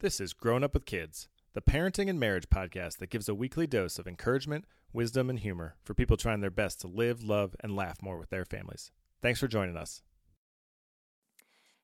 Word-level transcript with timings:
This 0.00 0.18
is 0.18 0.32
Grown 0.32 0.64
Up 0.64 0.72
with 0.72 0.86
Kids, 0.86 1.28
the 1.52 1.60
parenting 1.60 2.08
and 2.08 2.18
marriage 2.18 2.48
podcast 2.48 2.96
that 3.00 3.10
gives 3.10 3.28
a 3.28 3.34
weekly 3.34 3.66
dose 3.66 3.98
of 3.98 4.06
encouragement, 4.08 4.64
wisdom, 4.94 5.28
and 5.28 5.38
humor 5.38 5.76
for 5.84 5.92
people 5.92 6.16
trying 6.16 6.40
their 6.40 6.50
best 6.50 6.80
to 6.80 6.86
live, 6.86 7.22
love, 7.22 7.54
and 7.60 7.76
laugh 7.76 8.00
more 8.00 8.16
with 8.16 8.30
their 8.30 8.46
families. 8.46 8.92
Thanks 9.20 9.40
for 9.40 9.46
joining 9.46 9.76
us. 9.76 10.00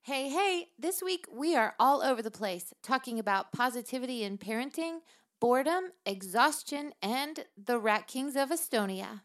Hey, 0.01 0.31
hey, 0.31 0.69
this 0.79 1.03
week 1.03 1.27
we 1.31 1.57
are 1.57 1.75
all 1.79 2.01
over 2.01 2.23
the 2.23 2.31
place 2.31 2.73
talking 2.83 3.19
about 3.19 3.53
positivity 3.53 4.23
in 4.23 4.39
parenting, 4.39 5.01
boredom, 5.39 5.91
exhaustion, 6.07 6.95
and 7.03 7.45
the 7.63 7.79
Rat 7.79 8.07
Kings 8.07 8.35
of 8.35 8.49
Estonia. 8.49 9.21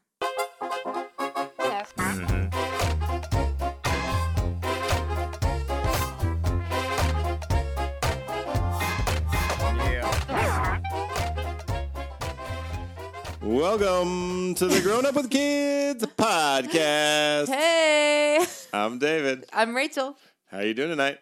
Welcome 13.41 14.53
to 14.55 14.67
the 14.67 14.79
Grown 14.81 15.03
Up 15.07 15.15
with 15.15 15.31
Kids 15.31 16.05
podcast. 16.05 17.47
Hey, 17.47 18.45
I'm 18.71 18.99
David. 18.99 19.45
I'm 19.51 19.75
Rachel. 19.75 20.15
How 20.51 20.59
are 20.59 20.63
you 20.63 20.75
doing 20.75 20.89
tonight? 20.89 21.17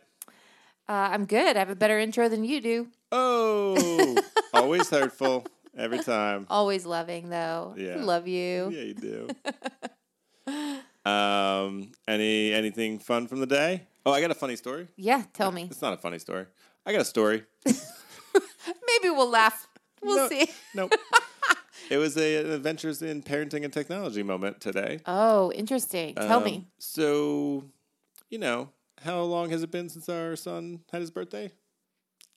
Uh, 0.88 0.92
I'm 1.14 1.24
good. 1.26 1.56
I 1.56 1.60
have 1.60 1.70
a 1.70 1.76
better 1.76 1.98
intro 1.98 2.28
than 2.28 2.44
you 2.44 2.60
do. 2.60 2.88
Oh, 3.14 4.18
always 4.54 4.90
hurtful 4.90 5.46
every 5.78 6.00
time. 6.04 6.46
Always 6.50 6.86
loving, 6.86 7.30
though. 7.30 7.74
Yeah. 7.78 7.96
Love 8.04 8.28
you. 8.28 8.70
Yeah, 8.70 8.82
you 8.82 8.94
do. 8.96 9.30
um, 11.10 11.92
any 12.06 12.52
anything 12.54 13.00
fun 13.00 13.28
from 13.28 13.40
the 13.40 13.48
day? 13.48 13.88
Oh, 14.06 14.12
I 14.12 14.20
got 14.20 14.32
a 14.32 14.36
funny 14.36 14.58
story. 14.58 14.90
Yeah, 14.98 15.24
tell 15.34 15.52
me. 15.52 15.64
It's 15.72 15.82
not 15.82 15.94
a 15.94 15.98
funny 15.98 16.20
story. 16.20 16.48
I 16.86 16.92
got 16.92 17.02
a 17.02 17.06
story. 17.06 17.46
Maybe 17.66 19.10
we'll 19.10 19.30
laugh. 19.30 19.68
We'll 20.02 20.18
No. 20.18 20.28
see. 20.30 20.50
Nope. 20.76 20.94
It 21.90 21.98
was 21.98 22.18
a, 22.18 22.38
an 22.46 22.52
adventures 22.52 23.02
in 23.02 23.22
parenting 23.24 23.64
and 23.64 23.74
technology 23.74 24.24
moment 24.24 24.62
today. 24.62 25.00
Oh, 25.06 25.52
interesting. 25.54 26.16
Tell 26.16 26.38
Um, 26.40 26.44
me. 26.44 26.68
So, 26.78 27.66
you 28.30 28.38
know, 28.38 28.70
how 29.04 29.22
long 29.22 29.50
has 29.50 29.64
it 29.64 29.72
been 29.72 29.90
since 29.90 30.08
our 30.10 30.36
son 30.36 30.82
had 30.92 31.02
his 31.02 31.12
birthday? 31.12 31.52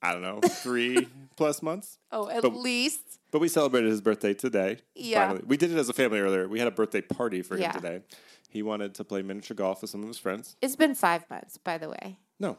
I 0.05 0.13
don't 0.13 0.23
know, 0.23 0.41
three 0.49 1.07
plus 1.37 1.63
months. 1.63 1.99
Oh, 2.11 2.29
at 2.29 2.43
but- 2.43 2.55
least. 2.55 3.19
But 3.31 3.41
we 3.41 3.49
celebrated 3.49 3.89
his 3.91 4.01
birthday 4.03 4.35
today. 4.35 4.79
Yeah. 4.95 5.29
Finally. 5.29 5.45
We 5.47 5.57
did 5.57 5.71
it 5.71 5.79
as 5.79 5.89
a 5.89 5.93
family 5.95 6.19
earlier. 6.21 6.47
We 6.49 6.59
had 6.59 6.69
a 6.69 6.73
birthday 6.73 7.01
party 7.01 7.41
for 7.41 7.57
him 7.57 7.73
today. 7.73 8.03
He 8.51 8.63
wanted 8.63 8.95
to 8.97 9.05
play 9.05 9.23
miniature 9.23 9.55
golf 9.55 9.81
with 9.81 9.91
some 9.91 10.03
of 10.03 10.09
his 10.09 10.19
friends. 10.19 10.57
It's 10.61 10.77
been 10.77 10.95
five 10.95 11.25
months, 11.31 11.57
by 11.57 11.79
the 11.79 11.89
way. 11.89 12.19
No, 12.39 12.59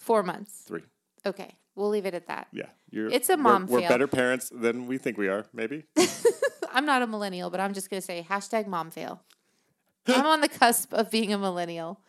Four 0.00 0.22
months. 0.24 0.62
three. 0.66 0.82
Okay, 1.24 1.54
we'll 1.78 1.88
leave 1.88 2.06
it 2.06 2.14
at 2.14 2.26
that. 2.26 2.48
Yeah. 2.52 2.66
You're, 2.90 3.08
It's 3.08 3.28
a 3.28 3.32
we're- 3.34 3.42
mom 3.42 3.66
We're, 3.66 3.88
better 3.88 4.06
parents 4.06 4.50
than 4.54 4.86
we 4.86 4.98
think 4.98 5.16
we 5.16 5.28
are, 5.28 5.46
maybe. 5.52 5.84
I'm 6.72 6.84
not 6.84 7.02
a 7.02 7.06
millennial, 7.06 7.48
but 7.50 7.60
I'm 7.60 7.72
just 7.72 7.88
going 7.90 8.00
to 8.00 8.04
say 8.06 8.26
hashtag 8.28 8.66
mom 8.66 8.90
fail. 8.90 9.22
I'm 10.06 10.26
on 10.26 10.40
the 10.40 10.48
cusp 10.48 10.92
of 10.92 11.10
being 11.10 11.32
a 11.32 11.38
millennial. 11.38 12.00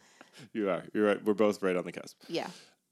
you 0.53 0.69
are. 0.69 0.83
You're 0.93 1.05
right. 1.05 1.23
We're 1.23 1.33
both 1.33 1.61
right 1.63 1.75
on 1.75 1.85
the 1.85 1.91
cusp. 1.91 2.17
Yeah. 2.27 2.47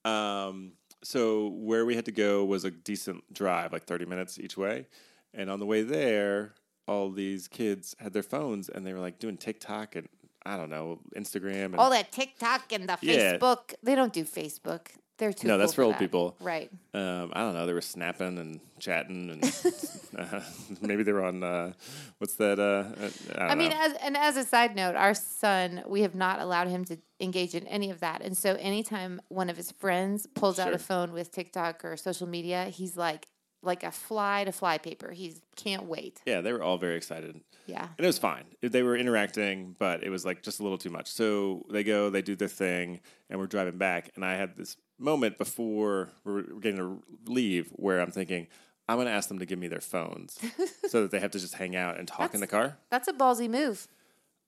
Um, 0.06 0.73
so 1.03 1.47
where 1.50 1.86
we 1.86 1.95
had 1.95 2.06
to 2.06 2.11
go 2.11 2.45
was 2.45 2.64
a 2.66 2.72
decent 2.72 3.34
drive, 3.34 3.72
like 3.73 3.84
30 3.86 4.06
minutes 4.06 4.39
each 4.39 4.58
way. 4.58 4.88
And 5.34 5.50
on 5.50 5.59
the 5.59 5.66
way 5.66 5.81
there, 5.84 6.53
all 6.88 7.09
these 7.12 7.47
kids 7.47 7.95
had 8.00 8.14
their 8.14 8.23
phones 8.23 8.69
and 8.69 8.86
they 8.86 8.94
were 8.94 9.00
like 9.00 9.19
doing 9.19 9.38
TikTok 9.38 9.95
and 9.95 10.08
I 10.45 10.56
don't 10.56 10.69
know, 10.69 11.00
Instagram. 11.16 11.66
And, 11.66 11.75
All 11.75 11.89
that 11.89 12.12
TikTok 12.12 12.72
and 12.72 12.88
the 12.88 12.97
Yeah. 13.02 13.38
Facebook. 13.38 13.73
They 13.84 13.95
don't 13.95 14.14
do 14.14 14.23
Facebook. 14.23 14.88
They're 15.17 15.33
too 15.33 15.47
No, 15.47 15.57
that's 15.57 15.73
for 15.73 15.83
old 15.83 15.95
that. 15.95 15.99
people. 15.99 16.35
Right. 16.39 16.69
um, 16.93 17.31
I 17.33 17.41
don't 17.41 17.53
know. 17.55 17.65
They 17.65 17.73
were 17.73 17.81
snapping 17.81 18.37
and 18.37 18.59
chatting 18.79 19.29
and 19.31 19.43
uh, 20.17 20.41
maybe 20.81 21.03
they 21.03 21.11
were 21.11 21.23
on, 21.23 21.43
uh, 21.43 21.73
what's 22.19 22.35
that? 22.35 22.59
Uh, 22.59 23.03
uh, 23.35 23.41
I, 23.43 23.51
I 23.51 23.55
mean, 23.55 23.71
as, 23.71 23.93
and 24.01 24.16
as 24.16 24.38
a 24.38 24.44
side 24.44 24.75
note, 24.75 24.95
our 24.95 25.13
son, 25.16 25.83
we 25.88 26.01
have 26.03 26.13
not 26.13 26.39
allowed 26.39 26.67
him 26.67 26.85
to 26.85 26.97
engage 27.19 27.56
in 27.56 27.66
any 27.67 27.89
of 27.89 28.00
that. 28.01 28.22
And 28.22 28.38
so 28.38 28.56
anytime 28.56 29.19
one 29.29 29.50
of 29.50 29.57
his 29.57 29.72
friends 29.72 30.27
pulls 30.27 30.59
out 30.59 30.73
a 30.73 30.77
phone 30.77 31.11
with 31.13 31.31
TikTok 31.31 31.83
or 31.83 31.97
social 31.97 32.27
media, 32.27 32.66
he's 32.66 32.95
like, 32.95 33.27
like 33.63 33.83
a 33.83 33.91
fly 33.91 34.44
to 34.44 34.51
fly 34.51 34.77
paper. 34.77 35.11
He 35.11 35.33
can't 35.56 35.85
wait. 35.85 36.22
yeah, 36.27 36.41
they 36.41 36.53
were 36.53 36.61
all 36.61 36.77
very 36.77 36.95
excited. 36.95 37.41
Yeah. 37.66 37.88
And 37.97 38.06
it 38.06 38.07
was 38.07 38.19
fine. 38.19 38.44
They 38.61 38.83
were 38.83 38.95
interacting, 38.95 39.75
but 39.79 40.03
it 40.03 40.09
was 40.09 40.23
like 40.23 40.44
just 40.44 40.59
a 40.59 40.63
little 40.63 40.77
too 40.77 40.91
much. 40.91 41.11
So 41.11 41.66
they 41.72 41.83
go, 41.83 42.11
they 42.11 42.22
do 42.22 42.35
their 42.35 42.47
thing, 42.47 43.01
and 43.29 43.39
we're 43.39 43.47
driving 43.47 43.77
back. 43.79 44.11
And 44.16 44.23
I 44.23 44.35
had 44.35 44.56
this 44.56 44.77
moment 45.00 45.38
before 45.38 46.09
we're 46.24 46.41
getting 46.44 46.78
to 46.78 47.03
leave 47.25 47.69
where 47.74 48.00
I'm 48.00 48.12
thinking, 48.12 48.47
I'm 48.90 48.97
going 48.97 49.08
to 49.08 49.13
ask 49.13 49.28
them 49.30 49.40
to 49.40 49.46
give 49.46 49.59
me 49.59 49.68
their 49.68 49.81
phones 49.81 50.40
so 50.88 51.02
that 51.03 51.12
they 51.12 51.19
have 51.19 51.31
to 51.31 51.40
just 51.40 51.56
hang 51.56 51.75
out 51.75 51.97
and 52.00 52.08
talk 52.08 52.34
in 52.34 52.40
the 52.40 52.47
car. 52.47 52.78
That's 52.90 53.07
a 53.07 53.13
ballsy 53.13 53.50
move. 53.50 53.88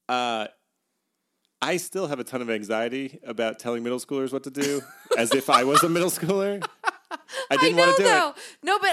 Uh, 0.08 0.48
I 1.62 1.78
still 1.78 2.08
have 2.08 2.20
a 2.20 2.24
ton 2.24 2.42
of 2.42 2.50
anxiety 2.50 3.20
about 3.26 3.60
telling 3.60 3.84
middle 3.84 4.00
schoolers 4.00 4.32
what 4.32 4.44
to 4.44 4.50
do 4.50 4.82
as 5.18 5.34
if 5.34 5.50
I 5.50 5.66
was 5.66 5.84
a 5.84 5.90
middle 5.90 6.10
schooler. 6.10 6.66
I 7.52 7.58
didn't 7.58 7.76
know 7.76 7.84
want 7.86 7.98
to 7.98 8.04
do 8.04 8.10
though. 8.10 8.30
it. 8.30 8.36
No, 8.64 8.80
but 8.80 8.92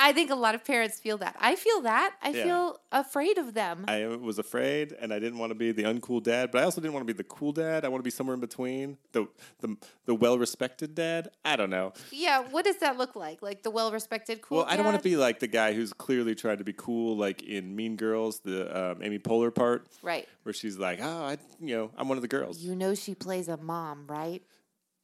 I 0.00 0.12
think 0.12 0.30
a 0.30 0.34
lot 0.36 0.54
of 0.54 0.64
parents 0.64 1.00
feel 1.00 1.18
that. 1.18 1.34
I 1.40 1.56
feel 1.56 1.80
that. 1.82 2.14
I 2.22 2.30
Yeah. 2.30 2.44
feel 2.44 2.80
afraid 2.92 3.36
of 3.36 3.52
them. 3.54 3.84
I 3.88 4.06
was 4.06 4.38
afraid, 4.38 4.92
and 4.92 5.12
I 5.12 5.18
didn't 5.18 5.38
want 5.38 5.50
to 5.50 5.54
be 5.56 5.72
the 5.72 5.82
uncool 5.82 6.22
dad, 6.22 6.50
but 6.52 6.60
I 6.60 6.64
also 6.64 6.80
didn't 6.80 6.94
want 6.94 7.06
to 7.06 7.12
be 7.12 7.16
the 7.16 7.24
cool 7.24 7.50
dad. 7.52 7.84
I 7.84 7.88
want 7.88 8.00
to 8.00 8.04
be 8.04 8.10
somewhere 8.10 8.34
in 8.34 8.40
between, 8.40 8.96
the 9.12 9.26
the, 9.58 9.76
the 10.06 10.14
well 10.14 10.38
respected 10.38 10.94
dad. 10.94 11.30
I 11.44 11.56
don't 11.56 11.70
know. 11.70 11.92
yeah, 12.12 12.40
what 12.48 12.64
does 12.64 12.76
that 12.78 12.96
look 12.96 13.16
like? 13.16 13.42
Like 13.42 13.62
the 13.64 13.70
well-respected 13.70 14.40
cool 14.42 14.58
well, 14.58 14.66
I 14.68 14.76
don't 14.76 14.84
want 14.86 14.96
to 14.98 15.02
be 15.02 15.16
like 15.16 15.40
the 15.40 15.48
guy 15.48 15.72
who's 15.72 15.92
clearly 15.92 16.34
trying 16.34 16.58
to 16.58 16.64
be 16.64 16.72
cool, 16.72 17.16
like 17.16 17.42
in 17.42 17.74
Mean 17.74 17.96
Girls, 17.96 18.40
the 18.40 18.92
um, 18.92 19.02
Amy 19.02 19.18
Poehler 19.18 19.52
part, 19.54 19.88
right. 20.02 20.28
where 20.44 20.52
she's 20.52 20.78
like, 20.78 21.00
"Oh, 21.02 21.24
I, 21.24 21.38
you 21.60 21.76
know, 21.76 21.90
I'm 21.96 22.08
one 22.08 22.18
of 22.18 22.22
the 22.22 22.28
girls." 22.28 22.58
You 22.58 22.74
know 22.76 22.94
she 22.94 23.14
plays 23.14 23.48
a 23.48 23.56
mom, 23.56 24.06
right? 24.06 24.42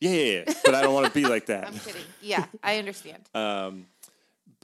yeah, 0.00 0.11
yeah, 0.11 0.44
yeah. 0.47 0.55
but 0.65 0.75
I 0.75 0.82
don't 0.82 0.94
want 0.94 1.06
to 1.06 1.12
be 1.12 1.25
like 1.26 1.47
that. 1.47 1.66
I'm 1.69 1.78
kidding. 1.78 2.03
Yeah, 2.21 2.47
I 2.62 2.78
understand. 2.78 3.22
Um, 3.34 3.87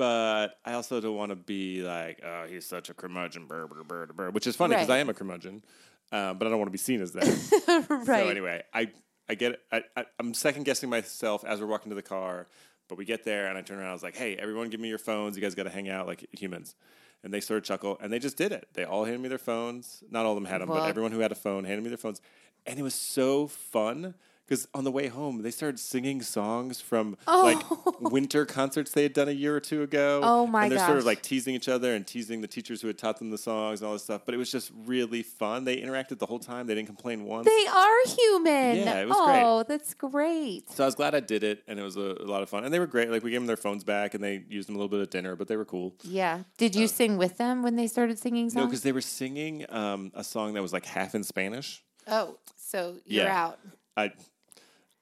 but 0.01 0.59
I 0.65 0.73
also 0.73 0.99
don't 0.99 1.15
want 1.15 1.29
to 1.31 1.37
be 1.37 1.83
like, 1.83 2.21
"Oh, 2.25 2.47
he's 2.49 2.65
such 2.67 2.89
a 2.89 2.95
curmudgeon," 2.95 3.45
brr, 3.47 3.67
brr, 3.67 3.85
brr, 3.85 4.07
brr, 4.07 4.31
which 4.31 4.47
is 4.47 4.57
funny 4.57 4.75
because 4.75 4.89
Right. 4.89 4.97
I 4.97 4.99
am 5.01 5.11
a 5.11 5.15
curmudgeon, 5.15 5.63
um, 6.11 6.39
but 6.39 6.47
I 6.47 6.51
don't 6.51 6.59
want 6.59 6.69
to 6.69 6.73
be 6.73 6.79
seen 6.79 7.03
as 7.03 7.13
that. 7.13 7.27
right. 7.91 8.07
So 8.07 8.29
anyway, 8.29 8.63
I 8.73 8.91
I 9.29 9.35
get 9.35 9.53
it. 9.53 9.61
I, 9.71 9.83
I, 9.95 10.07
I'm 10.19 10.33
second 10.33 10.65
guessing 10.65 10.89
myself 10.89 11.45
as 11.45 11.61
we're 11.61 11.67
walking 11.67 11.91
to 11.91 11.95
the 11.97 12.03
car, 12.03 12.47
but 12.89 12.97
we 12.97 13.05
get 13.05 13.25
there 13.25 13.47
and 13.49 13.59
I 13.59 13.61
turn 13.61 13.79
around. 13.79 13.91
I 13.91 13.93
was 13.93 14.03
like, 14.03 14.17
"Hey, 14.17 14.37
everyone, 14.37 14.71
give 14.71 14.81
me 14.81 14.89
your 14.89 14.99
phones. 14.99 15.37
You 15.37 15.43
guys 15.43 15.55
got 15.55 15.65
to 15.65 15.71
hang 15.71 15.91
out 15.91 16.07
like 16.07 16.27
humans." 16.33 16.75
And 17.23 17.35
they 17.35 17.41
sort 17.41 17.59
of 17.59 17.65
chuckle, 17.65 17.99
and 18.01 18.11
they 18.11 18.19
just 18.19 18.39
did 18.39 18.51
it. 18.51 18.69
They 18.73 18.85
all 18.85 19.05
handed 19.05 19.21
me 19.21 19.29
their 19.29 19.37
phones. 19.37 20.03
Not 20.11 20.25
all 20.25 20.33
of 20.33 20.37
them 20.37 20.47
had 20.47 20.63
them, 20.63 20.71
Well- 20.71 20.81
but 20.81 20.89
everyone 20.89 21.13
who 21.13 21.19
had 21.21 21.33
a 21.33 21.35
phone 21.35 21.65
handed 21.65 21.83
me 21.83 21.91
their 21.91 21.99
phones, 21.99 22.23
and 22.65 22.79
it 22.79 22.83
was 22.83 22.95
so 22.95 23.47
fun. 23.47 24.15
Because 24.51 24.67
on 24.75 24.83
the 24.83 24.91
way 24.91 25.07
home, 25.07 25.43
they 25.43 25.53
started 25.53 25.79
singing 25.79 26.23
songs 26.23 26.81
from 26.81 27.17
like 27.29 27.63
winter 28.01 28.45
concerts 28.45 28.91
they 28.91 29.05
had 29.05 29.13
done 29.13 29.29
a 29.29 29.33
year 29.33 29.55
or 29.55 29.61
two 29.61 29.83
ago. 29.85 30.21
Oh, 30.31 30.45
my 30.47 30.65
And 30.65 30.73
they're 30.73 30.85
sort 30.87 30.99
of 30.99 31.05
like 31.05 31.23
teasing 31.23 31.55
each 31.55 31.69
other 31.69 31.95
and 31.95 32.05
teasing 32.07 32.41
the 32.41 32.49
teachers 32.49 32.81
who 32.83 32.89
had 32.89 32.99
taught 32.99 33.19
them 33.21 33.31
the 33.31 33.39
songs 33.39 33.81
and 33.81 33.87
all 33.87 33.93
this 33.93 34.03
stuff. 34.03 34.23
But 34.27 34.35
it 34.35 34.39
was 34.39 34.51
just 34.51 34.73
really 34.87 35.23
fun. 35.23 35.63
They 35.65 35.77
interacted 35.81 36.19
the 36.19 36.27
whole 36.27 36.41
time. 36.41 36.67
They 36.67 36.75
didn't 36.75 36.89
complain 36.89 37.25
once. 37.25 37.47
They 37.47 37.67
are 37.69 38.07
human. 38.09 38.77
Yeah, 38.79 39.03
it 39.03 39.09
was 39.09 39.17
great. 39.17 39.43
oh, 39.45 39.63
that's 39.69 39.95
great. 39.95 40.69
So 40.71 40.83
I 40.83 40.87
was 40.87 40.97
glad 40.97 41.15
I 41.15 41.21
did 41.21 41.45
it, 41.45 41.63
and 41.69 41.79
it 41.79 41.83
was 41.85 41.97
a, 41.97 42.17
a 42.21 42.27
lot 42.27 42.43
of 42.43 42.49
fun. 42.49 42.65
And 42.65 42.75
they 42.75 42.81
were 42.81 42.89
great. 42.89 43.09
Like 43.09 43.23
we 43.23 43.31
gave 43.31 43.41
them 43.41 43.47
their 43.47 43.57
phones 43.57 43.85
back, 43.85 44.15
and 44.15 44.23
they 44.25 44.43
used 44.49 44.69
them 44.69 44.75
a 44.75 44.79
little 44.79 44.89
bit 44.91 45.01
at 45.01 45.13
dinner, 45.13 45.37
but 45.37 45.47
they 45.47 45.57
were 45.57 45.65
cool. 45.65 45.95
Yeah. 46.03 46.41
Did 46.59 46.75
you 46.75 46.89
sing 46.89 47.19
with 47.19 47.39
them 47.39 47.63
when 47.63 47.77
they 47.77 47.87
started 47.87 48.19
singing 48.19 48.47
Uh, 48.49 48.61
No, 48.63 48.67
because 48.67 48.83
they 48.83 48.93
were 48.93 49.01
singing 49.01 49.65
um, 49.69 50.11
a 50.15 50.25
song 50.25 50.55
that 50.55 50.63
was 50.63 50.73
like 50.73 50.87
half 50.87 51.15
in 51.15 51.23
Spanish. 51.23 51.85
oh, 52.09 52.37
so 52.57 52.97
you're 53.07 53.25
Yeah. 53.27 53.45
out. 53.45 53.59
I 53.97 54.13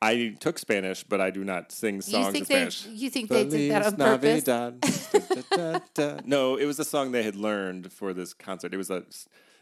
I 0.00 0.36
took 0.38 0.58
Spanish, 0.58 1.02
but 1.02 1.20
I 1.20 1.30
do 1.30 1.42
not 1.44 1.72
sing 1.72 2.00
songs 2.00 2.28
in 2.28 2.32
they? 2.34 2.44
Spanish. 2.44 2.86
You 2.86 3.10
think 3.10 3.28
they 3.28 3.44
did 3.44 3.70
that 3.72 3.84
on 3.86 3.96
Feliz 3.96 4.44
purpose? 4.44 4.46
Navidad. 4.46 4.80
Da, 5.10 5.20
da, 5.56 5.72
da, 5.72 5.78
da. 5.94 6.20
No, 6.24 6.56
it 6.56 6.66
was 6.66 6.78
a 6.78 6.84
song 6.84 7.12
they 7.12 7.22
had 7.22 7.34
learned 7.34 7.92
for 7.92 8.12
this 8.12 8.34
concert. 8.34 8.74
It 8.74 8.76
was 8.76 8.90
a 8.90 9.04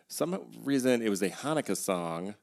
some 0.08 0.38
reason 0.64 1.02
it 1.02 1.08
was 1.08 1.22
a 1.22 1.30
Hanukkah 1.30 1.76
song 1.76 2.34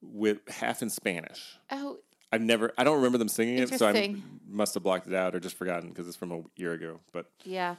with 0.00 0.38
half 0.48 0.82
in 0.82 0.90
Spanish. 0.90 1.58
Oh, 1.70 1.98
I've 2.32 2.40
never, 2.40 2.72
I 2.78 2.84
don't 2.84 2.96
remember 2.96 3.18
them 3.18 3.28
singing 3.28 3.58
it, 3.58 3.68
so 3.78 3.86
I 3.86 4.16
must 4.48 4.74
have 4.74 4.82
blocked 4.82 5.06
it 5.06 5.14
out 5.14 5.34
or 5.34 5.40
just 5.40 5.56
forgotten 5.56 5.90
because 5.90 6.08
it's 6.08 6.16
from 6.16 6.32
a 6.32 6.42
year 6.56 6.72
ago. 6.72 7.00
But 7.12 7.26
yeah. 7.44 7.76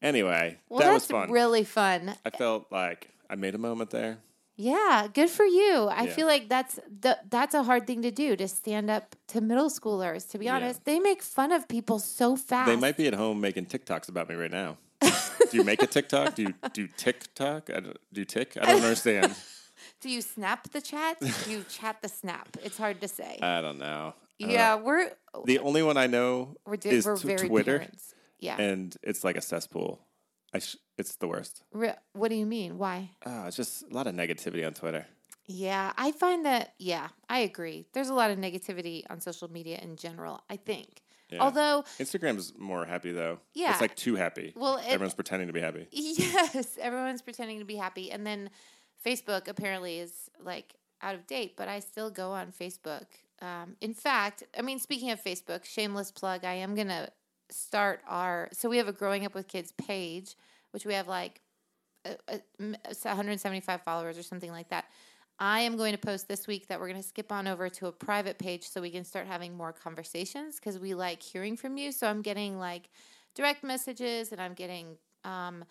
anyway, 0.00 0.58
Well, 0.68 0.80
that 0.80 0.92
was 0.92 1.04
fun. 1.06 1.30
really 1.32 1.64
fun. 1.64 2.14
I 2.24 2.30
felt 2.30 2.66
like 2.70 3.10
I 3.28 3.34
made 3.34 3.54
a 3.56 3.58
moment 3.58 3.90
there. 3.90 4.18
Yeah, 4.60 5.06
good 5.14 5.30
for 5.30 5.44
you. 5.46 5.86
I 5.86 6.02
Yeah. 6.02 6.12
feel 6.12 6.26
like 6.26 6.48
that's 6.48 6.80
the, 7.00 7.16
that's 7.30 7.54
a 7.54 7.62
hard 7.62 7.86
thing 7.86 8.02
to 8.02 8.10
do 8.10 8.34
to 8.34 8.48
stand 8.48 8.90
up 8.90 9.14
to 9.28 9.40
middle 9.40 9.70
schoolers. 9.70 10.28
To 10.30 10.38
be 10.38 10.46
Yeah. 10.46 10.56
honest, 10.56 10.84
they 10.84 10.98
make 10.98 11.22
fun 11.22 11.52
of 11.52 11.68
people 11.68 12.00
so 12.00 12.34
fast. 12.36 12.66
They 12.66 12.74
might 12.76 12.96
be 12.96 13.06
at 13.06 13.14
home 13.14 13.40
making 13.40 13.66
TikToks 13.66 14.08
about 14.08 14.28
me 14.28 14.34
right 14.34 14.50
now. 14.50 14.76
do 15.00 15.56
you 15.56 15.62
make 15.62 15.80
a 15.80 15.86
TikTok? 15.86 16.34
Do 16.34 16.42
you 16.42 16.54
do 16.72 16.88
TikTok? 16.88 17.70
I 17.70 17.78
don't, 17.80 17.96
do 18.12 18.20
you 18.20 18.24
tick? 18.24 18.56
I 18.60 18.66
don't 18.66 18.82
understand. 18.82 19.34
Do 20.00 20.10
you 20.10 20.22
snap 20.22 20.70
the 20.70 20.80
chat? 20.80 21.18
Do 21.20 21.50
you 21.50 21.64
chat 21.68 22.02
the 22.02 22.08
snap? 22.08 22.48
It's 22.64 22.76
hard 22.76 23.00
to 23.00 23.08
say. 23.08 23.38
I 23.40 23.60
don't 23.60 23.78
know. 23.78 24.14
Uh, 24.42 24.46
yeah, 24.46 24.74
we're 24.74 25.12
The 25.44 25.60
only 25.60 25.82
one 25.84 25.96
I 25.96 26.06
know 26.08 26.56
we're, 26.66 26.76
di- 26.76 26.90
is 26.90 27.06
we're 27.06 27.16
t- 27.16 27.26
very 27.28 27.48
Twitter, 27.48 27.78
parents. 27.78 28.14
Yeah. 28.40 28.60
and 28.60 28.96
it's 29.02 29.22
like 29.24 29.36
a 29.36 29.40
cesspool. 29.40 30.00
I 30.54 30.58
sh- 30.60 30.76
it's 30.96 31.16
the 31.16 31.28
worst. 31.28 31.62
Re- 31.72 31.94
what 32.12 32.28
do 32.28 32.34
you 32.36 32.46
mean? 32.46 32.78
Why? 32.78 33.10
Ah, 33.26 33.46
it's 33.46 33.56
just 33.56 33.82
a 33.82 33.94
lot 33.94 34.06
of 34.06 34.14
negativity 34.14 34.66
on 34.66 34.72
Twitter. 34.74 35.06
Yeah, 35.46 35.92
I 35.96 36.12
find 36.12 36.44
that. 36.46 36.74
Yeah, 36.78 37.08
I 37.28 37.40
agree. 37.40 37.86
There's 37.94 38.08
a 38.10 38.14
lot 38.14 38.30
of 38.30 38.38
negativity 38.38 39.04
on 39.08 39.20
social 39.20 39.50
media 39.50 39.78
in 39.80 39.96
general. 39.96 40.42
I 40.50 40.56
think. 40.56 41.02
Yeah. 41.30 41.40
Although, 41.40 41.84
Instagram's 41.98 42.54
more 42.58 42.86
happy 42.86 43.12
though. 43.12 43.40
Yeah. 43.54 43.72
it's 43.72 43.80
like 43.80 43.94
too 43.94 44.14
happy. 44.16 44.52
well, 44.56 44.78
it, 44.78 44.86
Everyone's 44.88 45.14
pretending 45.14 45.48
to 45.48 45.52
be 45.52 45.60
happy. 45.60 45.86
Yes, 45.92 46.78
everyone's 46.80 47.22
pretending 47.22 47.58
to 47.58 47.64
be 47.66 47.76
happy. 47.76 48.10
And 48.10 48.26
then 48.26 48.48
Facebook 49.04 49.46
apparently 49.48 49.98
is 49.98 50.30
like 50.42 50.74
out 51.02 51.14
of 51.14 51.26
date, 51.26 51.54
but 51.56 51.68
I 51.68 51.80
still 51.80 52.10
go 52.10 52.30
on 52.32 52.52
Facebook. 52.52 53.04
Um, 53.40 53.76
in 53.80 53.94
fact, 53.94 54.42
I 54.58 54.62
mean, 54.62 54.78
speaking 54.78 55.10
of 55.10 55.22
Facebook, 55.22 55.64
shameless 55.64 56.10
plug, 56.10 56.44
I 56.44 56.54
am 56.54 56.74
going 56.74 56.88
to 56.88 57.08
start 57.50 58.00
our. 58.06 58.48
So 58.52 58.68
we 58.68 58.78
have 58.78 58.88
a 58.88 58.92
Growing 58.92 59.24
Up 59.24 59.34
with 59.34 59.48
Kids 59.48 59.72
page, 59.72 60.36
which 60.72 60.84
we 60.84 60.94
have 60.94 61.08
like 61.08 61.40
a, 62.04 62.16
a, 62.28 62.40
m- 62.60 62.76
175 62.84 63.82
followers 63.82 64.18
or 64.18 64.22
something 64.22 64.50
like 64.50 64.68
that. 64.70 64.86
I 65.40 65.60
am 65.60 65.76
going 65.76 65.92
to 65.92 65.98
post 65.98 66.26
this 66.26 66.46
week 66.48 66.66
that 66.66 66.80
we're 66.80 66.88
going 66.88 67.00
to 67.00 67.08
skip 67.08 67.30
on 67.30 67.46
over 67.46 67.68
to 67.68 67.86
a 67.86 67.92
private 67.92 68.38
page 68.38 68.68
so 68.68 68.80
we 68.80 68.90
can 68.90 69.04
start 69.04 69.26
having 69.26 69.56
more 69.56 69.72
conversations 69.72 70.56
because 70.56 70.78
we 70.78 70.94
like 70.94 71.22
hearing 71.22 71.56
from 71.56 71.76
you. 71.76 71.92
So 71.92 72.08
I'm 72.08 72.22
getting 72.22 72.58
like 72.58 72.88
direct 73.36 73.62
messages 73.62 74.32
and 74.32 74.40
I'm 74.40 74.54
getting 74.54 74.96
um, 75.24 75.64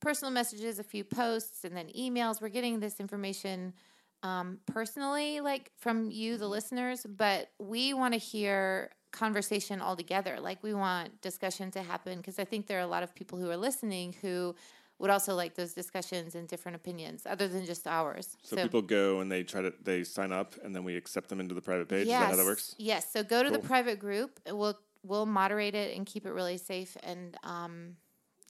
personal 0.00 0.32
messages, 0.32 0.78
a 0.78 0.84
few 0.84 1.04
posts, 1.04 1.64
and 1.64 1.76
then 1.76 1.88
emails. 1.88 2.40
We're 2.40 2.48
getting 2.48 2.80
this 2.80 2.98
information 2.98 3.74
um, 4.22 4.58
personally, 4.66 5.40
like 5.40 5.70
from 5.76 6.10
you, 6.10 6.38
the 6.38 6.48
listeners, 6.48 7.04
but 7.04 7.50
we 7.58 7.92
want 7.94 8.14
to 8.14 8.18
hear 8.18 8.90
conversation 9.12 9.80
altogether. 9.80 10.38
Like 10.40 10.62
we 10.62 10.74
want 10.74 11.20
discussion 11.20 11.70
to 11.72 11.82
happen 11.82 12.18
because 12.18 12.38
I 12.38 12.44
think 12.44 12.66
there 12.66 12.78
are 12.78 12.82
a 12.82 12.86
lot 12.86 13.02
of 13.02 13.14
people 13.14 13.38
who 13.38 13.50
are 13.50 13.56
listening 13.56 14.14
who 14.20 14.54
would 14.98 15.10
also 15.10 15.34
like 15.34 15.54
those 15.54 15.72
discussions 15.72 16.34
and 16.34 16.46
different 16.46 16.76
opinions 16.76 17.22
other 17.24 17.48
than 17.48 17.64
just 17.64 17.86
ours. 17.86 18.36
So, 18.42 18.56
people 18.56 18.82
go 18.82 19.20
and 19.20 19.32
they 19.32 19.42
try 19.42 19.62
to 19.62 19.72
they 19.82 20.04
sign 20.04 20.30
up 20.32 20.54
and 20.62 20.74
then 20.74 20.84
we 20.84 20.96
accept 20.96 21.28
them 21.28 21.40
into 21.40 21.54
the 21.54 21.62
private 21.62 21.88
page. 21.88 22.06
yes, 22.06 22.22
Is 22.22 22.28
that 22.28 22.30
how 22.30 22.36
that 22.36 22.48
works? 22.48 22.74
Yes. 22.78 23.10
So 23.10 23.22
go 23.22 23.42
to 23.42 23.50
the 23.50 23.58
private 23.58 23.98
group. 23.98 24.38
We'll 24.46 24.78
we'll 25.02 25.26
moderate 25.26 25.74
it 25.74 25.96
and 25.96 26.06
keep 26.06 26.26
it 26.26 26.32
really 26.32 26.58
safe 26.58 26.96
and 27.02 27.36
um, 27.42 27.96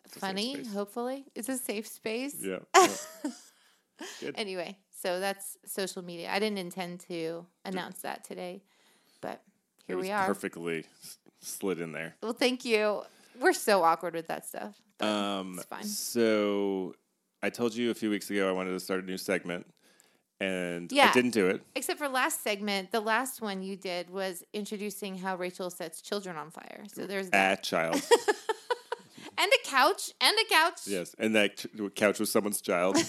funny. 0.09 0.65
Hopefully, 0.73 1.25
it's 1.35 1.49
a 1.49 1.57
safe 1.57 1.87
space. 1.87 2.37
Yeah. 2.41 2.59
Anyway, 4.35 4.79
so 4.91 5.21
that's 5.21 5.57
social 5.67 6.03
media. 6.03 6.31
I 6.31 6.39
didn't 6.39 6.59
intend 6.59 7.01
to 7.01 7.47
announce 7.65 8.03
that 8.03 8.25
today, 8.25 8.63
here 9.91 9.99
we 10.01 10.11
are. 10.11 10.27
perfectly 10.27 10.85
slid 11.41 11.81
in 11.81 11.93
there. 11.93 12.17
Well, 12.23 12.33
thank 12.33 12.65
you. 12.65 13.03
We're 13.41 13.53
so 13.53 13.83
awkward 13.83 14.15
with 14.15 14.27
that 14.29 14.47
stuff. 14.47 14.75
Um, 15.01 15.55
it's 15.57 15.65
fine. 15.67 15.85
So 15.85 16.95
I 17.43 17.51
told 17.51 17.75
you 17.75 17.91
a 17.91 17.95
few 17.95 18.11
weeks 18.11 18.29
ago 18.31 18.49
I 18.49 18.53
wanted 18.53 18.73
to 18.73 18.81
start 18.81 19.03
a 19.03 19.07
new 19.07 19.17
segment, 19.17 19.67
and 20.41 20.91
I 20.93 21.11
didn't 21.13 21.31
do 21.31 21.47
it. 21.49 21.63
Except 21.75 21.99
for 21.99 22.09
last 22.09 22.43
segment, 22.43 22.93
the 22.93 23.01
last 23.01 23.41
one 23.41 23.63
you 23.63 23.77
did 23.77 24.11
was 24.11 24.43
introducing 24.53 25.17
how 25.17 25.37
Rachel 25.37 25.71
sets 25.71 26.03
children 26.03 26.37
on 26.37 26.51
fire. 26.51 26.85
So 26.93 27.07
there's 27.07 27.29
A 27.29 27.31
that. 27.31 27.63
child, 27.63 27.95
and 29.39 29.51
a 29.53 29.69
couch, 29.69 30.11
and 30.21 30.37
a 30.39 30.45
couch. 30.55 30.81
yes, 30.87 31.15
and 31.19 31.35
that 31.35 31.57
ch- 31.57 31.67
couch 31.95 32.21
was 32.21 32.31
someone's 32.31 32.61
child. 32.61 32.97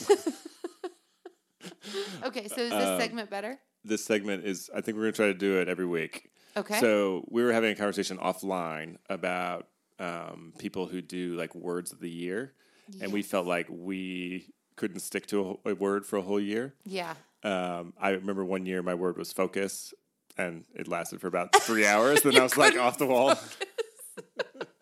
Okay, 2.23 2.47
so 2.47 2.61
is 2.61 2.69
this 2.71 2.87
Um, 2.89 2.99
segment 2.99 3.29
better? 3.29 3.59
this 3.83 4.03
segment 4.03 4.45
is. 4.45 4.69
I 4.75 4.81
think 4.81 4.97
we're 4.97 5.03
gonna 5.03 5.11
try 5.13 5.27
to 5.27 5.33
do 5.33 5.59
it 5.59 5.67
every 5.67 5.85
week. 5.85 6.30
Okay. 6.55 6.79
So 6.79 7.25
we 7.29 7.43
were 7.43 7.51
having 7.53 7.71
a 7.71 7.75
conversation 7.75 8.17
offline 8.17 8.97
about 9.09 9.67
um, 9.99 10.53
people 10.57 10.87
who 10.87 11.01
do 11.01 11.35
like 11.35 11.53
words 11.55 11.91
of 11.91 11.99
the 11.99 12.09
year, 12.09 12.53
and 13.01 13.11
we 13.13 13.21
felt 13.21 13.45
like 13.47 13.67
we 13.69 14.53
couldn't 14.75 14.99
stick 14.99 15.27
to 15.27 15.59
a, 15.65 15.71
a 15.71 15.75
word 15.75 16.05
for 16.05 16.17
a 16.17 16.21
whole 16.21 16.39
year. 16.39 16.73
yeah. 16.85 17.13
Um, 17.43 17.93
I 17.99 18.09
remember 18.11 18.45
one 18.45 18.67
year 18.67 18.83
my 18.83 18.93
word 18.93 19.17
was 19.17 19.33
focus, 19.33 19.95
and 20.37 20.63
it 20.75 20.87
lasted 20.87 21.21
for 21.21 21.27
about 21.27 21.55
three 21.63 21.87
hours. 21.87 22.21
Then 22.21 22.37
I 22.37 22.43
was 22.43 22.55
like 22.55 22.77
off 22.85 22.99
the 22.99 23.07
wall. 23.07 23.33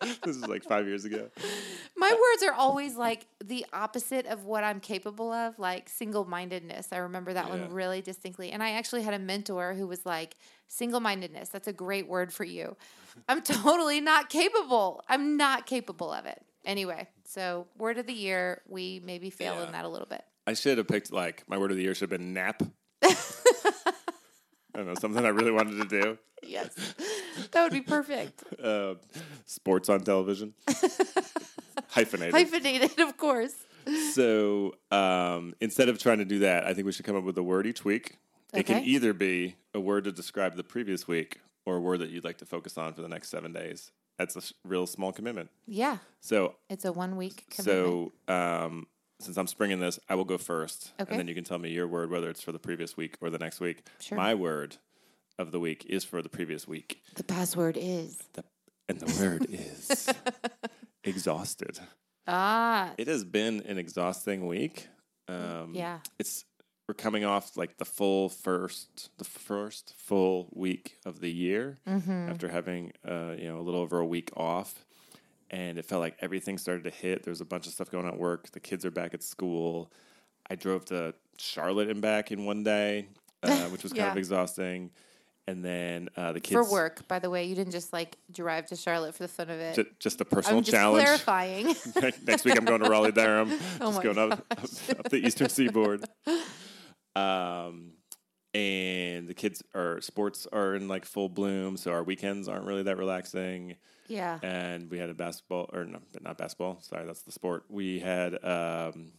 this 0.00 0.36
is 0.36 0.46
like 0.46 0.64
five 0.64 0.86
years 0.86 1.04
ago. 1.06 1.30
My 2.10 2.18
words 2.32 2.42
are 2.42 2.52
always 2.52 2.96
like 2.96 3.26
the 3.44 3.64
opposite 3.72 4.26
of 4.26 4.44
what 4.44 4.64
I'm 4.64 4.80
capable 4.80 5.32
of, 5.32 5.58
like 5.58 5.88
single 5.88 6.24
mindedness. 6.24 6.88
I 6.92 6.98
remember 6.98 7.32
that 7.32 7.46
Yeah. 7.46 7.50
one 7.52 7.72
really 7.72 8.00
distinctly. 8.02 8.50
And 8.52 8.62
I 8.62 8.72
actually 8.72 9.02
had 9.02 9.14
a 9.14 9.18
mentor 9.18 9.74
who 9.74 9.86
was 9.86 10.04
like, 10.06 10.36
single 10.68 11.00
mindedness, 11.00 11.48
that's 11.48 11.66
a 11.68 11.72
great 11.72 12.08
word 12.08 12.32
for 12.32 12.44
you. 12.44 12.76
I'm 13.28 13.42
totally 13.42 14.00
not 14.00 14.28
capable. 14.30 15.02
I'm 15.08 15.36
not 15.36 15.66
capable 15.66 16.12
of 16.12 16.26
it. 16.26 16.40
Anyway, 16.64 17.08
so 17.24 17.66
word 17.78 17.98
of 17.98 18.06
the 18.06 18.12
year, 18.12 18.62
we 18.68 19.00
maybe 19.04 19.30
fail 19.30 19.54
Yeah. 19.54 19.66
in 19.66 19.72
that 19.72 19.84
a 19.84 19.88
little 19.88 20.06
bit. 20.08 20.22
I 20.46 20.54
should 20.54 20.78
have 20.78 20.88
picked 20.88 21.12
like 21.12 21.44
my 21.48 21.58
word 21.58 21.70
of 21.70 21.76
the 21.76 21.82
year 21.82 21.94
should 21.94 22.10
have 22.10 22.18
been 22.18 22.32
nap. 22.34 22.62
I 23.02 23.14
don't 24.74 24.86
know 24.86 24.94
something 25.00 25.24
I 25.24 25.28
really 25.30 25.50
wanted 25.50 25.88
to 25.88 26.02
do. 26.02 26.18
Yes, 26.42 26.70
that 27.50 27.62
would 27.62 27.72
be 27.72 27.80
perfect. 27.82 28.44
Uh, 28.62 28.94
sports 29.46 29.88
on 29.88 30.00
television. 30.00 30.52
Hyphenated. 31.90 32.34
Hyphenated, 32.34 32.98
of 33.00 33.16
course. 33.16 33.54
So 34.12 34.74
um, 34.90 35.54
instead 35.60 35.88
of 35.88 35.98
trying 35.98 36.18
to 36.18 36.24
do 36.26 36.40
that, 36.40 36.66
I 36.66 36.74
think 36.74 36.84
we 36.84 36.92
should 36.92 37.06
come 37.06 37.16
up 37.16 37.24
with 37.24 37.38
a 37.38 37.42
word 37.42 37.66
each 37.66 37.84
week. 37.84 38.16
It 38.52 38.64
can 38.66 38.84
either 38.84 39.12
be 39.14 39.56
a 39.74 39.80
word 39.80 40.04
to 40.04 40.12
describe 40.12 40.56
the 40.56 40.62
previous 40.62 41.08
week 41.08 41.38
or 41.64 41.76
a 41.76 41.80
word 41.80 42.00
that 42.00 42.10
you'd 42.10 42.22
like 42.24 42.36
to 42.38 42.44
focus 42.46 42.76
on 42.76 42.92
for 42.92 43.00
the 43.00 43.08
next 43.08 43.30
seven 43.30 43.52
days. 43.52 43.90
That's 44.18 44.36
a 44.36 44.40
s- 44.40 44.52
real 44.64 44.86
small 44.86 45.12
commitment. 45.12 45.48
Yeah, 45.66 45.98
So, 46.20 46.56
it's 46.68 46.84
a 46.84 46.92
one 46.92 47.16
week 47.16 47.46
commitment. 47.50 48.12
so 48.28 48.32
um, 48.32 48.86
since 49.18 49.36
I'm 49.38 49.46
springing 49.46 49.80
this, 49.80 49.98
I 50.10 50.14
will 50.14 50.24
go 50.26 50.36
first, 50.36 50.92
Okay. 51.00 51.10
and 51.10 51.18
then 51.18 51.26
you 51.26 51.34
can 51.34 51.44
tell 51.44 51.58
me 51.58 51.70
your 51.70 51.88
word, 51.88 52.10
whether 52.10 52.28
it's 52.28 52.42
for 52.42 52.52
the 52.52 52.58
previous 52.58 52.96
week 52.98 53.16
or 53.22 53.30
the 53.30 53.38
next 53.38 53.60
week. 53.60 53.86
Sure. 53.98 54.18
My 54.18 54.34
word 54.34 54.76
of 55.38 55.52
the 55.52 55.58
week 55.60 55.86
is 55.88 56.04
for 56.04 56.20
the 56.20 56.28
previous 56.28 56.68
week, 56.68 57.02
the 57.14 57.24
password 57.24 57.78
is 57.80 58.18
the, 58.34 58.44
and 58.90 59.00
the 59.00 59.22
word 59.24 59.46
is 59.48 60.08
exhausted. 61.04 61.78
ah, 62.26 62.92
It 62.98 63.08
has 63.08 63.24
been 63.24 63.60
an 63.66 63.78
exhausting 63.78 64.46
week. 64.46 64.88
Um, 65.28 65.72
yeah. 65.74 65.98
it's 66.18 66.44
we're 66.88 66.94
coming 66.94 67.24
off 67.24 67.56
like 67.56 67.76
the 67.78 67.84
full 67.84 68.28
first 68.28 69.10
the 69.18 69.24
first 69.24 69.94
full 69.96 70.48
week 70.52 70.98
of 71.06 71.20
the 71.20 71.30
year 71.30 71.78
Mm-hmm. 71.86 72.28
after 72.30 72.48
having 72.48 72.92
uh, 73.08 73.34
you 73.38 73.44
know 73.48 73.60
a 73.60 73.62
little 73.62 73.80
over 73.80 74.00
a 74.00 74.06
week 74.06 74.30
off 74.36 74.84
and 75.50 75.78
it 75.78 75.84
felt 75.84 76.00
like 76.00 76.16
everything 76.20 76.58
started 76.58 76.82
to 76.84 76.90
hit 76.90 77.22
there 77.22 77.30
was 77.30 77.40
a 77.40 77.44
bunch 77.44 77.68
of 77.68 77.72
stuff 77.72 77.92
going 77.92 78.06
on 78.06 78.12
at 78.14 78.18
work 78.18 78.50
the 78.50 78.58
kids 78.60 78.84
are 78.84 78.90
back 78.90 79.14
at 79.14 79.22
school 79.22 79.92
i 80.50 80.56
drove 80.56 80.84
to 80.86 81.14
charlotte 81.38 81.88
and 81.88 82.02
back 82.02 82.32
in 82.32 82.44
one 82.44 82.64
day 82.64 83.06
uh, 83.44 83.66
which 83.66 83.84
was 83.84 83.92
kind 83.92 84.10
of 84.10 84.16
exhausting 84.24 84.90
and 85.50 85.64
then 85.64 86.08
uh, 86.16 86.32
the 86.32 86.40
kids 86.40 86.54
for 86.66 86.72
work, 86.72 87.06
by 87.08 87.18
the 87.18 87.28
way. 87.30 87.44
You 87.44 87.54
didn't 87.54 87.72
just 87.72 87.92
like 87.92 88.16
drive 88.32 88.66
to 88.66 88.76
Charlotte 88.76 89.14
for 89.14 89.24
the 89.24 89.28
fun 89.28 89.50
of 89.50 89.58
it. 89.60 89.74
ju- 89.74 89.86
just 89.98 90.20
a 90.20 90.24
personal 90.24 90.58
I'm 90.58 90.64
just 90.64 90.74
challenge 90.76 91.04
clarifying. 91.04 91.66
Next 92.26 92.44
week, 92.44 92.56
I'm 92.56 92.64
going 92.64 92.80
to 92.82 92.88
Raleigh, 92.90 93.12
Durham. 93.12 93.50
Oh 93.80 93.86
just 93.92 93.96
my 93.98 94.02
going 94.02 94.18
up, 94.18 94.44
up, 94.50 94.60
up 94.98 95.08
the 95.10 95.18
Eastern 95.26 95.48
Seaboard. 95.48 96.04
Um, 97.16 97.92
and 98.54 99.28
the 99.28 99.34
kids 99.34 99.62
are 99.74 100.00
sports 100.00 100.46
are 100.52 100.74
in 100.74 100.88
like 100.88 101.04
full 101.04 101.28
bloom, 101.28 101.76
so 101.76 101.92
our 101.92 102.02
weekends 102.02 102.48
aren't 102.48 102.64
really 102.66 102.82
that 102.84 102.96
relaxing. 102.98 103.76
yeah. 104.08 104.38
And 104.42 104.90
we 104.90 104.98
had 104.98 105.08
a 105.10 105.14
basketball, 105.14 105.70
or 105.72 105.84
no, 105.84 105.98
but 106.12 106.22
not 106.22 106.36
basketball. 106.38 106.78
Sorry, 106.80 107.06
that's 107.06 107.22
the 107.22 107.32
sport. 107.32 107.64
We 107.68 108.00
had 108.00 108.34
um, 108.44 109.12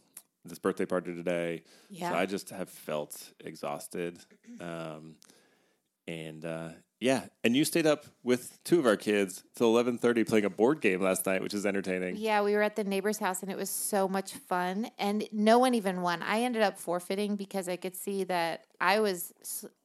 this 0.44 0.58
birthday 0.58 0.84
party 0.86 1.14
today, 1.14 1.62
Yeah. 1.88 2.10
so 2.10 2.16
I 2.18 2.26
just 2.26 2.50
have 2.50 2.68
felt 2.68 3.32
exhausted. 3.40 4.18
Um, 4.60 5.16
and 6.06 6.44
uh, 6.44 6.68
yeah, 7.00 7.24
and 7.42 7.56
you 7.56 7.64
stayed 7.64 7.86
up 7.86 8.06
with 8.22 8.62
two 8.64 8.78
of 8.78 8.86
our 8.86 8.96
kids 8.96 9.42
till 9.56 9.66
eleven 9.68 9.98
thirty 9.98 10.22
playing 10.24 10.44
a 10.44 10.50
board 10.50 10.80
game 10.80 11.00
last 11.00 11.26
night, 11.26 11.42
which 11.42 11.52
is 11.54 11.66
entertaining. 11.66 12.16
Yeah, 12.16 12.42
we 12.42 12.54
were 12.54 12.62
at 12.62 12.76
the 12.76 12.84
neighbor's 12.84 13.18
house 13.18 13.42
and 13.42 13.50
it 13.50 13.56
was 13.56 13.70
so 13.70 14.08
much 14.08 14.34
fun. 14.34 14.88
And 14.98 15.26
no 15.32 15.58
one 15.58 15.74
even 15.74 16.02
won. 16.02 16.22
I 16.22 16.42
ended 16.42 16.62
up 16.62 16.78
forfeiting 16.78 17.34
because 17.36 17.68
I 17.68 17.76
could 17.76 17.96
see 17.96 18.24
that 18.24 18.66
I 18.80 19.00
was 19.00 19.32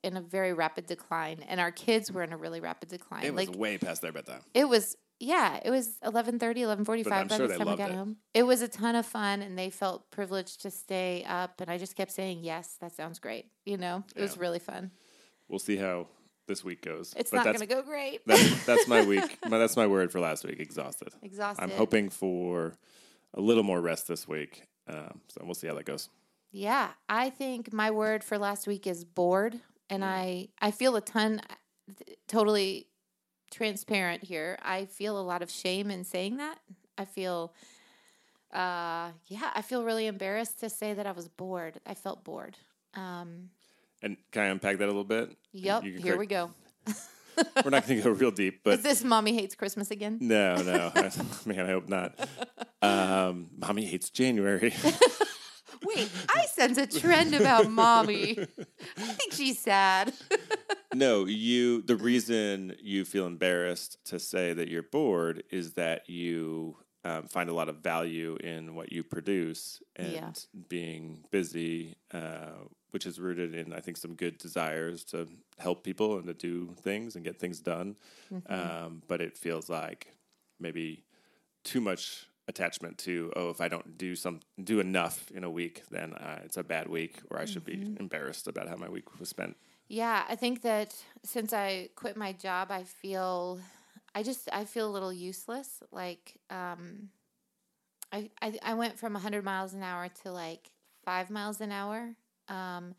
in 0.04 0.16
a 0.16 0.22
very 0.22 0.54
rapid 0.54 0.86
decline 0.86 1.44
and 1.48 1.60
our 1.60 1.72
kids 1.72 2.12
were 2.12 2.22
in 2.24 2.34
a 2.34 2.38
really 2.38 2.60
rapid 2.60 2.90
decline. 2.90 3.24
It 3.24 3.34
was 3.34 3.48
like 3.48 3.58
way 3.58 3.78
past 3.80 4.02
their 4.02 4.12
bedtime. 4.12 4.42
it 4.54 4.70
was 4.70 4.96
yeah, 5.20 5.60
it 5.66 5.72
was 5.72 5.98
11:30, 6.04 6.40
11:45 6.58 7.04
But 7.04 7.14
I'm 7.14 7.28
by 7.28 7.38
sure 7.38 7.48
the 7.48 7.58
time 7.58 7.68
I 7.68 7.76
got 7.76 7.90
it. 7.90 7.96
home. 7.96 8.18
It 8.36 8.44
was 8.44 8.62
a 8.62 8.68
ton 8.68 8.96
of 8.96 9.08
fun 9.08 9.42
and 9.42 9.58
they 9.58 9.72
felt 9.72 10.12
privileged 10.12 10.62
to 10.62 10.70
stay 10.70 11.26
up 11.28 11.60
and 11.62 11.72
I 11.72 11.80
just 11.80 11.96
kept 11.96 12.12
saying, 12.12 12.42
"Yes, 12.44 12.78
that 12.82 12.96
sounds 12.96 13.18
great." 13.18 13.48
You 13.66 13.78
know, 13.78 14.04
it 14.16 14.22
was 14.22 14.38
really 14.38 14.60
fun. 14.60 14.92
We'll 15.50 15.60
see 15.60 15.78
how 15.78 16.08
this 16.48 16.64
week 16.64 16.82
goes. 16.82 17.14
It's 17.18 17.32
But 17.32 17.38
not 17.38 17.46
going 17.46 17.60
to 17.60 17.66
go 17.66 17.82
great. 17.82 18.22
That's, 18.26 18.66
that's 18.66 18.88
my 18.88 19.04
week. 19.06 19.38
My, 19.48 19.58
that's 19.58 19.76
my 19.78 19.88
word 19.88 20.12
for 20.12 20.20
last 20.20 20.46
week. 20.46 20.60
Exhausted. 20.60 21.10
Exhausted. 21.22 21.64
I'm 21.64 21.72
hoping 21.72 22.10
for 22.10 22.74
a 23.34 23.42
little 23.42 23.64
more 23.64 23.82
rest 23.82 24.08
this 24.08 24.28
week. 24.28 24.64
Um, 24.88 25.22
so 25.28 25.42
we'll 25.44 25.56
see 25.56 25.68
how 25.68 25.74
that 25.76 25.86
goes. 25.86 26.10
Yeah, 26.52 26.90
I 27.10 27.30
think 27.30 27.74
my 27.74 27.92
word 27.92 28.24
for 28.24 28.38
last 28.38 28.68
week 28.68 28.88
is 28.88 29.04
bored, 29.04 29.60
and 29.90 30.02
Mm. 30.04 30.08
I 30.08 30.48
I 30.62 30.72
feel 30.72 30.96
a 30.96 31.02
ton. 31.02 31.42
th- 32.06 32.18
totally 32.28 32.88
transparent 33.52 34.24
here. 34.24 34.58
I 34.62 34.86
feel 34.86 35.20
a 35.20 35.22
lot 35.24 35.42
of 35.42 35.50
shame 35.52 35.92
in 35.92 36.04
saying 36.06 36.38
that. 36.38 36.58
I 36.98 37.06
feel, 37.06 37.54
uh, 38.54 39.12
yeah, 39.28 39.52
I 39.54 39.62
feel 39.62 39.84
really 39.84 40.08
embarrassed 40.08 40.60
to 40.62 40.70
say 40.70 40.94
that 40.94 41.06
I 41.06 41.12
was 41.12 41.28
bored. 41.28 41.80
I 41.86 41.94
felt 41.94 42.24
bored. 42.24 42.58
Um, 42.94 43.50
And 44.02 44.18
can 44.32 44.42
I 44.44 44.46
unpack 44.48 44.78
that 44.78 44.86
a 44.86 44.88
little 44.88 45.04
bit? 45.04 45.36
yep, 45.52 45.84
here 45.84 46.00
correct- 46.00 46.20
we 46.20 46.26
go. 46.28 46.52
We're 47.64 47.70
not 47.72 47.86
going 47.88 48.02
to 48.02 48.04
go 48.04 48.10
real 48.12 48.32
deep, 48.32 48.62
but 48.64 48.76
Is 48.80 48.84
this 48.84 49.04
mommy 49.04 49.34
hates 49.34 49.54
Christmas 49.56 49.92
again? 49.92 50.18
no, 50.22 50.56
no. 50.56 50.92
Man, 51.46 51.60
I 51.60 51.68
hope 51.70 51.88
not. 51.88 52.16
Um, 52.82 53.50
mommy 53.58 53.86
hates 53.86 54.10
January. 54.10 54.74
Wait, 55.86 56.10
I 56.30 56.46
sense 56.48 56.78
a 56.80 56.88
trend 56.88 57.36
about 57.36 57.70
mommy. 57.70 58.40
I 58.98 59.02
think 59.14 59.34
she's 59.34 59.60
sad. 59.60 60.14
no, 60.96 61.26
you. 61.26 61.84
The 61.84 61.96
reason 61.96 62.76
you 62.82 63.06
feel 63.06 63.28
embarrassed 63.28 63.98
to 64.06 64.20
say 64.20 64.54
that 64.54 64.68
you're 64.70 64.82
bored 64.84 65.44
is 65.52 65.74
that 65.74 66.10
you 66.10 66.78
um, 67.04 67.28
find 67.28 67.50
a 67.50 67.54
lot 67.54 67.70
of 67.70 67.78
value 67.78 68.38
in 68.44 68.74
what 68.74 68.92
you 68.92 69.04
produce 69.04 69.80
and 69.96 70.12
Yeah. 70.12 70.32
being 70.68 71.24
busy, 71.32 71.96
uh, 72.12 72.64
which 72.92 73.06
is 73.06 73.20
rooted 73.20 73.54
in 73.54 73.74
I 73.74 73.80
think 73.80 73.98
some 73.98 74.16
good 74.16 74.38
desires 74.38 75.04
to 75.06 75.28
help 75.60 75.84
people 75.84 76.18
and 76.18 76.28
to 76.28 76.34
do 76.34 76.74
things 76.82 77.16
and 77.16 77.24
get 77.26 77.40
things 77.40 77.60
done. 77.60 77.98
Mm-hmm. 78.34 78.54
Um, 78.54 79.02
but 79.08 79.22
it 79.22 79.38
feels 79.38 79.70
like 79.70 80.16
maybe 80.60 81.04
too 81.64 81.82
much 81.82 82.28
attachment 82.50 82.98
to 82.98 83.32
oh 83.36 83.50
if 83.50 83.60
I 83.60 83.68
don't 83.68 83.98
do 83.98 84.16
some 84.16 84.40
do 84.64 84.80
enough 84.80 85.30
in 85.32 85.44
a 85.44 85.50
week 85.50 85.84
then 85.92 86.14
uh, 86.14 86.40
it's 86.46 86.56
a 86.56 86.64
bad 86.64 86.88
week 86.88 87.20
or 87.30 87.40
I 87.40 87.46
should 87.46 87.66
Mm-hmm. 87.66 87.94
be 87.94 88.00
embarrassed 88.00 88.48
about 88.48 88.70
how 88.70 88.78
my 88.78 88.88
week 88.90 89.20
was 89.20 89.28
spent. 89.30 89.58
Yeah, 89.90 90.24
I 90.28 90.36
think 90.36 90.62
that 90.64 90.94
since 91.24 91.54
I 91.54 91.90
quit 91.96 92.18
my 92.18 92.34
job, 92.34 92.72
I 92.72 92.84
feel, 92.84 93.60
I 94.14 94.22
just, 94.22 94.50
I 94.52 94.66
feel 94.66 94.86
a 94.90 94.92
little 94.92 95.14
useless. 95.14 95.82
Like, 95.92 96.40
um, 96.50 97.10
I, 98.12 98.30
I, 98.42 98.58
I 98.64 98.74
went 98.74 99.00
from 99.00 99.14
100 99.14 99.46
miles 99.46 99.74
an 99.74 99.84
hour 99.84 100.10
to 100.24 100.32
like 100.34 100.72
five 101.06 101.30
miles 101.30 101.62
an 101.62 101.72
hour. 101.72 102.16
Um, 102.50 102.96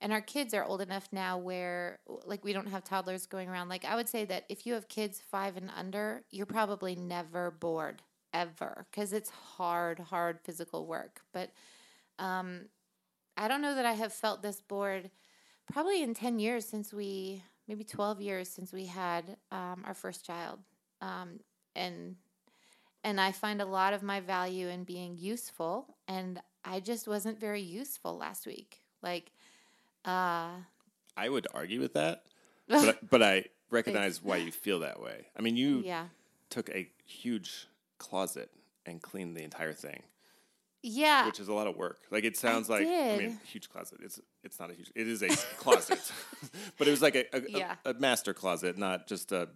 and 0.00 0.12
our 0.12 0.20
kids 0.20 0.52
are 0.52 0.64
old 0.64 0.80
enough 0.80 1.08
now 1.12 1.38
where, 1.38 2.00
like, 2.24 2.44
we 2.44 2.52
don't 2.52 2.68
have 2.68 2.82
toddlers 2.82 3.26
going 3.26 3.48
around. 3.48 3.68
Like, 3.68 3.84
I 3.84 3.94
would 3.94 4.08
say 4.08 4.24
that 4.24 4.44
if 4.48 4.66
you 4.66 4.74
have 4.74 4.88
kids 4.88 5.22
five 5.30 5.56
and 5.56 5.70
under, 5.76 6.24
you're 6.30 6.46
probably 6.46 6.96
never 6.96 7.52
bored 7.52 8.02
ever 8.34 8.86
because 8.90 9.12
it's 9.12 9.30
hard, 9.30 10.00
hard 10.00 10.40
physical 10.42 10.86
work. 10.86 11.20
But 11.32 11.50
um, 12.18 12.62
I 13.36 13.48
don't 13.48 13.62
know 13.62 13.74
that 13.74 13.86
I 13.86 13.92
have 13.92 14.12
felt 14.12 14.42
this 14.42 14.60
bored 14.60 15.10
probably 15.70 16.02
in 16.02 16.14
10 16.14 16.38
years 16.38 16.66
since 16.66 16.92
we 16.92 17.42
maybe 17.68 17.84
12 17.84 18.20
years 18.20 18.48
since 18.48 18.72
we 18.72 18.86
had 18.86 19.36
um, 19.50 19.82
our 19.86 19.94
first 19.94 20.24
child 20.24 20.58
um, 21.00 21.40
and 21.74 22.16
and 23.04 23.20
i 23.20 23.32
find 23.32 23.60
a 23.62 23.66
lot 23.66 23.92
of 23.92 24.02
my 24.02 24.20
value 24.20 24.68
in 24.68 24.84
being 24.84 25.16
useful 25.16 25.96
and 26.08 26.40
i 26.64 26.80
just 26.80 27.08
wasn't 27.08 27.38
very 27.38 27.62
useful 27.62 28.16
last 28.16 28.46
week 28.46 28.81
like 29.02 29.30
uh 30.04 30.48
I 31.16 31.28
would 31.28 31.46
argue 31.52 31.80
with 31.80 31.94
that, 31.94 32.24
but 32.68 33.08
but 33.08 33.22
I 33.22 33.44
recognize 33.70 34.22
why 34.22 34.36
you 34.38 34.50
feel 34.52 34.80
that 34.80 35.00
way. 35.00 35.26
I 35.38 35.42
mean, 35.42 35.56
you 35.56 35.82
yeah 35.84 36.06
took 36.50 36.68
a 36.70 36.88
huge 37.06 37.66
closet 37.98 38.50
and 38.86 39.00
cleaned 39.00 39.36
the 39.36 39.42
entire 39.44 39.72
thing, 39.72 40.02
yeah 40.82 41.24
which 41.26 41.38
is 41.40 41.48
a 41.48 41.52
lot 41.52 41.66
of 41.66 41.76
work. 41.76 41.98
Like 42.10 42.24
it 42.24 42.36
sounds 42.36 42.68
like 42.68 42.82
I 42.82 42.84
did. 42.90 43.18
mean, 43.18 43.40
huge 43.44 43.68
closet. 43.70 43.98
It's 44.02 44.20
it's 44.42 44.58
not 44.58 44.70
a 44.70 44.74
huge. 44.74 44.90
It 44.94 45.06
is 45.08 45.22
a 45.22 45.28
closet, 45.58 46.00
but 46.78 46.88
it 46.88 46.90
was 46.90 47.02
like 47.02 47.14
a 47.14 47.24
a, 47.36 47.40
a- 47.84 47.90
a 47.90 47.94
master 47.94 48.34
closet, 48.34 48.76
not 48.78 49.06
just 49.06 49.32
a 49.32 49.48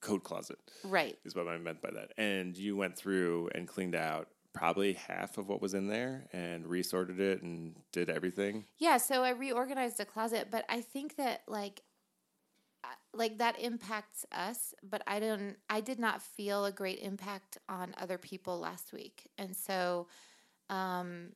coat 0.00 0.22
closet. 0.24 0.58
right 0.84 1.18
Is 1.24 1.34
what 1.34 1.48
I 1.48 1.58
meant 1.58 1.80
by 1.82 1.90
that. 1.92 2.12
And 2.16 2.56
you 2.56 2.76
went 2.76 2.96
through 2.96 3.50
and 3.54 3.66
cleaned 3.68 3.94
out 3.94 4.28
probably 4.52 4.94
half 4.94 5.38
of 5.38 5.48
what 5.48 5.62
was 5.62 5.74
in 5.74 5.86
there 5.88 6.26
and 6.32 6.66
resorted 6.66 7.20
it 7.20 7.42
and 7.42 7.74
did 7.92 8.10
everything. 8.10 8.64
Yeah, 8.78 8.98
so 8.98 9.22
I 9.22 9.30
reorganized 9.30 9.98
the 9.98 10.04
closet, 10.04 10.48
but 10.50 10.64
I 10.68 10.80
think 10.80 11.16
that 11.16 11.42
like 11.46 11.82
uh, 12.84 12.88
like 13.14 13.38
that 13.38 13.60
impacts 13.60 14.26
us, 14.32 14.74
but 14.82 15.02
I 15.06 15.20
don't 15.20 15.56
I 15.70 15.80
did 15.80 15.98
not 15.98 16.20
feel 16.22 16.64
a 16.64 16.72
great 16.72 16.98
impact 17.00 17.58
on 17.68 17.94
other 17.98 18.18
people 18.18 18.58
last 18.58 18.92
week. 18.92 19.30
And 19.38 19.56
so 19.56 20.08
um 20.68 21.32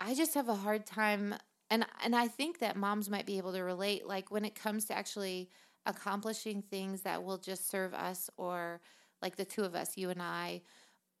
I 0.00 0.14
just 0.14 0.34
have 0.34 0.48
a 0.48 0.54
hard 0.54 0.86
time 0.86 1.34
and 1.70 1.86
and 2.04 2.16
I 2.16 2.28
think 2.28 2.58
that 2.60 2.76
moms 2.76 3.08
might 3.10 3.26
be 3.26 3.38
able 3.38 3.52
to 3.52 3.62
relate 3.62 4.06
like 4.06 4.30
when 4.30 4.44
it 4.44 4.54
comes 4.54 4.86
to 4.86 4.96
actually 4.96 5.50
accomplishing 5.86 6.62
things 6.62 7.02
that 7.02 7.22
will 7.22 7.38
just 7.38 7.70
serve 7.70 7.94
us 7.94 8.28
or 8.36 8.80
like 9.22 9.36
the 9.36 9.44
two 9.44 9.62
of 9.62 9.74
us, 9.74 9.96
you 9.96 10.10
and 10.10 10.20
I, 10.20 10.62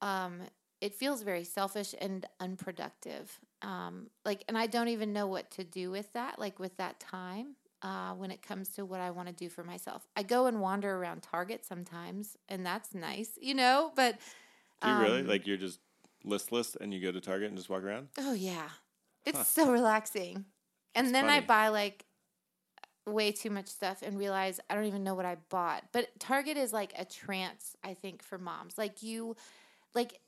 um, 0.00 0.40
it 0.80 0.94
feels 0.94 1.22
very 1.22 1.44
selfish 1.44 1.94
and 2.00 2.26
unproductive. 2.40 3.38
Um, 3.62 4.10
like, 4.24 4.44
and 4.48 4.56
I 4.58 4.66
don't 4.66 4.88
even 4.88 5.12
know 5.12 5.26
what 5.26 5.50
to 5.52 5.64
do 5.64 5.90
with 5.90 6.12
that, 6.12 6.38
like 6.38 6.58
with 6.58 6.76
that 6.76 7.00
time, 7.00 7.56
uh, 7.82 8.12
when 8.14 8.30
it 8.30 8.42
comes 8.42 8.68
to 8.70 8.84
what 8.84 9.00
I 9.00 9.10
want 9.10 9.28
to 9.28 9.34
do 9.34 9.48
for 9.48 9.64
myself. 9.64 10.06
I 10.16 10.22
go 10.22 10.46
and 10.46 10.60
wander 10.60 10.94
around 10.96 11.22
Target 11.22 11.64
sometimes, 11.64 12.36
and 12.48 12.64
that's 12.64 12.94
nice, 12.94 13.38
you 13.40 13.54
know, 13.54 13.92
but. 13.96 14.18
Do 14.82 14.90
you 14.90 14.96
really? 14.96 15.22
um, 15.22 15.28
Like 15.28 15.46
you're 15.46 15.56
just 15.56 15.80
listless 16.24 16.76
and 16.76 16.92
you 16.92 17.00
go 17.00 17.12
to 17.12 17.20
Target 17.20 17.48
and 17.48 17.56
just 17.56 17.70
walk 17.70 17.82
around? 17.82 18.08
Oh 18.18 18.34
yeah. 18.34 18.68
It's 19.24 19.38
Huh. 19.38 19.44
so 19.44 19.72
relaxing. 19.72 20.44
And 20.94 21.06
That's 21.06 21.14
then 21.14 21.24
I 21.28 21.40
buy 21.40 21.68
like 21.68 22.04
way 23.06 23.30
too 23.32 23.50
much 23.50 23.68
stuff 23.68 24.02
and 24.02 24.18
realize 24.18 24.60
I 24.68 24.74
don't 24.74 24.84
even 24.84 25.04
know 25.04 25.14
what 25.14 25.26
I 25.26 25.36
bought. 25.48 25.84
But 25.92 26.08
Target 26.18 26.56
is 26.56 26.72
like 26.72 26.92
a 26.98 27.04
trance, 27.04 27.76
I 27.84 27.94
think, 27.94 28.22
for 28.22 28.38
moms. 28.38 28.76
Like 28.76 29.02
you 29.02 29.36
like 29.94 30.20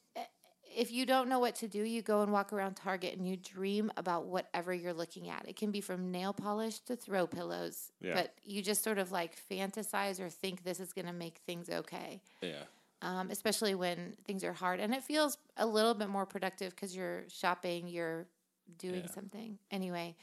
if 0.77 0.91
you 0.93 1.07
don't 1.07 1.29
know 1.29 1.39
what 1.39 1.55
to 1.57 1.69
do, 1.69 1.83
you 1.83 2.03
go 2.03 2.23
and 2.23 2.33
walk 2.33 2.53
around 2.53 2.75
Target 2.75 3.17
and 3.17 3.27
you 3.29 3.37
dream 3.37 3.91
about 3.97 4.27
whatever 4.27 4.73
you're 4.73 4.93
looking 4.95 5.29
at. 5.29 5.49
It 5.49 5.57
can 5.57 5.71
be 5.71 5.81
from 5.81 6.11
nail 6.11 6.33
polish 6.33 6.79
to 6.81 6.97
throw 6.97 7.27
pillows, 7.27 7.91
Yeah. 8.01 8.15
but 8.15 8.35
you 8.45 8.63
just 8.63 8.83
sort 8.85 8.99
of 8.99 9.11
like 9.13 9.37
fantasize 9.51 10.21
or 10.21 10.31
think 10.31 10.65
this 10.65 10.81
is 10.81 10.93
going 10.93 11.07
to 11.07 11.13
make 11.13 11.39
things 11.47 11.69
okay 11.71 12.21
Yeah. 12.43 12.65
um, 13.03 13.31
especially 13.31 13.75
when 13.75 14.17
things 14.25 14.43
are 14.45 14.53
hard. 14.53 14.81
And 14.81 14.95
it 14.95 15.03
feels 15.05 15.39
a 15.57 15.67
little 15.67 15.95
bit 15.95 16.09
more 16.09 16.27
productive 16.27 16.75
because 16.75 16.95
you're 16.97 17.25
shopping, 17.29 17.89
you're 17.89 18.27
doing 18.79 19.03
Yeah. 19.03 19.11
something. 19.11 19.59
Anyway, 19.71 20.15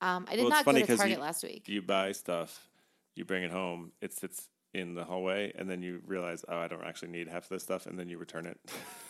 um, 0.00 0.26
I 0.28 0.36
did 0.36 0.44
Well, 0.44 0.48
it's 0.48 0.66
not 0.66 0.72
go 0.72 0.72
to 0.80 0.96
Target 0.96 1.16
you- 1.18 1.22
last 1.22 1.42
week. 1.42 1.68
You 1.68 1.82
buy 1.82 2.12
stuff, 2.12 2.68
you 3.16 3.24
bring 3.24 3.42
it 3.42 3.50
home, 3.50 3.92
it 4.00 4.12
sits 4.12 4.48
in 4.72 4.94
the 4.94 5.04
hallway, 5.04 5.52
and 5.56 5.68
then 5.68 5.82
you 5.82 6.00
realize, 6.06 6.44
oh, 6.48 6.56
I 6.56 6.68
don't 6.68 6.84
actually 6.84 7.08
need 7.10 7.26
half 7.28 7.44
of 7.44 7.48
this 7.48 7.62
stuff, 7.64 7.86
and 7.86 7.98
then 7.98 8.08
you 8.08 8.18
return 8.18 8.46
it. 8.46 8.56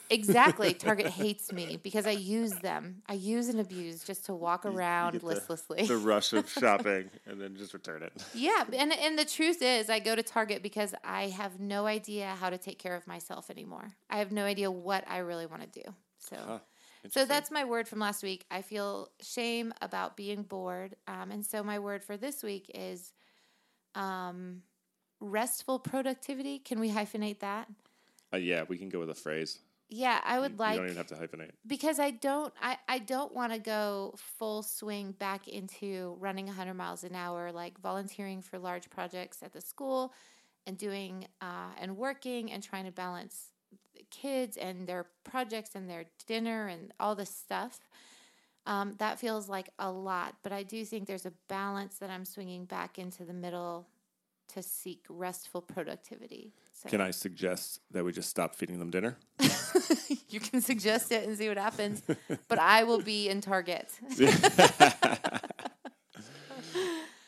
exactly. 0.09 0.73
Target 0.89 1.09
hates 1.09 1.53
me 1.53 1.79
because 1.83 2.07
I 2.07 2.13
use 2.13 2.53
them. 2.53 3.03
I 3.07 3.13
use 3.13 3.49
and 3.49 3.61
abuse 3.61 4.03
just 4.03 4.25
to 4.27 4.35
walk 4.35 4.65
You- 4.65 4.71
you 4.71 4.79
around 4.79 5.13
get 5.13 5.21
the- 5.21 5.27
listlessly. 5.27 5.87
the 5.87 5.99
rush 5.99 6.33
of 6.33 6.49
shopping, 6.61 7.11
and 7.27 7.41
then 7.41 7.57
just 7.57 7.75
return 7.75 8.03
it. 8.03 8.13
Yeah, 8.35 8.65
and 8.73 8.93
and 8.93 9.19
the 9.19 9.25
truth 9.27 9.61
is, 9.61 9.91
I 9.91 9.99
go 9.99 10.17
to 10.17 10.23
Target 10.23 10.63
because 10.63 10.95
I 11.05 11.29
have 11.29 11.61
no 11.61 11.87
idea 11.87 12.35
how 12.41 12.49
to 12.51 12.57
take 12.59 12.79
care 12.79 12.97
of 12.97 13.07
myself 13.07 13.51
anymore. 13.51 13.93
I 14.09 14.17
have 14.19 14.33
no 14.33 14.45
idea 14.45 14.71
what 14.71 15.05
I 15.09 15.19
really 15.19 15.47
want 15.47 15.71
to 15.71 15.83
do. 15.83 15.95
So, 16.19 16.37
Huh. 16.37 16.59
so 17.11 17.25
that's 17.27 17.51
my 17.51 17.65
word 17.65 17.87
from 17.87 17.99
last 17.99 18.23
week. 18.23 18.47
I 18.51 18.63
feel 18.63 19.09
shame 19.21 19.75
about 19.83 20.17
being 20.17 20.43
bored, 20.43 20.97
um, 21.07 21.31
and 21.31 21.45
so 21.45 21.63
my 21.63 21.79
word 21.79 22.03
for 22.03 22.17
this 22.17 22.43
week 22.43 22.71
is 22.75 23.13
um, 23.95 24.63
restful 25.21 25.79
productivity. 25.79 26.59
Can 26.59 26.81
we 26.81 26.91
hyphenate 26.91 27.41
that? 27.41 27.69
Uh, 28.33 28.39
yeah, 28.39 28.65
we 28.69 28.79
can 28.79 28.89
go 28.89 29.01
with 29.01 29.11
a 29.11 29.15
phrase. 29.15 29.59
Yeah, 29.93 30.21
I 30.25 30.39
would 30.39 30.53
you, 30.53 30.57
like 30.59 30.75
You 30.75 30.79
don't 30.79 30.87
even 30.87 30.97
have 30.99 31.09
to 31.09 31.17
hyphenate. 31.17 31.51
because 31.67 31.99
I 31.99 32.13
don't 32.13 32.55
I, 32.63 32.79
I 32.89 32.99
don't 33.01 33.35
want 33.35 33.53
to 33.53 33.59
go 33.59 34.15
full 34.17 34.63
swing 34.63 35.13
back 35.13 35.49
into 35.49 36.17
running 36.21 36.47
100 36.47 36.75
miles 36.75 37.03
an 37.03 37.17
hour 37.17 37.51
like 37.51 37.79
volunteering 37.81 38.41
for 38.41 38.59
large 38.59 38.89
projects 38.89 39.43
at 39.43 39.53
the 39.53 39.61
school 39.61 40.15
and 40.67 40.79
doing 40.79 41.27
uh, 41.41 41.73
and 41.81 41.97
working 41.97 42.53
and 42.53 42.63
trying 42.63 42.85
to 42.85 42.93
balance 42.93 43.49
the 43.97 44.05
kids 44.13 44.57
and 44.57 44.87
their 44.87 45.07
projects 45.25 45.71
and 45.75 45.91
their 45.91 46.05
dinner 46.29 46.69
and 46.69 46.93
all 47.01 47.17
this 47.17 47.35
stuff 47.35 47.81
um, 48.67 48.95
that 48.99 49.19
feels 49.19 49.49
like 49.49 49.71
a 49.81 49.91
lot 49.91 50.37
but 50.45 50.53
I 50.53 50.63
do 50.63 50.85
think 50.85 51.09
there's 51.09 51.27
a 51.27 51.33
balance 51.49 51.99
that 51.99 52.11
I'm 52.11 52.25
swinging 52.25 52.65
back 52.65 52.97
into 52.97 53.25
the 53.25 53.33
middle 53.33 53.89
to 54.55 54.63
seek 54.63 55.05
restful 55.09 55.63
productivity 55.63 56.53
so 56.73 56.89
Can 56.89 57.01
I 57.01 57.11
suggest 57.11 57.81
that 57.91 58.05
we 58.05 58.13
just 58.13 58.31
stop 58.31 58.55
feeding 58.55 58.79
them 58.79 58.91
dinner? 58.91 59.19
you 60.29 60.41
can 60.41 60.63
suggest 60.63 61.13
it 61.13 61.29
and 61.29 61.37
see 61.37 61.49
what 61.49 61.59
happens. 61.59 62.03
But 62.49 62.59
I 62.59 62.85
will 62.85 63.03
be 63.03 63.29
in 63.29 63.41
Target. 63.41 63.89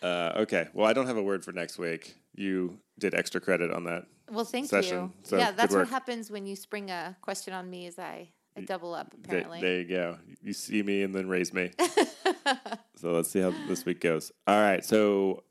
Uh, 0.03 0.33
okay. 0.39 0.67
Well, 0.75 0.85
I 0.85 0.93
don't 0.93 1.07
have 1.07 1.17
a 1.17 1.23
word 1.23 1.45
for 1.45 1.53
next 1.53 1.79
week. 1.79 2.17
You 2.35 2.81
did 2.99 3.15
extra 3.15 3.41
credit 3.41 3.71
on 3.71 3.85
that. 3.85 4.07
well, 4.29 4.45
thank 4.45 4.69
Session. 4.69 4.99
you. 4.99 5.13
So, 5.23 5.39
yeah, 5.39 5.53
that's 5.53 5.73
what 5.73 5.89
happens 5.89 6.29
when 6.29 6.45
you 6.45 6.57
spring 6.57 6.91
a 6.91 7.17
question 7.23 7.55
on 7.55 7.71
me. 7.71 7.87
Is 7.87 8.01
I, 8.01 8.29
double 8.65 8.95
up 8.95 9.15
apparently. 9.15 9.61
there 9.61 9.79
you 9.81 9.85
go. 9.85 10.19
You 10.43 10.55
see 10.55 10.83
me 10.83 11.03
and 11.03 11.15
then 11.15 11.29
raise 11.29 11.55
me. 11.55 11.71
so 12.97 13.13
let's 13.13 13.31
see 13.31 13.41
how 13.41 13.55
this 13.69 13.85
week 13.85 14.01
goes. 14.01 14.33
All 14.47 14.61
right. 14.61 14.85
So 14.85 15.45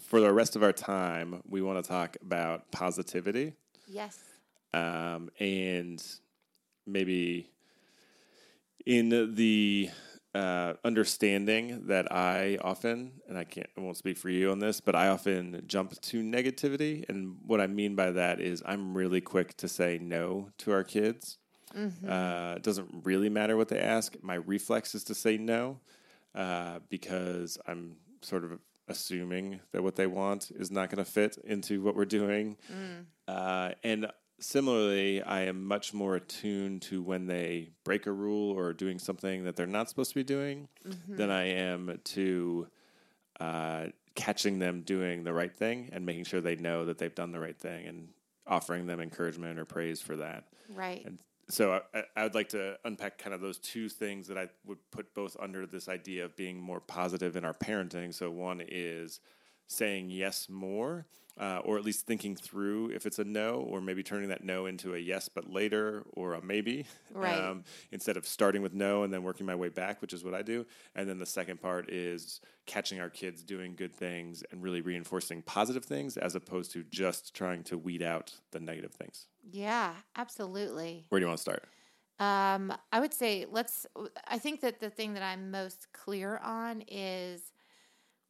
for 0.00 0.20
the 0.20 0.32
rest 0.32 0.56
of 0.56 0.62
our 0.62 0.72
time, 0.72 1.42
we 1.48 1.62
want 1.62 1.82
to 1.82 1.88
talk 1.88 2.16
about 2.22 2.70
positivity 2.70 3.54
Yes. 3.86 4.18
um, 4.74 5.30
and 5.38 6.02
maybe 6.86 7.50
in 8.86 9.34
the 9.34 9.90
uh, 10.34 10.74
understanding 10.84 11.86
that 11.86 12.10
I 12.10 12.58
often, 12.62 13.12
and 13.28 13.36
I 13.36 13.44
can't, 13.44 13.68
I 13.76 13.80
won't 13.80 13.96
speak 13.96 14.16
for 14.16 14.30
you 14.30 14.50
on 14.50 14.58
this, 14.58 14.80
but 14.80 14.94
I 14.96 15.08
often 15.08 15.62
jump 15.66 16.00
to 16.00 16.22
negativity. 16.22 17.04
And 17.08 17.36
what 17.46 17.60
I 17.60 17.66
mean 17.66 17.94
by 17.94 18.10
that 18.12 18.40
is 18.40 18.62
I'm 18.64 18.96
really 18.96 19.20
quick 19.20 19.56
to 19.58 19.68
say 19.68 19.98
no 20.00 20.48
to 20.58 20.72
our 20.72 20.84
kids. 20.84 21.38
Uh, 22.06 22.54
it 22.56 22.62
doesn't 22.62 22.88
really 23.04 23.28
matter 23.28 23.56
what 23.56 23.68
they 23.68 23.78
ask. 23.78 24.16
My 24.22 24.34
reflex 24.34 24.94
is 24.94 25.04
to 25.04 25.14
say 25.14 25.36
no 25.38 25.80
uh, 26.34 26.80
because 26.88 27.58
I'm 27.66 27.96
sort 28.22 28.44
of 28.44 28.58
assuming 28.92 29.60
that 29.72 29.82
what 29.82 29.96
they 29.96 30.06
want 30.06 30.50
is 30.54 30.70
not 30.70 30.90
going 30.90 31.04
to 31.04 31.10
fit 31.10 31.36
into 31.44 31.82
what 31.82 31.94
we're 31.96 32.04
doing. 32.04 32.56
Uh, 33.28 33.70
and 33.82 34.10
similarly, 34.40 35.22
I 35.22 35.42
am 35.42 35.64
much 35.64 35.94
more 35.94 36.16
attuned 36.16 36.82
to 36.82 37.02
when 37.02 37.26
they 37.26 37.70
break 37.84 38.06
a 38.06 38.12
rule 38.12 38.50
or 38.56 38.72
doing 38.72 38.98
something 38.98 39.44
that 39.44 39.56
they're 39.56 39.66
not 39.66 39.88
supposed 39.88 40.10
to 40.10 40.16
be 40.16 40.24
doing 40.24 40.68
than 41.08 41.30
I 41.30 41.44
am 41.44 42.00
to 42.04 42.68
uh, 43.40 43.86
catching 44.14 44.58
them 44.58 44.82
doing 44.82 45.24
the 45.24 45.32
right 45.32 45.54
thing 45.54 45.88
and 45.92 46.04
making 46.04 46.24
sure 46.24 46.40
they 46.40 46.56
know 46.56 46.84
that 46.86 46.98
they've 46.98 47.14
done 47.14 47.32
the 47.32 47.40
right 47.40 47.58
thing 47.58 47.86
and 47.86 48.08
offering 48.46 48.86
them 48.86 49.00
encouragement 49.00 49.58
or 49.58 49.64
praise 49.64 50.00
for 50.00 50.16
that. 50.16 50.44
Right. 50.74 51.04
And 51.04 51.18
so 51.48 51.82
I- 51.94 52.04
I, 52.16 52.22
would 52.22 52.34
like 52.34 52.48
to 52.50 52.78
unpack 52.84 53.18
kind 53.18 53.34
of 53.34 53.40
those 53.40 53.58
two 53.58 53.88
things 53.88 54.26
that 54.28 54.38
I 54.38 54.48
would 54.64 54.78
put 54.90 55.12
both 55.14 55.36
under 55.40 55.66
this 55.66 55.88
idea 55.88 56.24
of 56.24 56.36
being 56.36 56.60
more 56.60 56.80
positive 56.80 57.36
in 57.36 57.44
our 57.44 57.54
parenting. 57.54 58.14
So 58.14 58.30
one 58.30 58.62
is 58.66 59.20
saying 59.66 60.10
yes 60.10 60.48
more, 60.48 61.06
uh, 61.38 61.60
or 61.64 61.78
at 61.78 61.84
least 61.84 62.06
thinking 62.06 62.36
through 62.36 62.90
if 62.90 63.06
it's 63.06 63.18
a 63.18 63.24
no, 63.24 63.54
or 63.56 63.80
maybe 63.80 64.02
turning 64.02 64.28
that 64.28 64.44
no 64.44 64.66
into 64.66 64.94
a 64.94 64.98
yes 64.98 65.28
but 65.28 65.48
later 65.50 66.04
or 66.12 66.34
a 66.34 66.42
maybe, 66.42 66.86
Right. 67.12 67.56
instead 67.90 68.16
of 68.16 68.26
starting 68.26 68.62
with 68.62 68.74
no 68.74 69.02
and 69.02 69.12
then 69.12 69.22
working 69.22 69.46
my 69.46 69.54
way 69.54 69.68
back, 69.68 70.02
which 70.02 70.12
is 70.12 70.24
what 70.24 70.34
I 70.34 70.42
do. 70.42 70.66
And 70.94 71.08
then 71.08 71.18
the 71.18 71.26
second 71.26 71.60
part 71.60 71.90
is 71.90 72.40
catching 72.66 73.00
our 73.00 73.10
kids 73.10 73.42
doing 73.42 73.74
good 73.74 73.94
things 73.94 74.42
and 74.50 74.62
really 74.62 74.80
reinforcing 74.82 75.42
positive 75.42 75.84
things 75.84 76.16
as 76.16 76.34
opposed 76.34 76.72
to 76.72 76.84
just 76.84 77.34
trying 77.34 77.62
to 77.64 77.78
weed 77.78 78.02
out 78.02 78.32
the 78.50 78.60
negative 78.60 78.92
things. 78.92 79.26
Yeah, 79.50 79.94
absolutely. 80.16 81.06
Where 81.08 81.18
do 81.18 81.24
you 81.24 81.28
want 81.28 81.38
to 81.38 81.42
start? 81.42 81.64
Um, 82.18 82.72
I 82.92 83.00
would 83.00 83.12
say 83.14 83.46
let's. 83.50 83.86
I 84.28 84.38
think 84.38 84.60
that 84.60 84.78
the 84.80 84.90
thing 84.90 85.14
that 85.14 85.22
I'm 85.24 85.50
most 85.50 85.88
clear 85.92 86.36
on 86.36 86.82
is 86.86 87.51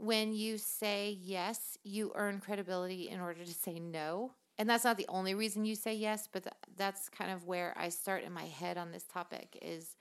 when 0.02 0.32
you 0.32 0.58
say 0.58 1.16
yes, 1.22 1.78
you 1.84 2.10
earn 2.16 2.40
credibility 2.40 3.08
in 3.08 3.20
order 3.20 3.44
to 3.44 3.54
say 3.54 3.78
no. 3.78 4.32
And 4.58 4.68
that's 4.68 4.82
not 4.82 4.96
the 4.96 5.06
only 5.08 5.34
reason 5.34 5.64
you 5.64 5.76
say 5.76 5.94
yes, 5.94 6.28
but 6.30 6.42
th- 6.42 6.54
that's 6.76 7.08
kind 7.08 7.30
of 7.30 7.46
where 7.46 7.72
I 7.76 7.88
start 7.88 8.24
in 8.24 8.32
my 8.32 8.46
head 8.46 8.78
on 8.78 8.90
this 8.90 9.04
topic 9.04 9.56
is 9.62 9.94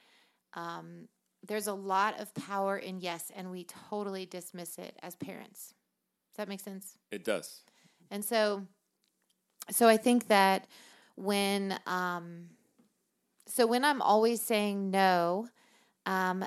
um, 0.56 1.08
there's 1.48 1.68
a 1.68 1.74
lot 1.74 2.20
of 2.20 2.34
power 2.34 2.78
in 2.78 3.00
yes, 3.00 3.32
and 3.36 3.52
we 3.52 3.68
totally 3.92 4.26
dismiss 4.26 4.80
it 4.80 4.98
as 5.04 5.16
parents. 5.16 5.76
Does 6.32 6.38
that 6.38 6.50
make 6.50 6.62
sense? 6.62 6.98
It 7.12 7.24
does. 7.24 7.62
And 8.10 8.26
so, 8.26 8.66
so 9.70 9.88
I 9.88 9.98
think 9.98 10.30
that 10.30 10.66
when, 11.14 11.78
um, 11.86 12.48
so 13.46 13.68
when 13.68 13.86
I'm 13.86 14.02
always 14.02 14.42
saying 14.42 14.90
no, 14.90 15.48
um, 16.08 16.44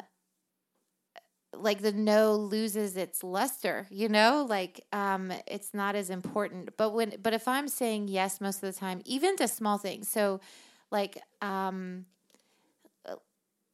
like 1.57 1.81
the 1.81 1.93
no 1.93 2.35
loses 2.35 2.97
its 2.97 3.23
luster, 3.23 3.87
you 3.91 4.09
know, 4.09 4.47
like 4.49 4.85
um, 4.93 5.33
it's 5.47 5.75
not 5.75 5.95
as 5.95 6.11
important. 6.11 6.77
But 6.77 6.91
when, 6.91 7.15
but 7.23 7.33
if 7.33 7.49
I'm 7.49 7.69
saying 7.69 8.09
yes 8.09 8.41
most 8.41 8.63
of 8.63 8.73
the 8.73 8.79
time, 8.79 9.03
even 9.05 9.37
to 9.37 9.49
small 9.49 9.79
things, 9.79 10.09
so 10.09 10.41
like, 10.91 11.19
um, 11.43 12.07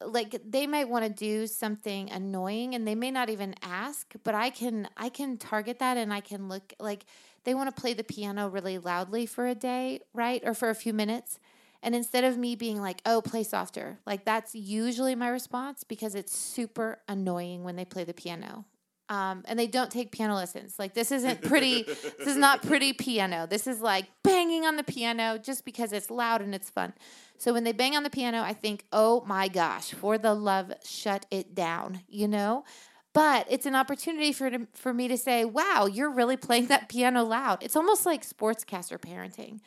like 0.03 0.41
they 0.49 0.65
might 0.65 0.89
want 0.89 1.05
to 1.05 1.11
do 1.11 1.45
something 1.45 2.09
annoying 2.09 2.73
and 2.73 2.87
they 2.87 2.95
may 2.95 3.11
not 3.11 3.29
even 3.29 3.53
ask 3.61 4.15
but 4.23 4.33
i 4.33 4.49
can 4.49 4.89
i 4.97 5.09
can 5.09 5.37
target 5.37 5.77
that 5.77 5.95
and 5.95 6.11
i 6.11 6.19
can 6.19 6.49
look 6.49 6.73
like 6.79 7.05
they 7.43 7.53
want 7.53 7.73
to 7.73 7.79
play 7.79 7.93
the 7.93 8.03
piano 8.03 8.47
really 8.47 8.77
loudly 8.77 9.27
for 9.27 9.45
a 9.45 9.55
day 9.55 9.99
right? 10.13 10.41
Or 10.45 10.53
for 10.53 10.69
a 10.69 10.75
few 10.75 10.93
minutes 10.93 11.39
and 11.83 11.95
instead 11.95 12.23
of 12.23 12.37
me 12.37 12.55
being 12.55 12.79
like 12.81 13.01
oh 13.05 13.21
play 13.21 13.43
softer 13.43 13.99
like 14.05 14.25
that's 14.25 14.55
usually 14.55 15.15
my 15.15 15.27
response 15.27 15.83
because 15.83 16.15
it's 16.15 16.35
super 16.35 16.99
annoying 17.07 17.63
when 17.63 17.75
they 17.75 17.85
play 17.85 18.03
the 18.03 18.13
piano 18.13 18.65
um, 19.09 19.43
and 19.45 19.59
they 19.59 19.67
don't 19.67 19.91
take 19.91 20.11
piano 20.11 20.35
lessons 20.35 20.75
like 20.79 20.93
this 20.93 21.11
isn't 21.11 21.41
pretty 21.41 21.83
this 21.83 22.27
is 22.27 22.37
not 22.37 22.61
pretty 22.61 22.93
piano 22.93 23.45
this 23.49 23.67
is 23.67 23.81
like 23.81 24.05
banging 24.23 24.65
on 24.65 24.77
the 24.77 24.83
piano 24.83 25.37
just 25.37 25.65
because 25.65 25.91
it's 25.91 26.09
loud 26.09 26.41
and 26.41 26.55
it's 26.55 26.69
fun 26.69 26.93
so 27.41 27.53
when 27.53 27.63
they 27.63 27.71
bang 27.71 27.95
on 27.95 28.03
the 28.03 28.11
piano, 28.11 28.43
I 28.43 28.53
think, 28.53 28.85
oh 28.91 29.23
my 29.25 29.47
gosh, 29.47 29.95
for 29.95 30.19
the 30.19 30.35
love, 30.35 30.71
shut 30.85 31.25
it 31.31 31.55
down, 31.55 32.01
you 32.07 32.27
know? 32.27 32.65
But 33.13 33.47
it's 33.49 33.65
an 33.65 33.73
opportunity 33.73 34.31
for, 34.31 34.51
for 34.75 34.93
me 34.93 35.07
to 35.07 35.17
say, 35.17 35.43
wow, 35.43 35.87
you're 35.91 36.11
really 36.11 36.37
playing 36.37 36.67
that 36.67 36.87
piano 36.87 37.23
loud. 37.23 37.63
It's 37.63 37.75
almost 37.75 38.05
like 38.05 38.21
sportscaster 38.21 38.99
parenting. 38.99 39.59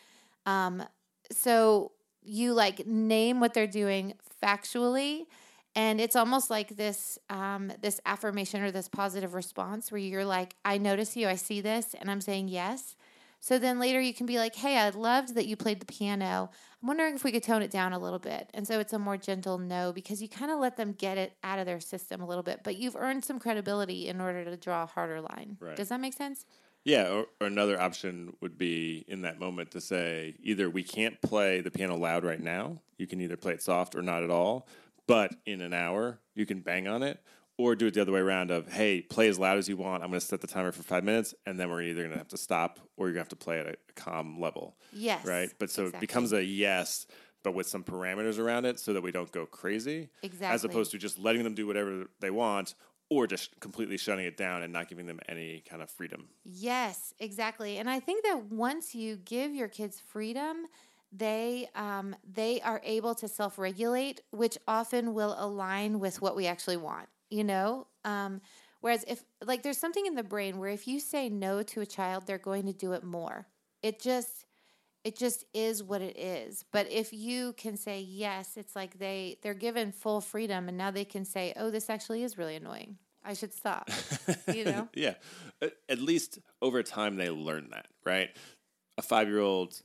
Um, 0.47 0.85
so 1.33 1.91
you 2.25 2.53
like 2.53 2.87
name 2.87 3.41
what 3.41 3.55
they're 3.55 3.67
doing 3.67 4.15
factually. 4.43 5.27
And 5.77 6.01
it's 6.01 6.15
almost 6.15 6.51
like 6.51 6.77
this 6.77 7.19
um, 7.31 7.73
this 7.81 8.01
affirmation 8.07 8.63
or 8.63 8.71
this 8.71 8.89
positive 8.89 9.35
response 9.35 9.91
where 9.91 9.99
you're 10.01 10.25
like, 10.25 10.55
I 10.65 10.79
notice 10.79 11.17
you, 11.17 11.27
I 11.29 11.35
see 11.35 11.61
this, 11.61 11.95
and 11.99 12.11
I'm 12.11 12.21
saying 12.21 12.49
yes. 12.49 12.97
So 13.45 13.59
then 13.59 13.79
later 13.79 14.01
you 14.01 14.15
can 14.15 14.25
be 14.25 14.39
like, 14.39 14.55
hey, 14.55 14.79
I 14.79 14.89
loved 14.89 15.35
that 15.35 15.47
you 15.47 15.55
played 15.55 15.79
the 15.79 15.85
piano. 15.85 16.49
I'm 16.81 16.89
wondering 16.89 17.15
if 17.15 17.25
we 17.25 17.31
could 17.31 17.43
tone 17.43 17.61
it 17.61 17.71
down 17.71 17.93
a 17.93 17.99
little 17.99 18.19
bit. 18.19 18.49
And 18.55 18.67
so 18.67 18.81
it's 18.81 18.95
a 18.95 18.99
more 18.99 19.19
gentle 19.19 19.59
no 19.59 19.93
because 19.93 20.23
you 20.23 20.31
kind 20.31 20.51
of 20.51 20.61
let 20.61 20.79
them 20.79 20.93
get 20.93 21.19
it 21.19 21.37
out 21.45 21.59
of 21.59 21.67
their 21.67 21.79
system 21.79 22.23
a 22.23 22.27
little 22.27 22.43
bit, 22.43 22.61
but 22.65 22.79
you've 22.79 22.97
earned 22.97 23.23
some 23.23 23.39
credibility 23.39 24.09
in 24.09 24.19
order 24.19 24.47
to 24.47 24.57
draw 24.57 24.85
a 24.85 24.87
harder 24.87 25.21
line. 25.21 25.59
Right. 25.61 25.77
Does 25.77 25.91
that 25.91 26.01
make 26.01 26.15
sense? 26.15 26.47
Yeah, 26.85 27.09
or, 27.11 27.27
or 27.41 27.47
another 27.47 27.81
option 27.81 28.37
would 28.41 28.59
be 28.59 29.05
in 29.09 29.23
that 29.23 29.39
moment 29.41 29.71
to 29.71 29.81
say 29.81 30.35
either 30.43 30.69
we 30.69 30.83
can't 30.83 31.21
play 31.23 31.61
the 31.63 31.71
piano 31.71 31.97
loud 31.97 32.25
right 32.25 32.41
now, 32.41 32.83
you 32.99 33.07
can 33.07 33.21
either 33.23 33.37
play 33.39 33.53
it 33.55 33.63
soft 33.63 33.95
or 33.95 34.03
not 34.03 34.23
at 34.23 34.31
all, 34.31 34.69
but 35.07 35.35
in 35.47 35.61
an 35.63 35.73
hour 35.73 36.19
you 36.35 36.45
can 36.45 36.61
bang 36.61 36.87
on 36.87 37.03
it, 37.03 37.21
or 37.57 37.75
do 37.75 37.87
it 37.87 37.95
the 37.95 38.03
other 38.03 38.13
way 38.13 38.21
around 38.21 38.51
of 38.51 38.71
hey, 38.71 39.01
play 39.01 39.29
as 39.29 39.39
loud 39.39 39.57
as 39.57 39.69
you 39.69 39.77
want. 39.79 40.03
I'm 40.03 40.11
going 40.11 40.21
to 40.21 40.27
set 40.27 40.41
the 40.43 40.47
timer 40.47 40.73
for 40.73 40.83
five 40.83 41.05
minutes, 41.05 41.35
and 41.47 41.59
then 41.59 41.71
we're 41.71 41.83
either 41.83 42.03
going 42.03 42.13
to 42.13 42.19
have 42.19 42.29
to 42.29 42.37
stop 42.37 42.79
or 42.99 43.07
you're 43.07 43.15
going 43.15 43.25
to 43.25 43.31
have 43.31 43.39
to 43.39 43.45
play 43.45 43.61
at 43.61 43.67
a 43.67 43.77
calm 43.97 44.39
level, 44.41 44.77
Yes. 44.93 45.25
right? 45.25 45.51
But 45.59 45.71
so 45.71 45.87
it 45.87 45.99
becomes 46.01 46.33
a 46.35 46.45
yes, 46.45 47.07
but 47.43 47.55
with 47.55 47.67
some 47.67 47.83
parameters 47.85 48.39
around 48.39 48.65
it 48.67 48.79
so 48.79 48.93
that 48.93 49.03
we 49.03 49.11
don't 49.13 49.31
go 49.33 49.47
crazy, 49.47 50.11
Exactly. 50.23 50.55
as 50.55 50.65
opposed 50.65 50.91
to 50.91 50.99
just 50.99 51.19
letting 51.19 51.45
them 51.45 51.55
do 51.55 51.67
whatever 51.67 52.07
they 52.21 52.31
want. 52.31 52.75
Or 53.11 53.27
just 53.27 53.61
completely 53.61 53.97
shutting 53.97 54.25
it 54.25 54.37
down 54.37 54.63
and 54.63 54.73
not 54.73 54.89
giving 54.89 55.07
them 55.07 55.21
any 55.29 55.63
kind 55.69 55.83
of 55.83 55.91
freedom. 55.91 56.29
Yes, 56.45 57.13
exactly. 57.19 57.79
And 57.79 57.89
I 57.89 58.01
think 58.01 58.25
that 58.25 58.47
once 58.51 58.95
you 58.95 59.17
give 59.17 59.55
your 59.55 59.69
kids 59.69 60.01
freedom, 60.01 60.67
they 61.13 61.69
um, 61.75 62.17
they 62.29 62.61
are 62.63 62.81
able 62.83 63.15
to 63.17 63.29
self 63.29 63.59
regulate, 63.59 64.21
which 64.31 64.59
often 64.67 65.15
will 65.15 65.37
align 65.39 66.01
with 66.01 66.21
what 66.21 66.35
we 66.35 66.47
actually 66.47 66.77
want. 66.77 67.09
You 67.31 67.45
know, 67.45 67.87
um, 68.05 68.41
whereas 68.81 69.05
if 69.07 69.25
like 69.45 69.63
there's 69.63 69.79
something 69.79 70.07
in 70.07 70.15
the 70.15 70.25
brain 70.25 70.59
where 70.59 70.71
if 70.71 70.89
you 70.89 70.99
say 70.99 71.29
no 71.29 71.63
to 71.63 71.81
a 71.81 71.87
child, 71.87 72.27
they're 72.27 72.39
going 72.39 72.67
to 72.67 72.73
do 72.73 72.93
it 72.93 73.05
more. 73.05 73.47
It 73.83 74.01
just 74.01 74.44
it 75.05 75.17
just 75.17 75.45
is 75.55 75.83
what 75.83 76.01
it 76.03 76.17
is. 76.19 76.65
But 76.73 76.91
if 76.91 77.13
you 77.13 77.53
can 77.55 77.77
say 77.77 78.01
yes, 78.01 78.57
it's 78.57 78.75
like 78.75 78.99
they 78.99 79.39
they're 79.43 79.55
given 79.55 79.93
full 79.93 80.21
freedom, 80.21 80.69
and 80.69 80.77
now 80.79 80.91
they 80.91 81.05
can 81.05 81.25
say, 81.25 81.53
"Oh, 81.57 81.71
this 81.71 81.89
actually 81.91 82.23
is 82.25 82.37
really 82.39 82.57
annoying. 82.57 82.99
I 83.25 83.35
should 83.35 83.53
stop." 83.55 83.91
you 84.49 84.65
know. 84.71 84.89
yeah. 84.95 85.15
At- 85.63 85.75
At 85.89 85.99
least 86.01 86.39
over 86.63 86.83
time, 86.83 87.17
they 87.17 87.31
learn 87.31 87.69
that, 87.71 87.87
right? 88.05 88.31
A 88.99 89.03
five 89.03 89.29
year 89.29 89.41
old 89.41 89.81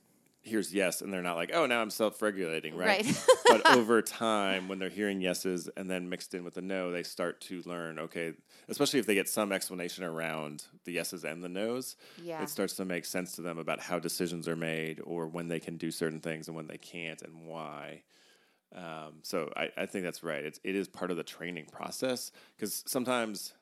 hears 0.49 0.73
yes, 0.73 1.01
and 1.01 1.13
they're 1.13 1.21
not 1.21 1.37
like, 1.37 1.51
oh, 1.53 1.65
now 1.65 1.81
I'm 1.81 1.89
self 1.89 2.21
regulating, 2.21 2.75
right? 2.75 3.05
Right. 3.05 3.25
but 3.47 3.65
over 3.77 4.01
time, 4.01 4.67
when 4.67 4.79
they're 4.79 4.89
hearing 4.89 5.21
yeses 5.21 5.69
and 5.77 5.89
then 5.89 6.09
mixed 6.09 6.33
in 6.33 6.43
with 6.43 6.55
the 6.55 6.61
no, 6.61 6.91
they 6.91 7.03
start 7.03 7.39
to 7.41 7.61
learn, 7.65 7.97
okay, 7.99 8.33
especially 8.67 8.99
if 8.99 9.05
they 9.05 9.15
get 9.15 9.29
some 9.29 9.51
explanation 9.51 10.03
around 10.03 10.65
the 10.83 10.91
yeses 10.91 11.23
and 11.23 11.43
the 11.43 11.49
nos, 11.49 11.95
Yeah. 12.21 12.43
it 12.43 12.49
starts 12.49 12.73
to 12.75 12.85
make 12.85 13.05
sense 13.05 13.33
to 13.37 13.41
them 13.41 13.57
about 13.57 13.79
how 13.79 13.99
decisions 13.99 14.47
are 14.47 14.55
made 14.57 14.99
or 15.03 15.27
when 15.27 15.47
they 15.47 15.59
can 15.59 15.77
do 15.77 15.91
certain 15.91 16.19
things 16.19 16.47
and 16.47 16.55
when 16.57 16.67
they 16.67 16.77
can't 16.77 17.21
and 17.21 17.47
why. 17.47 18.03
Um, 18.75 19.19
so 19.23 19.51
I, 19.55 19.69
I 19.77 19.85
think 19.87 20.03
that's 20.03 20.21
right. 20.23 20.43
It's, 20.45 20.59
it 20.63 20.75
is 20.75 20.87
part 20.87 21.09
of 21.11 21.17
the 21.17 21.23
training 21.23 21.65
process 21.71 22.31
because 22.55 22.83
sometimes 22.85 23.53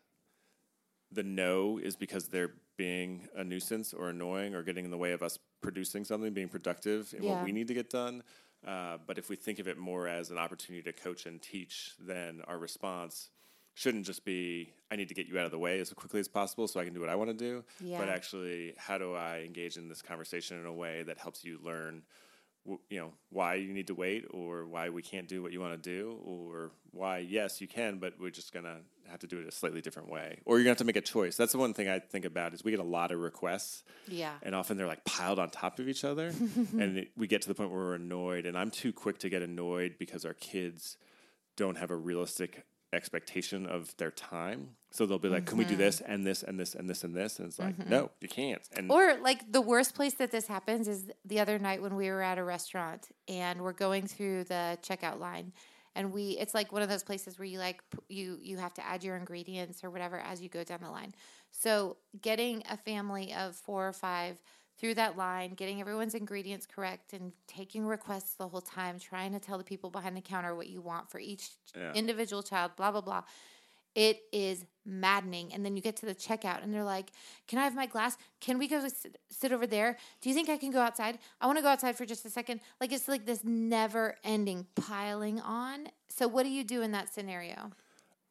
the 1.11 1.23
no 1.23 1.77
is 1.77 1.95
because 1.95 2.27
they're 2.27 2.51
being 2.87 3.27
a 3.35 3.43
nuisance 3.43 3.93
or 3.93 4.09
annoying 4.09 4.55
or 4.55 4.63
getting 4.63 4.85
in 4.85 4.91
the 4.91 4.97
way 4.97 5.11
of 5.11 5.21
us 5.23 5.37
producing 5.61 6.05
something, 6.05 6.31
being 6.33 6.47
productive 6.47 7.13
in 7.17 7.23
Yeah. 7.23 7.31
what 7.35 7.43
we 7.43 7.51
need 7.51 7.67
to 7.67 7.73
get 7.73 7.89
done. 7.89 8.23
Uh, 8.65 8.97
but 9.05 9.17
if 9.17 9.29
we 9.29 9.35
think 9.35 9.59
of 9.59 9.67
it 9.67 9.77
more 9.77 10.07
as 10.07 10.29
an 10.31 10.37
opportunity 10.37 10.81
to 10.83 10.93
coach 10.93 11.25
and 11.25 11.41
teach, 11.41 11.91
then 11.99 12.41
our 12.47 12.57
response 12.57 13.29
shouldn't 13.73 14.05
just 14.05 14.25
be 14.25 14.73
I 14.89 14.95
need 14.95 15.07
to 15.09 15.13
get 15.13 15.27
you 15.27 15.37
out 15.37 15.45
of 15.45 15.51
the 15.51 15.59
way 15.59 15.79
as 15.79 15.91
quickly 15.93 16.19
as 16.19 16.27
possible 16.27 16.67
so 16.67 16.79
I 16.79 16.85
can 16.85 16.93
do 16.93 16.99
what 16.99 17.09
I 17.09 17.15
want 17.15 17.29
to 17.29 17.35
do, 17.35 17.63
but 17.99 18.09
actually 18.09 18.73
how 18.77 18.97
do 18.97 19.13
I 19.13 19.41
engage 19.41 19.77
in 19.77 19.87
this 19.89 20.01
conversation 20.01 20.59
in 20.59 20.65
a 20.65 20.73
way 20.73 21.03
that 21.03 21.17
helps 21.17 21.43
you 21.43 21.59
learn 21.61 22.03
you 22.89 22.99
know 22.99 23.11
why 23.29 23.55
you 23.55 23.73
need 23.73 23.87
to 23.87 23.95
wait 23.95 24.25
or 24.31 24.65
why 24.65 24.89
we 24.89 25.01
can't 25.01 25.27
do 25.27 25.41
what 25.41 25.51
you 25.51 25.59
want 25.61 25.81
to 25.81 25.89
do 25.89 26.19
or 26.25 26.71
why 26.91 27.19
yes 27.19 27.61
you 27.61 27.67
can 27.67 27.97
but 27.97 28.13
we're 28.19 28.29
just 28.29 28.53
gonna 28.53 28.77
have 29.09 29.19
to 29.19 29.27
do 29.27 29.39
it 29.39 29.47
a 29.47 29.51
slightly 29.51 29.79
different 29.81 30.09
way. 30.09 30.39
Or 30.43 30.57
you're 30.57 30.65
gonna 30.65 30.71
have 30.71 30.77
to 30.79 30.83
make 30.83 30.97
a 30.97 31.01
choice. 31.01 31.37
That's 31.37 31.53
the 31.53 31.57
one 31.57 31.73
thing 31.73 31.87
i 31.87 31.99
think 31.99 32.25
about 32.25 32.53
is 32.53 32.63
we 32.63 32.71
get 32.71 32.79
a 32.79 32.83
lot 32.83 33.11
of 33.11 33.19
requests. 33.19 33.83
Yeah. 34.07 34.33
and 34.43 34.53
often 34.53 34.77
they're 34.77 34.87
like 34.87 35.05
piled 35.05 35.39
on 35.39 35.49
top 35.49 35.79
of 35.79 35.87
each 35.87 36.03
other. 36.03 36.33
And 36.79 36.97
it, 36.97 37.11
we 37.15 37.27
get 37.27 37.41
to 37.43 37.47
the 37.47 37.55
point 37.55 37.71
where 37.71 37.79
we're 37.79 37.95
annoyed 37.95 38.45
and 38.45 38.57
i'm 38.57 38.71
too 38.71 38.91
quick 38.91 39.19
to 39.19 39.29
get 39.29 39.41
annoyed 39.41 39.95
because 39.97 40.25
our 40.25 40.33
kids 40.33 40.97
don't 41.55 41.77
have 41.77 41.91
a 41.91 41.95
realistic 41.95 42.65
expectation 42.93 43.65
of 43.65 43.95
their 43.97 44.11
time 44.11 44.69
so 44.97 45.05
they'll 45.05 45.19
be 45.19 45.29
like 45.29 45.45
can 45.45 45.57
we 45.57 45.63
do 45.63 45.71
mm-hmm. 45.71 45.81
this 45.81 46.01
and 46.01 46.25
this 46.25 46.41
and 46.41 46.59
this 46.59 46.73
and 46.73 46.89
this 46.89 47.03
and 47.03 47.15
this 47.15 47.37
and 47.37 47.47
it's 47.47 47.59
like 47.59 47.77
mm-hmm. 47.77 47.89
no 47.89 48.11
you 48.19 48.27
can't 48.27 48.67
and 48.75 48.91
Or 48.91 49.17
like 49.21 49.51
the 49.51 49.61
worst 49.61 49.93
place 49.93 50.15
that 50.15 50.31
this 50.31 50.47
happens 50.47 50.87
is 50.87 51.11
the 51.23 51.39
other 51.39 51.59
night 51.59 51.81
when 51.81 51.95
we 51.95 52.09
were 52.09 52.23
at 52.23 52.37
a 52.37 52.43
restaurant 52.43 53.09
and 53.27 53.61
we're 53.61 53.73
going 53.73 54.07
through 54.07 54.45
the 54.45 54.79
checkout 54.81 55.19
line 55.19 55.53
and 55.97 56.11
we 56.11 56.29
it's 56.39 56.53
like 56.53 56.71
one 56.71 56.81
of 56.81 56.89
those 56.89 57.03
places 57.03 57.37
where 57.37 57.45
you 57.45 57.59
like 57.59 57.83
p- 57.91 58.15
you 58.15 58.39
you 58.41 58.57
have 58.57 58.73
to 58.75 58.85
add 58.85 59.03
your 59.03 59.17
ingredients 59.17 59.83
or 59.83 59.89
whatever 59.89 60.19
as 60.19 60.41
you 60.41 60.47
go 60.47 60.63
down 60.63 60.79
the 60.81 60.89
line. 60.89 61.13
So 61.51 61.97
getting 62.21 62.63
a 62.69 62.77
family 62.77 63.33
of 63.33 63.55
4 63.55 63.87
or 63.87 63.93
5 63.93 64.39
through 64.77 64.93
that 64.93 65.17
line, 65.17 65.55
getting 65.55 65.81
everyone's 65.81 66.13
ingredients 66.13 66.67
correct 66.67 67.13
and 67.13 67.31
taking 67.47 67.83
requests 67.83 68.35
the 68.35 68.47
whole 68.47 68.61
time, 68.61 68.99
trying 68.99 69.33
to 69.33 69.39
tell 69.39 69.57
the 69.57 69.63
people 69.63 69.89
behind 69.89 70.15
the 70.15 70.21
counter 70.21 70.53
what 70.53 70.67
you 70.67 70.81
want 70.81 71.09
for 71.09 71.19
each 71.19 71.49
Yeah. 71.75 71.93
individual 71.93 72.43
child, 72.43 72.75
blah 72.75 72.91
blah 72.91 73.01
blah. 73.01 73.23
It 73.97 74.21
is 74.31 74.63
maddening. 74.85 75.51
And 75.53 75.65
then 75.65 75.75
you 75.75 75.81
get 75.81 75.95
to 75.97 76.05
the 76.05 76.13
checkout 76.15 76.63
and 76.63 76.71
they're 76.73 76.83
like, 76.83 77.11
Can 77.47 77.57
I 77.59 77.63
have 77.63 77.75
my 77.75 77.87
glass? 77.87 78.15
Can 78.39 78.59
we 78.59 78.67
go 78.67 78.87
sit, 78.87 79.17
sit 79.29 79.51
over 79.51 79.65
there? 79.65 79.97
Do 80.21 80.29
you 80.29 80.35
think 80.35 80.49
I 80.49 80.57
can 80.57 80.69
go 80.71 80.79
outside? 80.79 81.17
I 81.41 81.47
want 81.47 81.57
to 81.57 81.63
go 81.63 81.69
outside 81.69 81.97
for 81.97 82.05
just 82.05 82.23
a 82.25 82.29
second. 82.29 82.61
Like 82.79 82.93
it's 82.93 83.07
like 83.07 83.25
this 83.25 83.43
never 83.43 84.15
ending 84.23 84.67
piling 84.75 85.41
on. 85.41 85.87
So, 86.09 86.27
what 86.27 86.43
do 86.43 86.49
you 86.49 86.63
do 86.63 86.81
in 86.83 86.91
that 86.91 87.11
scenario? 87.13 87.71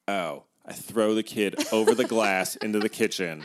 oh 0.08 0.44
i 0.64 0.72
throw 0.72 1.14
the 1.14 1.22
kid 1.24 1.56
over 1.72 1.92
the 1.92 2.04
glass 2.04 2.54
into 2.64 2.78
the 2.78 2.88
kitchen 2.88 3.44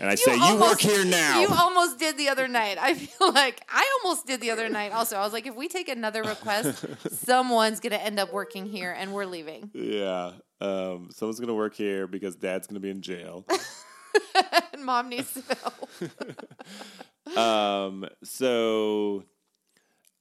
and 0.00 0.10
i 0.10 0.16
say 0.16 0.34
you 0.34 0.60
work 0.60 0.80
here 0.80 1.04
now 1.04 1.40
You 1.40 1.48
almost 1.48 1.98
did 2.00 2.18
the 2.18 2.28
other 2.28 2.48
night. 2.48 2.76
I 2.80 2.94
feel 2.94 3.32
like 3.32 3.60
I 3.68 3.84
almost 4.02 4.26
did 4.26 4.40
the 4.40 4.50
other 4.50 4.68
night 4.68 4.90
also. 4.92 5.16
I 5.16 5.20
was 5.20 5.32
like, 5.32 5.46
if 5.46 5.54
we 5.54 5.68
take 5.68 5.88
another 5.88 6.22
request, 6.24 6.84
someone's 7.24 7.78
going 7.80 7.92
to 7.92 8.02
end 8.02 8.18
up 8.18 8.32
working 8.32 8.66
here 8.66 8.92
and 8.98 9.12
we're 9.14 9.26
leaving. 9.26 9.70
yeah 9.72 10.32
um, 10.60 11.08
someone's 11.10 11.40
gonna 11.40 11.54
work 11.54 11.74
here 11.74 12.06
because 12.06 12.36
dad's 12.36 12.66
gonna 12.66 12.80
be 12.80 12.90
in 12.90 13.02
jail 13.02 13.44
and 14.72 14.84
mom 14.84 15.08
needs 15.08 15.32
to 15.34 15.42
know. 17.34 17.40
um, 17.42 18.08
so 18.22 19.24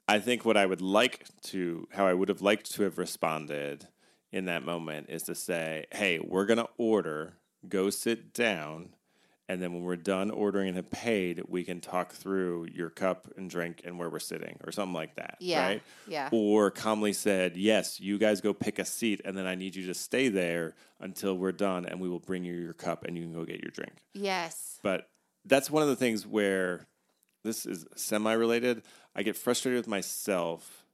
I 0.07 0.19
think 0.19 0.45
what 0.45 0.57
I 0.57 0.65
would 0.65 0.81
like 0.81 1.25
to, 1.43 1.87
how 1.91 2.05
I 2.05 2.13
would 2.13 2.29
have 2.29 2.41
liked 2.41 2.71
to 2.73 2.83
have 2.83 2.97
responded 2.97 3.87
in 4.31 4.45
that 4.45 4.63
moment 4.63 5.07
is 5.09 5.23
to 5.23 5.35
say, 5.35 5.85
hey, 5.91 6.19
we're 6.19 6.45
going 6.45 6.57
to 6.57 6.69
order, 6.77 7.37
go 7.67 7.89
sit 7.89 8.33
down. 8.33 8.94
And 9.47 9.61
then 9.61 9.73
when 9.73 9.83
we're 9.83 9.95
done 9.95 10.31
ordering 10.31 10.69
and 10.69 10.75
have 10.77 10.89
paid, 10.89 11.43
we 11.47 11.63
can 11.63 11.79
talk 11.79 12.13
through 12.13 12.67
your 12.73 12.89
cup 12.89 13.27
and 13.37 13.47
drink 13.49 13.81
and 13.85 13.99
where 13.99 14.09
we're 14.09 14.17
sitting 14.19 14.57
or 14.65 14.71
something 14.71 14.93
like 14.95 15.15
that. 15.17 15.37
Yeah, 15.39 15.67
Right? 15.67 15.83
yeah. 16.07 16.29
Or 16.31 16.71
calmly 16.71 17.13
said, 17.13 17.55
yes, 17.55 17.99
you 17.99 18.17
guys 18.17 18.41
go 18.41 18.53
pick 18.53 18.79
a 18.79 18.85
seat 18.85 19.21
and 19.23 19.37
then 19.37 19.45
I 19.45 19.53
need 19.53 19.75
you 19.75 19.85
to 19.87 19.93
stay 19.93 20.29
there 20.29 20.73
until 20.99 21.37
we're 21.37 21.51
done 21.51 21.85
and 21.85 22.01
we 22.01 22.09
will 22.09 22.19
bring 22.19 22.43
you 22.43 22.55
your 22.55 22.73
cup 22.73 23.03
and 23.05 23.15
you 23.15 23.23
can 23.23 23.33
go 23.33 23.45
get 23.45 23.61
your 23.61 23.69
drink 23.71 23.93
Yes. 24.13 24.79
but 24.81 25.09
that's 25.45 25.69
one 25.69 25.83
of 25.83 25.89
the 25.89 25.95
things 25.95 26.25
where 26.25 26.87
this 27.43 27.67
is 27.67 27.85
semi 27.95 28.33
related. 28.33 28.81
I 29.15 29.21
get 29.21 29.37
frustrated 29.37 29.77
with 29.77 29.87
myself 29.87 30.85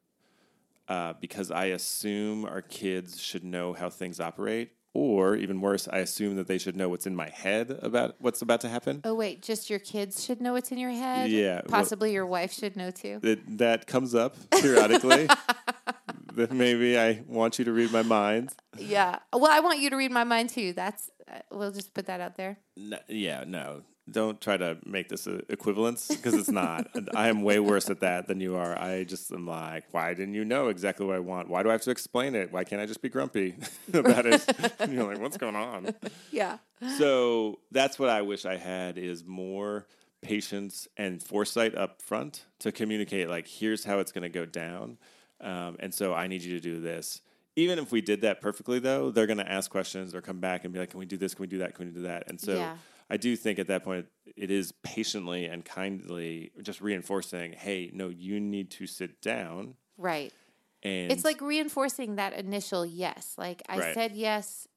uh, 0.89 1.13
because 1.21 1.51
I 1.51 1.65
assume 1.67 2.43
our 2.43 2.61
kids 2.61 3.21
should 3.21 3.45
know 3.45 3.71
how 3.71 3.89
things 3.89 4.19
operate, 4.19 4.71
or 4.93 5.35
even 5.35 5.61
worse, 5.61 5.87
I 5.87 5.99
assume 5.99 6.35
that 6.35 6.47
they 6.47 6.57
should 6.57 6.75
know 6.75 6.89
what's 6.89 7.07
in 7.07 7.15
my 7.15 7.29
head 7.29 7.77
about 7.81 8.15
what's 8.19 8.41
about 8.41 8.61
to 8.61 8.69
happen. 8.69 9.01
Oh 9.03 9.15
wait, 9.15 9.41
just 9.41 9.69
your 9.69 9.79
kids 9.79 10.23
should 10.23 10.41
know 10.41 10.53
what's 10.53 10.71
in 10.71 10.77
your 10.77 10.91
head. 10.91 11.29
Yeah, 11.29 11.55
well- 11.55 11.63
possibly 11.69 12.11
your 12.13 12.25
wife 12.25 12.51
should 12.53 12.75
know 12.75 12.91
too. 12.91 13.19
That 13.21 13.57
that 13.57 13.87
comes 13.87 14.13
up 14.15 14.35
periodically. 14.51 15.27
that 16.33 16.51
maybe 16.51 16.97
I 16.97 17.23
want 17.27 17.59
you 17.59 17.65
to 17.65 17.71
read 17.71 17.91
my 17.91 18.03
mind. 18.03 18.53
Yeah. 18.77 19.19
Well, 19.33 19.51
I 19.51 19.59
want 19.59 19.79
you 19.79 19.89
to 19.89 19.95
read 19.95 20.11
my 20.11 20.23
mind 20.23 20.49
too. 20.49 20.73
That's 20.73 21.09
uh, 21.31 21.39
we'll 21.51 21.71
just 21.71 21.93
put 21.93 22.05
that 22.07 22.21
out 22.21 22.35
there. 22.37 22.57
No, 22.77 22.97
yeah, 23.07 23.43
no. 23.45 23.83
Don't 24.09 24.41
try 24.41 24.57
to 24.57 24.77
make 24.85 25.09
this 25.09 25.27
a 25.27 25.41
equivalence 25.51 26.07
because 26.07 26.33
it's 26.33 26.49
not. 26.49 26.87
I 27.15 27.29
am 27.29 27.43
way 27.43 27.59
worse 27.59 27.89
at 27.89 27.99
that 28.01 28.27
than 28.27 28.39
you 28.41 28.55
are. 28.55 28.77
I 28.77 29.03
just 29.03 29.31
am 29.31 29.45
like, 29.47 29.85
why 29.91 30.13
didn't 30.13 30.33
you 30.33 30.43
know 30.43 30.69
exactly 30.69 31.05
what 31.05 31.15
I 31.15 31.19
want? 31.19 31.49
Why 31.49 31.63
do 31.63 31.69
I 31.69 31.73
have 31.73 31.81
to 31.83 31.91
explain 31.91 32.35
it? 32.35 32.51
Why 32.51 32.63
can't 32.63 32.81
I 32.81 32.85
just 32.85 33.01
be 33.01 33.09
grumpy 33.09 33.55
about 33.93 34.25
it? 34.25 34.43
and 34.79 34.91
you're 34.93 35.05
like, 35.07 35.19
what's 35.19 35.37
going 35.37 35.55
on? 35.55 35.93
Yeah. 36.31 36.57
So 36.97 37.59
that's 37.71 37.99
what 37.99 38.09
I 38.09 38.21
wish 38.23 38.45
I 38.45 38.57
had 38.57 38.97
is 38.97 39.23
more 39.23 39.85
patience 40.21 40.87
and 40.97 41.21
foresight 41.21 41.75
up 41.75 42.01
front 42.01 42.45
to 42.59 42.71
communicate 42.71 43.27
like 43.27 43.47
here's 43.47 43.83
how 43.85 43.97
it's 43.97 44.11
going 44.11 44.21
to 44.21 44.29
go 44.29 44.45
down 44.45 44.99
um, 45.41 45.75
and 45.79 45.91
so 45.91 46.13
i 46.13 46.27
need 46.27 46.43
you 46.43 46.53
to 46.53 46.59
do 46.59 46.79
this 46.79 47.21
even 47.55 47.79
if 47.79 47.91
we 47.91 48.01
did 48.01 48.21
that 48.21 48.39
perfectly 48.39 48.77
though 48.77 49.09
they're 49.09 49.25
going 49.25 49.39
to 49.39 49.51
ask 49.51 49.71
questions 49.71 50.13
or 50.13 50.21
come 50.21 50.39
back 50.39 50.63
and 50.63 50.71
be 50.75 50.79
like 50.79 50.91
can 50.91 50.99
we 50.99 51.07
do 51.07 51.17
this 51.17 51.33
can 51.33 51.41
we 51.41 51.47
do 51.47 51.57
that 51.57 51.73
can 51.73 51.87
we 51.87 51.91
do 51.91 52.01
that 52.03 52.23
and 52.29 52.39
so 52.39 52.53
Yeah. 52.53 52.75
I 53.13 53.17
do 53.17 53.35
think 53.35 53.59
at 53.59 53.67
that 53.67 53.83
point 53.83 54.05
it 54.35 54.49
is 54.49 54.71
patiently 54.83 55.45
and 55.45 55.63
kindly 55.65 56.51
just 56.63 56.81
reinforcing 56.81 57.51
hey 57.53 57.91
no 57.93 58.07
you 58.09 58.39
need 58.39 58.71
to 58.71 58.87
sit 58.87 59.21
down 59.21 59.75
Right. 59.97 60.33
and 60.81 61.11
It's 61.11 61.23
like 61.23 61.41
reinforcing 61.41 62.15
that 62.15 62.33
initial 62.33 62.83
yes. 62.85 63.35
Like 63.37 63.61
I 63.69 63.77
Right. 63.77 63.93
said 63.93 64.11
yes 64.15 64.67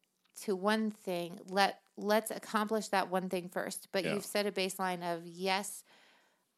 to 0.43 0.55
one 0.55 0.91
thing. 0.91 1.39
Let 1.49 1.81
let's 1.97 2.31
accomplish 2.31 2.89
that 2.89 3.09
one 3.09 3.29
thing 3.31 3.49
first. 3.49 3.89
But 3.91 4.05
Yeah. 4.05 4.13
you've 4.15 4.25
set 4.27 4.45
a 4.47 4.53
baseline 4.53 5.03
of 5.03 5.27
yes, 5.27 5.83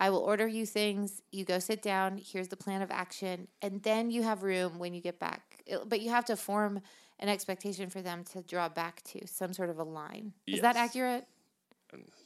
I 0.01 0.11
will 0.11 0.19
order 0.33 0.49
you 0.49 0.67
things. 0.67 1.23
You 1.31 1.45
go 1.45 1.59
sit 1.61 1.81
down. 1.81 2.19
Here's 2.19 2.49
the 2.49 2.57
plan 2.57 2.83
of 2.83 2.91
action, 2.91 3.47
and 3.63 3.83
then 3.85 4.11
you 4.11 4.23
have 4.25 4.43
room 4.43 4.79
when 4.81 4.95
you 4.95 5.01
get 5.01 5.19
back. 5.21 5.63
It- 5.67 5.89
but 5.89 6.01
you 6.01 6.11
have 6.11 6.25
to 6.25 6.37
form 6.37 6.81
an 7.21 7.29
expectation 7.29 7.89
for 7.89 8.03
them 8.03 8.25
to 8.33 8.43
draw 8.43 8.69
back 8.69 9.03
to 9.13 9.27
some 9.29 9.53
sort 9.53 9.71
of 9.71 9.79
a 9.79 9.85
line. 9.85 10.33
Is 10.47 10.61
that 10.63 10.75
accurate? 10.77 11.25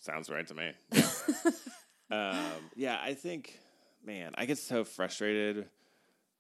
Sounds 0.01 0.31
right 0.31 0.47
to 0.47 0.55
me. 0.55 0.73
um, 2.11 2.37
yeah, 2.75 2.99
I 3.03 3.15
think, 3.15 3.59
man, 4.05 4.33
I 4.37 4.47
get 4.47 4.59
so 4.59 4.85
frustrated 4.85 5.69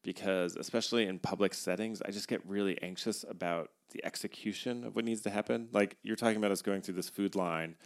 because, 0.02 0.56
especially 0.56 1.06
in 1.06 1.18
public 1.18 1.54
settings, 1.54 2.02
I 2.02 2.10
just 2.10 2.28
get 2.28 2.40
really 2.46 2.80
anxious 2.82 3.24
about 3.28 3.70
the 3.92 4.04
execution 4.04 4.84
of 4.84 4.96
what 4.96 5.04
needs 5.04 5.22
to 5.22 5.30
happen. 5.30 5.68
Like 5.72 5.96
you're 6.02 6.16
talking 6.16 6.36
about 6.36 6.52
us 6.52 6.62
going 6.62 6.80
through 6.80 6.94
this 6.94 7.08
food 7.08 7.34
line, 7.34 7.76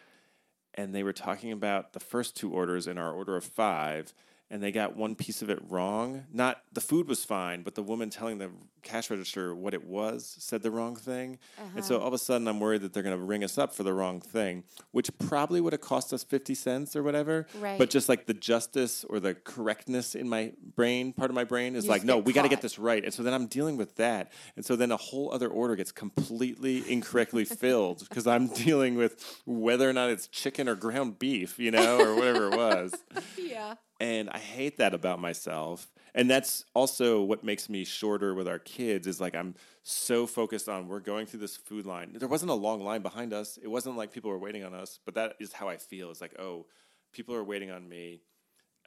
and 0.74 0.94
they 0.94 1.02
were 1.02 1.12
talking 1.12 1.52
about 1.52 1.92
the 1.92 2.00
first 2.00 2.36
two 2.36 2.52
orders 2.52 2.86
in 2.86 2.98
our 2.98 3.12
order 3.12 3.36
of 3.36 3.44
five. 3.44 4.12
And 4.50 4.62
they 4.62 4.70
got 4.70 4.94
one 4.94 5.14
piece 5.14 5.42
of 5.42 5.50
it 5.50 5.58
wrong. 5.68 6.24
Not 6.32 6.62
the 6.72 6.80
food 6.80 7.08
was 7.08 7.24
fine, 7.24 7.62
but 7.62 7.74
the 7.74 7.82
woman 7.82 8.10
telling 8.10 8.38
the 8.38 8.50
cash 8.82 9.10
register 9.10 9.54
what 9.54 9.74
it 9.74 9.84
was 9.84 10.36
said 10.38 10.62
the 10.62 10.70
wrong 10.70 10.94
thing. 10.94 11.38
And 11.74 11.84
so 11.84 11.98
all 11.98 12.06
of 12.06 12.12
a 12.12 12.18
sudden, 12.18 12.46
I'm 12.46 12.60
worried 12.60 12.82
that 12.82 12.92
they're 12.92 13.02
going 13.02 13.18
to 13.18 13.24
ring 13.24 13.42
us 13.42 13.58
up 13.58 13.74
for 13.74 13.82
the 13.82 13.92
wrong 13.92 14.20
thing, 14.20 14.62
which 14.92 15.10
probably 15.18 15.60
would 15.60 15.72
have 15.72 15.80
cost 15.80 16.12
us 16.12 16.22
50 16.22 16.54
cents 16.54 16.94
or 16.94 17.02
whatever. 17.02 17.46
Right. 17.58 17.78
But 17.78 17.90
just 17.90 18.08
like 18.08 18.26
the 18.26 18.34
justice 18.34 19.04
or 19.04 19.18
the 19.18 19.34
correctness 19.34 20.14
in 20.14 20.28
my 20.28 20.52
brain, 20.76 21.12
part 21.12 21.30
of 21.30 21.34
my 21.34 21.44
brain 21.44 21.74
is 21.74 21.84
You 21.84 21.90
like, 21.90 22.04
no, 22.04 22.18
we 22.18 22.32
got 22.32 22.42
to 22.42 22.48
get 22.48 22.60
this 22.60 22.78
right. 22.78 23.02
And 23.02 23.12
so 23.12 23.22
then 23.22 23.32
I'm 23.32 23.46
dealing 23.46 23.76
with 23.76 23.96
that. 23.96 24.30
And 24.56 24.64
so 24.64 24.76
then 24.76 24.92
a 24.92 24.96
whole 24.96 25.32
other 25.32 25.48
order 25.48 25.74
gets 25.74 25.90
completely 25.90 26.88
incorrectly 26.90 27.44
filled 27.46 28.06
because 28.08 28.26
I'm 28.26 28.48
dealing 28.48 28.94
with 28.94 29.40
whether 29.46 29.88
or 29.88 29.92
not 29.94 30.10
it's 30.10 30.28
chicken 30.28 30.68
or 30.68 30.74
ground 30.74 31.18
beef, 31.18 31.58
you 31.58 31.70
know, 31.70 31.98
or 31.98 32.14
whatever 32.14 32.52
it 32.52 32.56
was. 32.56 32.94
Yeah. 33.36 33.74
And 34.00 34.28
I 34.30 34.38
hate 34.38 34.78
that 34.78 34.94
about 34.94 35.20
myself. 35.20 35.92
And 36.14 36.30
that's 36.30 36.64
also 36.74 37.22
what 37.22 37.42
makes 37.42 37.68
me 37.68 37.84
shorter 37.84 38.34
with 38.34 38.46
our 38.46 38.58
kids 38.58 39.06
is 39.06 39.20
like 39.20 39.34
I'm 39.34 39.54
so 39.82 40.26
focused 40.26 40.68
on 40.68 40.88
we're 40.88 41.00
going 41.00 41.26
through 41.26 41.40
this 41.40 41.56
food 41.56 41.86
line. 41.86 42.12
There 42.14 42.28
wasn't 42.28 42.50
a 42.50 42.54
long 42.54 42.82
line 42.84 43.02
behind 43.02 43.32
us. 43.32 43.58
It 43.62 43.68
wasn't 43.68 43.96
like 43.96 44.12
people 44.12 44.30
were 44.30 44.38
waiting 44.38 44.64
on 44.64 44.74
us, 44.74 44.98
but 45.04 45.14
that 45.14 45.34
is 45.40 45.52
how 45.52 45.68
I 45.68 45.76
feel. 45.76 46.10
It's 46.10 46.20
like, 46.20 46.38
oh, 46.38 46.66
people 47.12 47.34
are 47.34 47.44
waiting 47.44 47.70
on 47.70 47.88
me. 47.88 48.20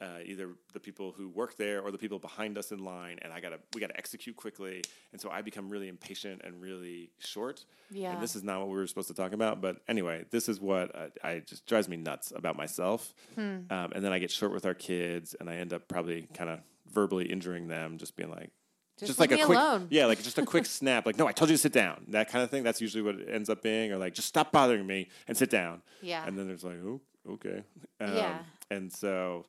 Uh, 0.00 0.18
either 0.24 0.50
the 0.74 0.78
people 0.78 1.10
who 1.16 1.28
work 1.28 1.56
there 1.56 1.80
or 1.82 1.90
the 1.90 1.98
people 1.98 2.20
behind 2.20 2.56
us 2.56 2.70
in 2.70 2.78
line, 2.84 3.18
and 3.22 3.32
I 3.32 3.40
gotta 3.40 3.58
we 3.74 3.80
gotta 3.80 3.96
execute 3.96 4.36
quickly, 4.36 4.82
and 5.12 5.20
so 5.20 5.28
I 5.28 5.42
become 5.42 5.68
really 5.68 5.88
impatient 5.88 6.42
and 6.44 6.62
really 6.62 7.10
short. 7.18 7.64
Yeah. 7.90 8.12
And 8.12 8.22
this 8.22 8.36
is 8.36 8.44
not 8.44 8.60
what 8.60 8.68
we 8.68 8.76
were 8.76 8.86
supposed 8.86 9.08
to 9.08 9.14
talk 9.14 9.32
about, 9.32 9.60
but 9.60 9.78
anyway, 9.88 10.24
this 10.30 10.48
is 10.48 10.60
what 10.60 10.94
I, 10.94 11.28
I 11.28 11.38
just 11.40 11.66
drives 11.66 11.88
me 11.88 11.96
nuts 11.96 12.32
about 12.36 12.56
myself. 12.56 13.12
Hmm. 13.34 13.40
Um, 13.70 13.92
and 13.92 14.04
then 14.04 14.12
I 14.12 14.20
get 14.20 14.30
short 14.30 14.52
with 14.52 14.64
our 14.66 14.74
kids, 14.74 15.34
and 15.40 15.50
I 15.50 15.56
end 15.56 15.72
up 15.72 15.88
probably 15.88 16.28
kind 16.32 16.48
of 16.50 16.60
verbally 16.92 17.26
injuring 17.26 17.66
them, 17.66 17.98
just 17.98 18.14
being 18.14 18.30
like, 18.30 18.50
Just 18.98 19.18
like 19.18 19.30
leave 19.32 19.40
a 19.40 19.46
quick, 19.46 19.58
alone. 19.58 19.88
yeah, 19.90 20.06
like 20.06 20.22
just 20.22 20.38
a 20.38 20.44
quick 20.46 20.66
snap, 20.78 21.06
like 21.06 21.18
no, 21.18 21.26
I 21.26 21.32
told 21.32 21.50
you 21.50 21.56
to 21.56 21.60
sit 21.60 21.72
down. 21.72 22.04
That 22.08 22.28
kind 22.30 22.44
of 22.44 22.50
thing. 22.50 22.62
That's 22.62 22.80
usually 22.80 23.02
what 23.02 23.16
it 23.16 23.28
ends 23.28 23.50
up 23.50 23.62
being, 23.62 23.90
or 23.92 23.96
like 23.96 24.14
just 24.14 24.28
stop 24.28 24.52
bothering 24.52 24.86
me 24.86 25.08
and 25.26 25.36
sit 25.36 25.50
down. 25.50 25.82
Yeah. 26.02 26.24
And 26.24 26.38
then 26.38 26.46
there's 26.46 26.62
like, 26.62 26.78
oh, 26.84 27.00
okay. 27.32 27.64
Um, 28.00 28.14
Yeah. 28.16 28.38
And 28.70 28.92
so, 28.92 29.46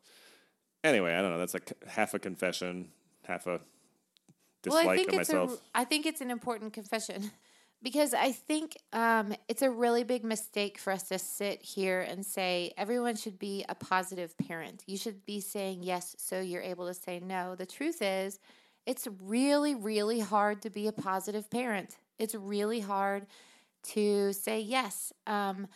anyway, 0.84 1.14
I 1.14 1.22
don't 1.22 1.32
know. 1.32 1.40
That's 1.40 1.54
like 1.54 1.72
half 1.88 2.14
a 2.14 2.20
confession, 2.20 2.90
half 3.26 3.48
a 3.48 3.60
dislike 4.62 4.86
well, 4.86 4.94
I 4.94 4.98
think 4.98 5.08
of 5.10 5.20
it's 5.20 5.30
myself. 5.30 5.54
A, 5.54 5.80
I 5.80 5.84
think 5.86 6.06
it's 6.06 6.22
an 6.22 6.32
important 6.32 6.74
confession 6.74 7.32
because 7.84 8.14
I 8.14 8.32
think 8.32 8.78
um, 8.94 9.34
it's 9.48 9.62
a 9.62 9.70
really 9.70 10.04
big 10.04 10.24
mistake 10.24 10.78
for 10.78 10.92
us 10.92 11.04
to 11.10 11.20
sit 11.20 11.62
here 11.62 12.02
and 12.02 12.26
say 12.26 12.74
everyone 12.78 13.16
should 13.16 13.40
be 13.40 13.66
a 13.70 13.76
positive 13.76 14.38
parent. 14.38 14.84
You 14.86 14.98
should 14.98 15.26
be 15.26 15.40
saying 15.40 15.84
yes 15.84 16.16
so 16.18 16.40
you're 16.40 16.62
able 16.62 16.88
to 16.88 16.94
say 16.94 17.20
no. 17.20 17.56
The 17.56 17.66
truth 17.66 18.02
is, 18.02 18.40
it's 18.86 19.08
really, 19.24 19.76
really 19.76 20.20
hard 20.20 20.62
to 20.64 20.70
be 20.70 20.88
a 20.88 20.92
positive 20.92 21.50
parent. 21.50 21.98
It's 22.18 22.36
really 22.36 22.80
hard 22.80 23.28
to 23.84 24.34
say 24.34 24.60
yes. 24.60 25.14
Um, 25.28 25.68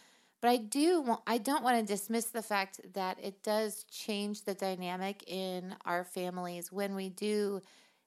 but 0.44 0.50
I 0.50 0.58
do 0.58 1.00
want, 1.00 1.22
I 1.26 1.38
don't 1.38 1.64
want 1.64 1.80
to 1.80 1.94
dismiss 1.94 2.26
the 2.26 2.42
fact 2.42 2.82
that 2.96 3.18
it 3.24 3.44
does 3.44 3.86
change 3.86 4.44
the 4.44 4.54
dynamic 4.54 5.24
in 5.26 5.74
our 5.86 6.04
families 6.04 6.70
when 6.70 6.96
we 6.96 7.08
do 7.08 7.62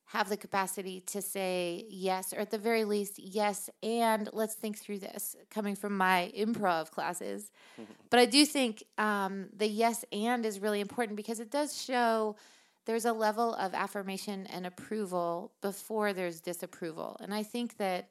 have 0.05 0.29
the 0.29 0.37
capacity 0.37 1.01
to 1.07 1.23
say 1.23 1.87
yes, 1.89 2.35
or 2.35 2.41
at 2.41 2.51
the 2.51 2.59
very 2.59 2.85
least, 2.85 3.19
yes, 3.19 3.71
and 3.83 4.29
let's 4.35 4.53
think 4.53 4.77
through 4.77 4.99
this 4.99 5.35
coming 5.49 5.75
from 5.75 5.97
my 5.97 6.31
improv 6.37 6.91
classes. 6.91 7.51
But 8.11 8.21
I 8.21 8.27
do 8.27 8.45
think 8.45 8.85
um, 8.99 9.47
the 9.57 9.67
yes 9.67 10.05
and 10.13 10.45
is 10.45 10.61
really 10.61 10.81
important 10.81 11.17
because 11.17 11.41
it 11.41 11.51
does 11.51 11.83
show 11.83 12.37
there's 12.85 13.07
a 13.07 13.15
level 13.15 13.55
of 13.55 13.73
affirmation 13.73 14.47
and 14.49 14.67
approval 14.67 15.53
before 15.63 16.13
there's 16.13 16.43
disapproval. 16.43 17.17
And 17.19 17.33
I 17.33 17.43
think 17.43 17.79
that 17.79 18.11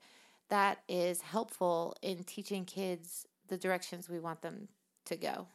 that 0.50 0.80
is 0.90 1.22
helpful 1.22 1.96
in 2.02 2.24
teaching 2.24 2.66
kids 2.66 3.28
the 3.48 3.58
directions 3.58 4.10
we 4.10 4.20
want 4.20 4.42
them 4.42 4.68
to 5.06 5.16
go. 5.16 5.48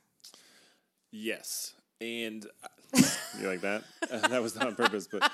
Yes, 1.13 1.75
and 2.01 2.47
you 3.41 3.49
like 3.49 3.61
that? 3.63 3.85
Uh, 4.11 4.19
that 4.29 4.43
was 4.43 4.55
not 4.55 4.69
on 4.69 4.75
purpose, 4.75 5.09
but 5.11 5.31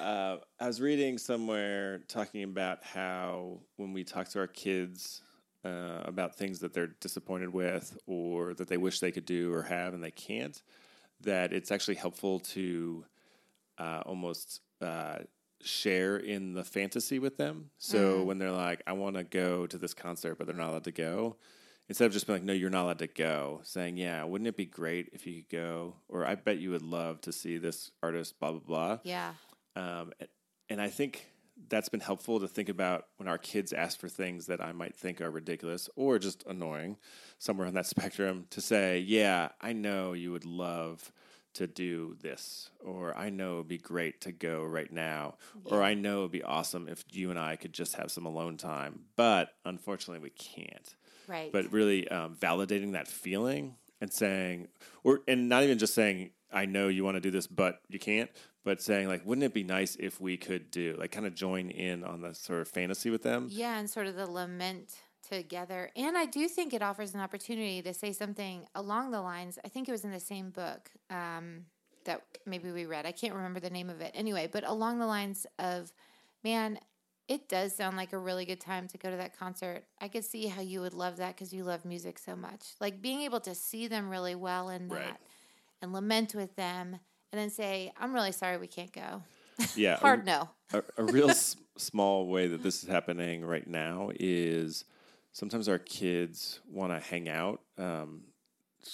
uh, 0.00 0.36
I 0.58 0.66
was 0.66 0.80
reading 0.80 1.18
somewhere 1.18 2.00
talking 2.08 2.42
about 2.42 2.82
how 2.82 3.60
when 3.76 3.92
we 3.92 4.04
talk 4.04 4.28
to 4.30 4.40
our 4.40 4.46
kids 4.46 5.22
uh, 5.64 6.02
about 6.04 6.36
things 6.36 6.60
that 6.60 6.72
they're 6.72 6.94
disappointed 7.00 7.52
with 7.52 7.96
or 8.06 8.54
that 8.54 8.68
they 8.68 8.76
wish 8.76 9.00
they 9.00 9.12
could 9.12 9.26
do 9.26 9.52
or 9.52 9.62
have 9.62 9.94
and 9.94 10.02
they 10.02 10.10
can't, 10.10 10.62
that 11.20 11.52
it's 11.52 11.70
actually 11.70 11.96
helpful 11.96 12.40
to 12.40 13.04
uh, 13.78 14.02
almost 14.06 14.60
uh, 14.80 15.18
share 15.62 16.16
in 16.16 16.54
the 16.54 16.64
fantasy 16.64 17.18
with 17.18 17.36
them. 17.36 17.70
So 17.78 18.22
when 18.24 18.38
they're 18.38 18.50
like, 18.50 18.82
"I 18.86 18.92
want 18.92 19.16
to 19.16 19.24
go 19.24 19.66
to 19.66 19.78
this 19.78 19.94
concert," 19.94 20.36
but 20.36 20.46
they're 20.46 20.56
not 20.56 20.70
allowed 20.70 20.84
to 20.84 20.92
go, 20.92 21.36
instead 21.90 22.06
of 22.06 22.12
just 22.12 22.28
being 22.28 22.36
like, 22.36 22.44
"No, 22.44 22.52
you're 22.52 22.70
not 22.70 22.84
allowed 22.84 23.00
to 23.00 23.08
go," 23.08 23.60
saying, 23.64 23.96
"Yeah, 23.96 24.22
wouldn't 24.22 24.46
it 24.46 24.56
be 24.56 24.64
great 24.64 25.10
if 25.12 25.26
you 25.26 25.42
could 25.42 25.50
go?" 25.50 25.96
Or 26.08 26.24
"I 26.24 26.36
bet 26.36 26.58
you 26.58 26.70
would 26.70 26.82
love 26.82 27.20
to 27.22 27.32
see 27.32 27.58
this 27.58 27.90
artist." 28.00 28.38
Blah 28.38 28.52
blah 28.52 28.60
blah. 28.60 28.98
Yeah. 29.02 29.32
Um, 29.74 30.12
and 30.68 30.80
I 30.80 30.88
think 30.88 31.26
that's 31.68 31.88
been 31.88 32.00
helpful 32.00 32.38
to 32.38 32.48
think 32.48 32.68
about 32.68 33.08
when 33.16 33.28
our 33.28 33.38
kids 33.38 33.72
ask 33.72 33.98
for 33.98 34.08
things 34.08 34.46
that 34.46 34.60
I 34.60 34.70
might 34.70 34.94
think 34.94 35.20
are 35.20 35.30
ridiculous 35.30 35.90
or 35.96 36.20
just 36.20 36.44
annoying, 36.46 36.96
somewhere 37.38 37.66
on 37.66 37.74
that 37.74 37.86
spectrum, 37.94 38.46
to 38.50 38.60
say, 38.60 39.00
Yeah, 39.00 39.48
I 39.60 39.72
know 39.72 40.12
you 40.12 40.30
would 40.30 40.46
love 40.46 41.10
to 41.54 41.66
do 41.66 42.16
this, 42.20 42.70
or 42.78 43.18
I 43.18 43.30
know 43.30 43.54
it'd 43.54 43.66
be 43.66 43.78
great 43.78 44.20
to 44.20 44.30
go 44.30 44.62
right 44.62 44.92
now, 44.92 45.34
or 45.64 45.82
I 45.82 45.94
know 45.94 46.20
it'd 46.20 46.30
be 46.30 46.44
awesome 46.44 46.88
if 46.88 47.04
you 47.10 47.30
and 47.30 47.38
I 47.40 47.56
could 47.56 47.72
just 47.72 47.96
have 47.96 48.12
some 48.12 48.26
alone 48.26 48.56
time, 48.58 49.06
but 49.16 49.54
unfortunately 49.64 50.22
we 50.22 50.30
can't 50.30 50.94
Right. 51.30 51.52
but 51.52 51.72
really 51.72 52.08
um, 52.08 52.34
validating 52.34 52.92
that 52.92 53.08
feeling 53.08 53.76
and 54.00 54.12
saying, 54.12 54.68
or 55.04 55.20
and 55.28 55.48
not 55.48 55.62
even 55.62 55.78
just 55.78 55.94
saying, 55.94 56.30
I 56.52 56.66
know 56.66 56.88
you 56.88 57.04
want 57.04 57.16
to 57.16 57.20
do 57.20 57.30
this, 57.30 57.46
but 57.46 57.80
you 57.88 57.98
can't, 57.98 58.30
but 58.64 58.82
saying 58.82 59.08
like, 59.08 59.24
wouldn't 59.24 59.44
it 59.44 59.54
be 59.54 59.64
nice 59.64 59.96
if 59.96 60.20
we 60.20 60.36
could 60.36 60.70
do 60.70 60.96
like 60.98 61.12
kind 61.12 61.26
of 61.26 61.34
join 61.34 61.70
in 61.70 62.04
on 62.04 62.20
the 62.20 62.34
sort 62.34 62.60
of 62.60 62.68
fantasy 62.68 63.10
with 63.10 63.22
them? 63.22 63.48
Yeah, 63.50 63.78
and 63.78 63.88
sort 63.88 64.06
of 64.06 64.16
the 64.16 64.26
lament 64.26 64.94
together. 65.28 65.90
And 65.96 66.16
I 66.16 66.26
do 66.26 66.48
think 66.48 66.74
it 66.74 66.82
offers 66.82 67.14
an 67.14 67.20
opportunity 67.20 67.82
to 67.82 67.94
say 67.94 68.12
something 68.12 68.66
along 68.74 69.10
the 69.10 69.20
lines. 69.20 69.58
I 69.64 69.68
think 69.68 69.88
it 69.88 69.92
was 69.92 70.04
in 70.04 70.10
the 70.10 70.20
same 70.20 70.50
book 70.50 70.90
um, 71.08 71.66
that 72.04 72.22
maybe 72.46 72.70
we 72.72 72.86
read. 72.86 73.06
I 73.06 73.12
can't 73.12 73.34
remember 73.34 73.60
the 73.60 73.70
name 73.70 73.90
of 73.90 74.00
it. 74.00 74.12
Anyway, 74.14 74.48
but 74.50 74.64
along 74.64 74.98
the 74.98 75.06
lines 75.06 75.46
of, 75.58 75.92
man, 76.42 76.78
it 77.30 77.48
does 77.48 77.74
sound 77.76 77.96
like 77.96 78.12
a 78.12 78.18
really 78.18 78.44
good 78.44 78.60
time 78.60 78.88
to 78.88 78.98
go 78.98 79.08
to 79.08 79.16
that 79.16 79.38
concert. 79.38 79.84
I 80.00 80.08
could 80.08 80.24
see 80.24 80.48
how 80.48 80.62
you 80.62 80.80
would 80.80 80.92
love 80.92 81.18
that 81.18 81.36
because 81.36 81.52
you 81.52 81.62
love 81.62 81.84
music 81.84 82.18
so 82.18 82.34
much. 82.34 82.74
Like 82.80 83.00
being 83.00 83.20
able 83.22 83.38
to 83.42 83.54
see 83.54 83.86
them 83.86 84.10
really 84.10 84.34
well 84.34 84.68
in 84.68 84.88
that 84.88 84.96
Right. 84.96 85.16
and 85.80 85.92
lament 85.92 86.34
with 86.34 86.56
them 86.56 86.98
and 87.32 87.40
then 87.40 87.48
say, 87.48 87.92
I'm 87.96 88.12
really 88.12 88.32
sorry 88.32 88.58
we 88.58 88.66
can't 88.66 88.92
go. 88.92 89.22
Yeah, 89.76 89.96
Hard 89.98 90.26
no. 90.26 90.50
a, 90.72 90.82
a 90.96 91.04
real 91.04 91.30
s- 91.30 91.54
small 91.76 92.26
way 92.26 92.48
that 92.48 92.64
this 92.64 92.82
is 92.82 92.88
happening 92.88 93.44
right 93.44 93.66
now 93.66 94.10
is 94.18 94.84
sometimes 95.30 95.68
our 95.68 95.78
kids 95.78 96.60
want 96.68 96.92
to 96.92 96.98
hang 96.98 97.28
out 97.28 97.60
um, 97.78 98.22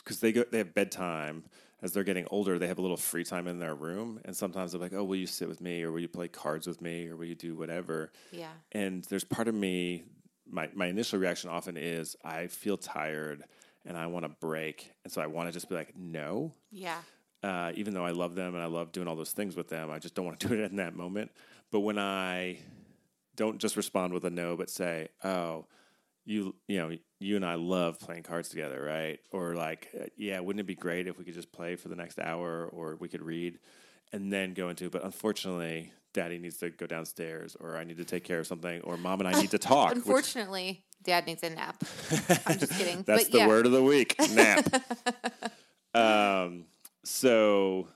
because 0.05 0.21
they 0.21 0.33
go 0.33 0.45
they 0.53 0.59
have 0.59 0.75
bedtime 0.75 1.45
as 1.83 1.93
they're 1.93 2.05
getting 2.05 2.27
older 2.31 2.59
they 2.59 2.67
have 2.67 2.79
a 2.79 2.83
little 2.83 2.97
free 2.97 3.25
time 3.25 3.47
in 3.47 3.59
their 3.59 3.75
room 3.75 4.21
and 4.25 4.35
sometimes 4.37 4.73
they're 4.73 4.81
like 4.81 4.93
oh 4.95 5.05
will 5.05 5.17
you 5.17 5.27
sit 5.27 5.49
with 5.49 5.61
me 5.61 5.83
or 5.83 5.93
will 5.93 6.01
you 6.01 6.09
play 6.09 6.29
cards 6.29 6.67
with 6.67 6.81
me 6.81 7.07
or 7.09 7.17
will 7.17 7.27
you 7.27 7.35
do 7.35 7.55
whatever 7.55 8.11
Yeah. 8.33 8.53
and 8.73 9.05
there's 9.05 9.25
part 9.25 9.49
of 9.49 9.55
me 9.55 10.05
my, 10.49 10.69
my 10.75 10.87
initial 10.87 11.19
reaction 11.19 11.51
often 11.51 11.77
is 11.77 12.17
i 12.25 12.47
feel 12.47 12.77
tired 12.77 13.45
and 13.85 13.97
i 13.97 14.07
want 14.07 14.25
to 14.25 14.29
break 14.29 14.91
and 15.05 15.13
so 15.13 15.21
i 15.21 15.27
want 15.27 15.49
to 15.49 15.53
just 15.53 15.69
be 15.69 15.75
like 15.75 15.97
no 15.97 16.55
Yeah. 16.71 16.99
uh, 17.43 17.73
even 17.75 17.95
though 17.95 18.05
I 18.05 18.11
love 18.13 18.35
them 18.35 18.55
and 18.55 18.63
I 18.63 18.67
love 18.67 18.91
doing 18.93 19.07
all 19.09 19.15
those 19.17 19.33
things 19.33 19.55
with 19.57 19.69
them, 19.69 19.91
I 19.91 19.99
just 19.99 20.15
don't 20.15 20.25
want 20.25 20.41
to 20.41 20.49
do 20.49 20.55
it 20.55 20.71
in 20.71 20.77
that 20.77 20.97
moment. 20.97 21.31
But 21.71 21.81
when 21.81 21.99
I 21.99 22.59
don't 23.37 23.59
just 23.59 23.77
respond 23.77 24.13
with 24.15 24.25
a 24.25 24.31
no, 24.31 24.57
but 24.57 24.71
say, 24.71 25.09
"Oh, 25.23 25.67
you, 26.27 26.55
you 26.69 26.79
know, 26.79 26.91
you 27.21 27.37
and 27.37 27.47
I 27.47 27.55
love 27.55 27.99
playing 27.99 28.25
cards 28.25 28.49
together, 28.51 28.83
right?" 28.83 29.19
Or 29.33 29.55
like, 29.55 29.89
uh, 29.99 30.07
"Yeah, 30.17 30.41
wouldn't 30.41 30.61
it 30.61 30.67
be 30.67 30.75
great 30.75 31.07
if 31.07 31.17
we 31.19 31.25
could 31.25 31.35
just 31.35 31.53
play 31.53 31.77
for 31.77 31.89
the 31.89 31.97
next 31.97 32.19
hour, 32.19 32.67
or 32.67 32.97
we 32.97 33.09
could 33.09 33.23
read," 33.23 33.59
and 34.13 34.33
then 34.33 34.53
go 34.53 34.69
into, 34.69 34.91
"But 34.91 35.05
unfortunately, 35.05 35.93
Daddy 36.13 36.39
needs 36.39 36.59
to 36.59 36.71
go 36.71 36.87
downstairs, 36.87 37.57
or 37.59 37.77
I 37.77 37.85
need 37.85 37.97
to 37.99 38.05
take 38.05 38.25
care 38.25 38.41
of 38.41 38.47
something, 38.47 38.81
or 38.83 38.97
Mom 38.97 39.21
and 39.21 39.29
I 39.29 39.41
need 39.41 39.51
to 39.53 39.59
talk." 39.73 39.91
which- 39.91 39.99
Unfortunately, 39.99 40.85
dad 41.03 41.27
needs 41.27 41.43
a 41.43 41.51
nap. 41.51 41.77
I'm 42.47 42.59
just 42.59 42.73
kidding. 42.73 43.03
That's 43.07 43.25
but 43.25 43.33
the 43.33 43.39
yeah. 43.39 43.47
word 43.49 43.67
of 43.67 43.73
the 43.73 43.83
week. 43.83 44.17
Nap. 44.33 44.67
um, 45.95 46.65
so 47.05 47.89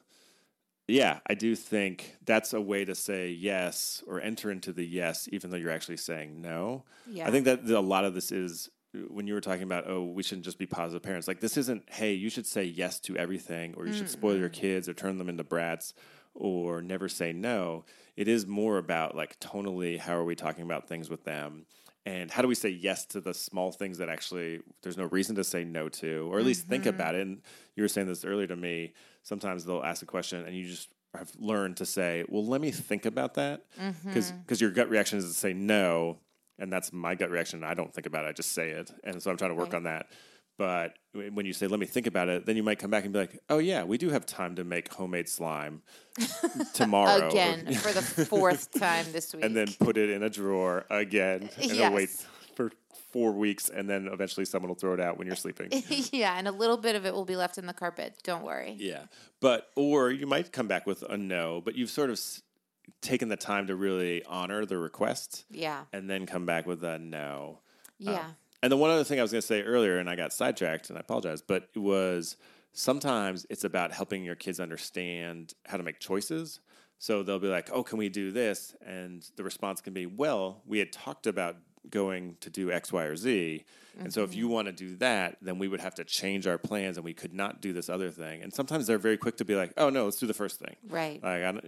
yeah, 0.91 1.21
I 1.27 1.35
do 1.35 1.55
think 1.55 2.17
that's 2.25 2.53
a 2.53 2.61
way 2.61 2.85
to 2.85 2.95
say 2.95 3.31
yes 3.31 4.03
or 4.07 4.21
enter 4.21 4.51
into 4.51 4.73
the 4.73 4.85
yes, 4.85 5.29
even 5.33 5.51
though 5.51 5.57
you're 5.57 5.71
actually 5.71 5.99
saying 5.99 6.41
no. 6.41 6.85
Yeah. 7.07 7.29
I 7.29 7.31
think 7.31 7.45
that 7.45 7.65
a 7.65 7.81
lot 7.81 8.05
of 8.05 8.15
this 8.15 8.33
is 8.33 8.71
uh, 8.95 9.01
when 9.09 9.27
you 9.27 9.35
were 9.35 9.41
talking 9.41 9.63
about, 9.63 9.89
oh, 9.89 10.05
we 10.05 10.23
shouldn't 10.23 10.45
just 10.45 10.59
be 10.59 10.67
positive 10.67 11.03
parents. 11.03 11.29
Like 11.29 11.41
this 11.41 11.57
isn't, 11.57 11.85
hey, 11.91 12.15
you 12.15 12.31
should 12.31 12.47
say 12.47 12.65
yes 12.65 13.01
to 13.01 13.17
everything, 13.17 13.75
or 13.77 13.87
you 13.87 13.93
should 13.93 14.11
spoil 14.11 14.37
your 14.37 14.49
mm-hmm. 14.49 14.61
kids, 14.61 14.89
or 14.89 14.95
turn 14.95 15.19
them 15.19 15.29
into 15.29 15.45
brats, 15.45 15.95
or 16.35 16.81
never 16.83 17.09
say 17.09 17.33
no. 17.33 17.85
It 18.17 18.29
is 18.29 18.47
more 18.47 18.79
about 18.79 19.17
like 19.17 19.39
tonally, 19.41 19.99
how 19.99 20.15
are 20.15 20.25
we 20.25 20.35
talking 20.35 20.65
about 20.65 20.89
things 20.89 21.11
with 21.11 21.25
them, 21.25 21.67
and 22.07 22.31
how 22.31 22.43
do 22.43 22.49
we 22.49 22.55
say 22.55 22.71
yes 22.71 23.07
to 23.07 23.21
the 23.21 23.35
small 23.35 23.73
things 23.73 23.99
that 23.99 24.09
actually 24.09 24.61
there's 24.83 24.97
no 24.97 25.05
reason 25.07 25.37
to 25.37 25.45
say 25.45 25.65
no 25.65 25.89
to, 25.89 26.29
or 26.33 26.39
at 26.39 26.47
least 26.47 26.67
think 26.67 26.85
mm-hmm. 26.85 26.95
about 26.95 27.15
it. 27.15 27.27
And 27.27 27.43
you 27.77 27.83
were 27.83 27.89
saying 27.89 28.07
this 28.07 28.25
earlier 28.25 28.47
to 28.47 28.57
me. 28.57 28.95
Sometimes 29.23 29.65
they'll 29.65 29.83
ask 29.83 30.03
a 30.03 30.07
question, 30.07 30.45
and 30.47 30.57
you 30.57 30.65
just 30.69 30.89
have 31.15 31.31
learned 31.39 31.77
to 31.79 31.87
say, 31.87 32.25
"Well, 32.29 32.45
let 32.47 32.61
me 32.61 32.71
think 32.71 33.05
about 33.07 33.35
that," 33.35 33.65
mm-hmm. 33.79 34.13
because 34.43 34.61
your 34.61 34.71
gut 34.71 34.89
reaction 34.91 35.19
is 35.19 35.27
to 35.27 35.33
say 35.35 35.53
no, 35.53 36.19
and 36.59 36.73
that's 36.73 36.93
my 36.93 37.15
gut 37.15 37.31
reaction. 37.31 37.63
I 37.65 37.75
don't 37.75 37.93
think 37.93 38.07
about 38.07 38.25
it; 38.25 38.29
I 38.29 38.33
just 38.33 38.53
say 38.53 38.71
it, 38.71 38.91
and 39.05 39.23
so 39.23 39.31
I'm 39.31 39.37
trying 39.37 39.51
to 39.51 39.55
work 39.57 39.69
Right. 39.73 39.77
on 39.77 39.83
that. 39.85 40.07
But 40.59 40.95
when 41.13 41.47
you 41.47 41.53
say, 41.55 41.67
"Let 41.67 41.81
me 41.81 41.87
think 41.87 42.07
about 42.07 42.29
it," 42.29 42.45
then 42.47 42.55
you 42.57 42.63
might 42.63 42.79
come 42.79 42.91
back 42.91 43.05
and 43.05 43.13
be 43.13 43.19
like, 43.19 43.39
"Oh 43.49 43.59
yeah, 43.59 43.83
we 43.85 43.99
do 43.99 44.11
have 44.11 44.27
time 44.27 44.57
to 44.57 44.65
make 44.65 44.93
homemade 44.93 45.29
slime 45.29 45.83
tomorrow." 46.75 47.29
Again 47.29 47.73
for 47.75 47.93
the 47.93 48.03
fourth 48.27 48.71
time 48.79 49.07
this 49.13 49.35
week. 49.35 49.45
and 49.45 49.57
then 49.57 49.69
put 49.79 49.97
it 49.97 50.11
in 50.11 50.23
a 50.23 50.31
drawer 50.31 50.87
again, 50.91 51.49
and 51.57 51.71
Yes. 51.73 52.27
For 52.69 52.73
four 53.13 53.33
weeks, 53.33 53.69
and 53.69 53.89
then 53.89 54.09
eventually 54.13 54.45
someone 54.45 54.69
will 54.69 54.75
throw 54.77 54.93
it 54.95 55.01
out 55.01 55.17
when 55.19 55.27
you're 55.27 55.37
sleeping. 55.37 55.69
yeah, 56.13 56.37
and 56.39 56.47
a 56.47 56.53
little 56.53 56.77
bit 56.77 56.95
of 56.97 57.07
it 57.07 57.15
will 57.15 57.25
be 57.25 57.37
left 57.37 57.59
in 57.59 57.67
the 57.67 57.73
carpet. 57.73 58.15
Don't 58.23 58.43
worry. 58.45 58.77
Yeah, 58.79 59.05
but 59.41 59.71
or 59.77 60.11
you 60.11 60.27
might 60.27 60.53
come 60.53 60.69
back 60.69 60.87
with 60.87 61.03
a 61.03 61.17
no, 61.17 61.61
but 61.65 61.75
you've 61.75 61.91
sort 61.91 62.11
of 62.11 62.15
s- 62.15 62.43
taken 63.01 63.29
the 63.29 63.37
time 63.37 63.67
to 63.69 63.75
really 63.77 64.25
honor 64.25 64.67
the 64.67 64.77
request, 64.79 65.45
Yeah. 65.51 65.85
and 65.93 66.09
then 66.11 66.27
come 66.27 66.45
back 66.47 66.67
with 66.67 66.85
a 66.85 66.99
no. 66.99 67.61
Yeah. 67.99 68.21
Um, 68.21 68.37
and 68.63 68.71
then 68.73 68.79
one 68.79 68.91
other 68.91 69.05
thing 69.05 69.19
I 69.19 69.23
was 69.23 69.33
going 69.33 69.41
to 69.41 69.47
say 69.47 69.63
earlier, 69.63 69.99
and 69.99 70.09
I 70.11 70.17
got 70.17 70.33
sidetracked, 70.35 70.91
and 70.91 70.99
I 70.99 71.01
apologize, 71.01 71.41
but 71.41 71.69
it 71.75 71.79
was 71.79 72.37
sometimes 72.73 73.47
it's 73.51 73.65
about 73.65 73.93
helping 73.93 74.25
your 74.25 74.35
kids 74.37 74.61
understand 74.61 75.55
how 75.67 75.77
to 75.77 75.83
make 75.83 75.99
choices. 75.99 76.61
So 76.99 77.23
they'll 77.23 77.39
be 77.39 77.49
like, 77.49 77.71
"Oh, 77.73 77.83
can 77.83 77.97
we 77.99 78.11
do 78.11 78.31
this?" 78.31 78.75
And 78.85 79.27
the 79.37 79.43
response 79.45 79.81
can 79.81 79.95
be, 79.95 80.05
"Well, 80.05 80.63
we 80.67 80.79
had 80.79 80.93
talked 80.93 81.27
about 81.27 81.57
going 81.89 82.37
to 82.41 82.51
do 82.51 82.71
X, 82.71 82.93
Y, 82.93 83.03
or 83.05 83.17
Z, 83.17 83.65
and 83.99 84.13
so 84.13 84.23
if 84.23 84.35
you 84.35 84.49
want 84.49 84.67
to 84.67 84.73
do 84.73 84.97
that, 84.97 85.37
then 85.43 85.59
we 85.59 85.69
would 85.69 85.81
have 85.81 85.95
to 85.97 86.05
change 86.05 86.47
our 86.47 86.59
plans, 86.59 86.97
and 86.97 87.05
we 87.05 87.13
could 87.13 87.35
not 87.35 87.61
do 87.61 87.73
this 87.73 87.89
other 87.89 88.11
thing." 88.11 88.43
And 88.43 88.53
sometimes 88.53 88.87
they're 88.87 88.99
very 88.99 89.17
quick 89.17 89.37
to 89.39 89.45
be 89.45 89.55
like, 89.55 89.73
"Oh 89.77 89.91
no, 89.91 90.05
let's 90.05 90.19
do 90.19 90.27
the 90.27 90.35
first 90.35 90.59
thing." 90.59 90.77
Right. 90.89 91.23
Like, 91.23 91.43
I 91.43 91.63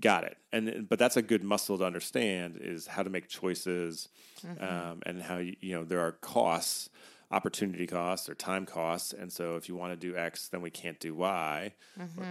got 0.00 0.24
it. 0.24 0.36
And 0.52 0.88
but 0.88 0.98
that's 0.98 1.16
a 1.16 1.22
good 1.22 1.44
muscle 1.44 1.78
to 1.78 1.84
understand 1.84 2.58
is 2.60 2.86
how 2.86 3.02
to 3.02 3.10
make 3.10 3.28
choices, 3.28 4.08
um, 4.60 5.02
and 5.04 5.22
how 5.22 5.38
you, 5.38 5.56
you 5.60 5.74
know 5.74 5.84
there 5.84 6.00
are 6.00 6.12
costs, 6.12 6.88
opportunity 7.30 7.86
costs 7.86 8.28
or 8.28 8.34
time 8.34 8.66
costs, 8.66 9.12
and 9.12 9.32
so 9.32 9.56
if 9.56 9.68
you 9.68 9.74
want 9.74 9.92
to 9.92 9.96
do 9.96 10.16
X, 10.16 10.48
then 10.48 10.60
we 10.62 10.70
can't 10.70 11.00
do 11.00 11.14
Y, 11.14 11.74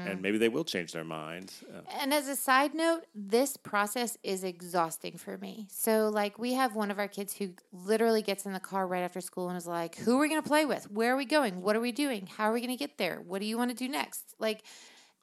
and 0.09 0.21
maybe 0.21 0.37
they 0.37 0.47
will 0.49 0.63
change 0.63 0.93
their 0.93 1.03
mind. 1.03 1.51
Uh, 1.73 1.81
And 1.99 2.13
as 2.13 2.27
a 2.27 2.35
side 2.35 2.73
note, 2.73 3.01
this 3.13 3.57
process 3.57 4.17
is 4.23 4.43
exhausting 4.43 5.17
for 5.17 5.37
me. 5.37 5.67
So, 5.69 6.09
like, 6.09 6.39
we 6.39 6.53
have 6.53 6.75
one 6.75 6.91
of 6.91 6.99
our 6.99 7.07
kids 7.09 7.33
who 7.35 7.49
literally 7.73 8.21
gets 8.21 8.45
in 8.45 8.53
the 8.53 8.59
car 8.59 8.87
right 8.87 9.03
after 9.03 9.19
school 9.21 9.49
and 9.49 9.57
is 9.57 9.67
like, 9.67 9.95
Who 9.97 10.17
are 10.17 10.21
we 10.21 10.29
going 10.29 10.41
to 10.41 10.47
play 10.47 10.65
with? 10.65 10.89
Where 10.89 11.13
are 11.13 11.17
we 11.17 11.25
going? 11.25 11.61
What 11.61 11.75
are 11.75 11.81
we 11.81 11.91
doing? 11.91 12.27
How 12.37 12.49
are 12.49 12.53
we 12.53 12.61
going 12.61 12.71
to 12.71 12.77
get 12.77 12.97
there? 12.97 13.21
What 13.25 13.39
do 13.39 13.45
you 13.45 13.57
want 13.57 13.71
to 13.71 13.75
do 13.77 13.89
next? 13.89 14.33
Like, 14.39 14.63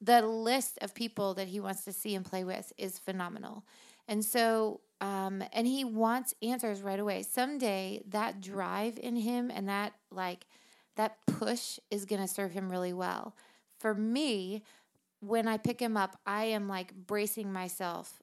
the 0.00 0.20
list 0.22 0.78
of 0.82 0.94
people 0.94 1.34
that 1.34 1.48
he 1.48 1.60
wants 1.60 1.84
to 1.84 1.92
see 1.92 2.14
and 2.14 2.24
play 2.24 2.44
with 2.44 2.72
is 2.76 2.98
phenomenal. 2.98 3.64
And 4.08 4.24
so, 4.24 4.80
um, 5.02 5.42
and 5.52 5.66
he 5.66 5.84
wants 5.84 6.32
answers 6.42 6.80
right 6.80 7.00
away. 7.00 7.24
Someday, 7.24 8.04
that 8.08 8.40
drive 8.40 9.00
in 9.02 9.16
him 9.16 9.50
and 9.50 9.68
that, 9.68 9.94
like, 10.12 10.46
that 10.94 11.16
push 11.26 11.80
is 11.90 12.04
going 12.04 12.22
to 12.22 12.28
serve 12.28 12.52
him 12.52 12.70
really 12.70 12.92
well. 12.92 13.34
For 13.80 13.94
me, 13.94 14.62
when 15.18 15.48
I 15.48 15.56
pick 15.56 15.80
him 15.80 15.96
up, 15.96 16.20
I 16.24 16.44
am 16.44 16.68
like 16.68 16.94
bracing 16.94 17.52
myself 17.52 18.22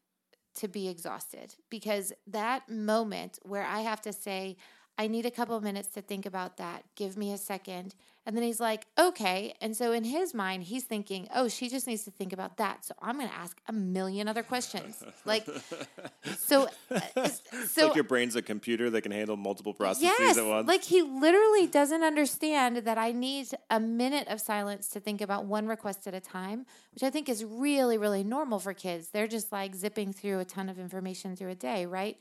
to 0.55 0.69
be 0.69 0.87
exhausted 0.87 1.55
because 1.69 2.13
that 2.27 2.69
moment 2.69 3.39
where 3.43 3.65
I 3.65 3.81
have 3.81 4.01
to 4.01 4.13
say, 4.13 4.55
I 4.97 5.07
need 5.07 5.25
a 5.25 5.31
couple 5.31 5.59
minutes 5.59 5.89
to 5.89 6.01
think 6.01 6.25
about 6.25 6.57
that. 6.57 6.85
Give 6.95 7.17
me 7.17 7.33
a 7.33 7.37
second. 7.37 7.93
And 8.29 8.37
then 8.37 8.43
he's 8.43 8.59
like, 8.59 8.85
okay. 8.95 9.55
And 9.59 9.75
so 9.75 9.91
in 9.91 10.03
his 10.03 10.35
mind, 10.35 10.65
he's 10.65 10.83
thinking, 10.83 11.27
oh, 11.33 11.47
she 11.47 11.67
just 11.67 11.87
needs 11.87 12.03
to 12.03 12.11
think 12.11 12.31
about 12.31 12.57
that. 12.57 12.85
So 12.85 12.93
I'm 13.01 13.17
going 13.17 13.27
to 13.27 13.33
ask 13.33 13.59
a 13.67 13.73
million 13.73 14.27
other 14.27 14.43
questions. 14.43 15.03
Like, 15.25 15.47
so, 16.37 16.67
uh, 16.91 17.27
so 17.65 17.87
like 17.87 17.95
your 17.95 18.03
brain's 18.03 18.35
a 18.35 18.43
computer 18.43 18.91
that 18.91 19.01
can 19.01 19.11
handle 19.11 19.35
multiple 19.35 19.73
processes 19.73 20.13
yes, 20.19 20.37
at 20.37 20.45
once. 20.45 20.67
like 20.67 20.83
he 20.83 21.01
literally 21.01 21.65
doesn't 21.65 22.03
understand 22.03 22.77
that 22.77 22.99
I 22.99 23.13
need 23.13 23.47
a 23.71 23.79
minute 23.79 24.27
of 24.27 24.39
silence 24.39 24.89
to 24.89 24.99
think 24.99 25.21
about 25.21 25.45
one 25.45 25.65
request 25.65 26.05
at 26.05 26.13
a 26.13 26.19
time, 26.19 26.67
which 26.93 27.01
I 27.01 27.09
think 27.09 27.29
is 27.29 27.43
really, 27.43 27.97
really 27.97 28.23
normal 28.23 28.59
for 28.59 28.75
kids. 28.75 29.09
They're 29.09 29.27
just 29.27 29.51
like 29.51 29.73
zipping 29.73 30.13
through 30.13 30.37
a 30.37 30.45
ton 30.45 30.69
of 30.69 30.77
information 30.77 31.35
through 31.35 31.49
a 31.49 31.55
day, 31.55 31.87
right? 31.87 32.15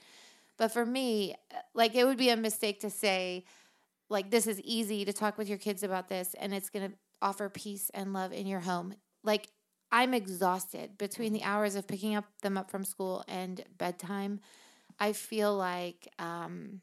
But 0.56 0.72
for 0.72 0.86
me, 0.86 1.36
like 1.74 1.94
it 1.94 2.04
would 2.04 2.16
be 2.16 2.30
a 2.30 2.36
mistake 2.36 2.80
to 2.80 2.88
say, 2.88 3.44
like, 4.08 4.30
this 4.30 4.46
is 4.46 4.60
easy 4.60 5.04
to 5.04 5.12
talk 5.12 5.38
with 5.38 5.48
your 5.48 5.58
kids 5.58 5.82
about 5.82 6.08
this 6.08 6.34
and 6.38 6.54
it's 6.54 6.70
going 6.70 6.90
to 6.90 6.96
offer 7.20 7.48
peace 7.48 7.90
and 7.94 8.12
love 8.12 8.32
in 8.32 8.46
your 8.46 8.60
home. 8.60 8.94
Like, 9.22 9.48
I'm 9.90 10.14
exhausted 10.14 10.98
between 10.98 11.32
the 11.32 11.42
hours 11.42 11.74
of 11.74 11.88
picking 11.88 12.14
up 12.14 12.26
them 12.42 12.58
up 12.58 12.70
from 12.70 12.84
school 12.84 13.24
and 13.26 13.62
bedtime. 13.78 14.40
I 15.00 15.12
feel 15.12 15.56
like 15.56 16.08
um, 16.18 16.80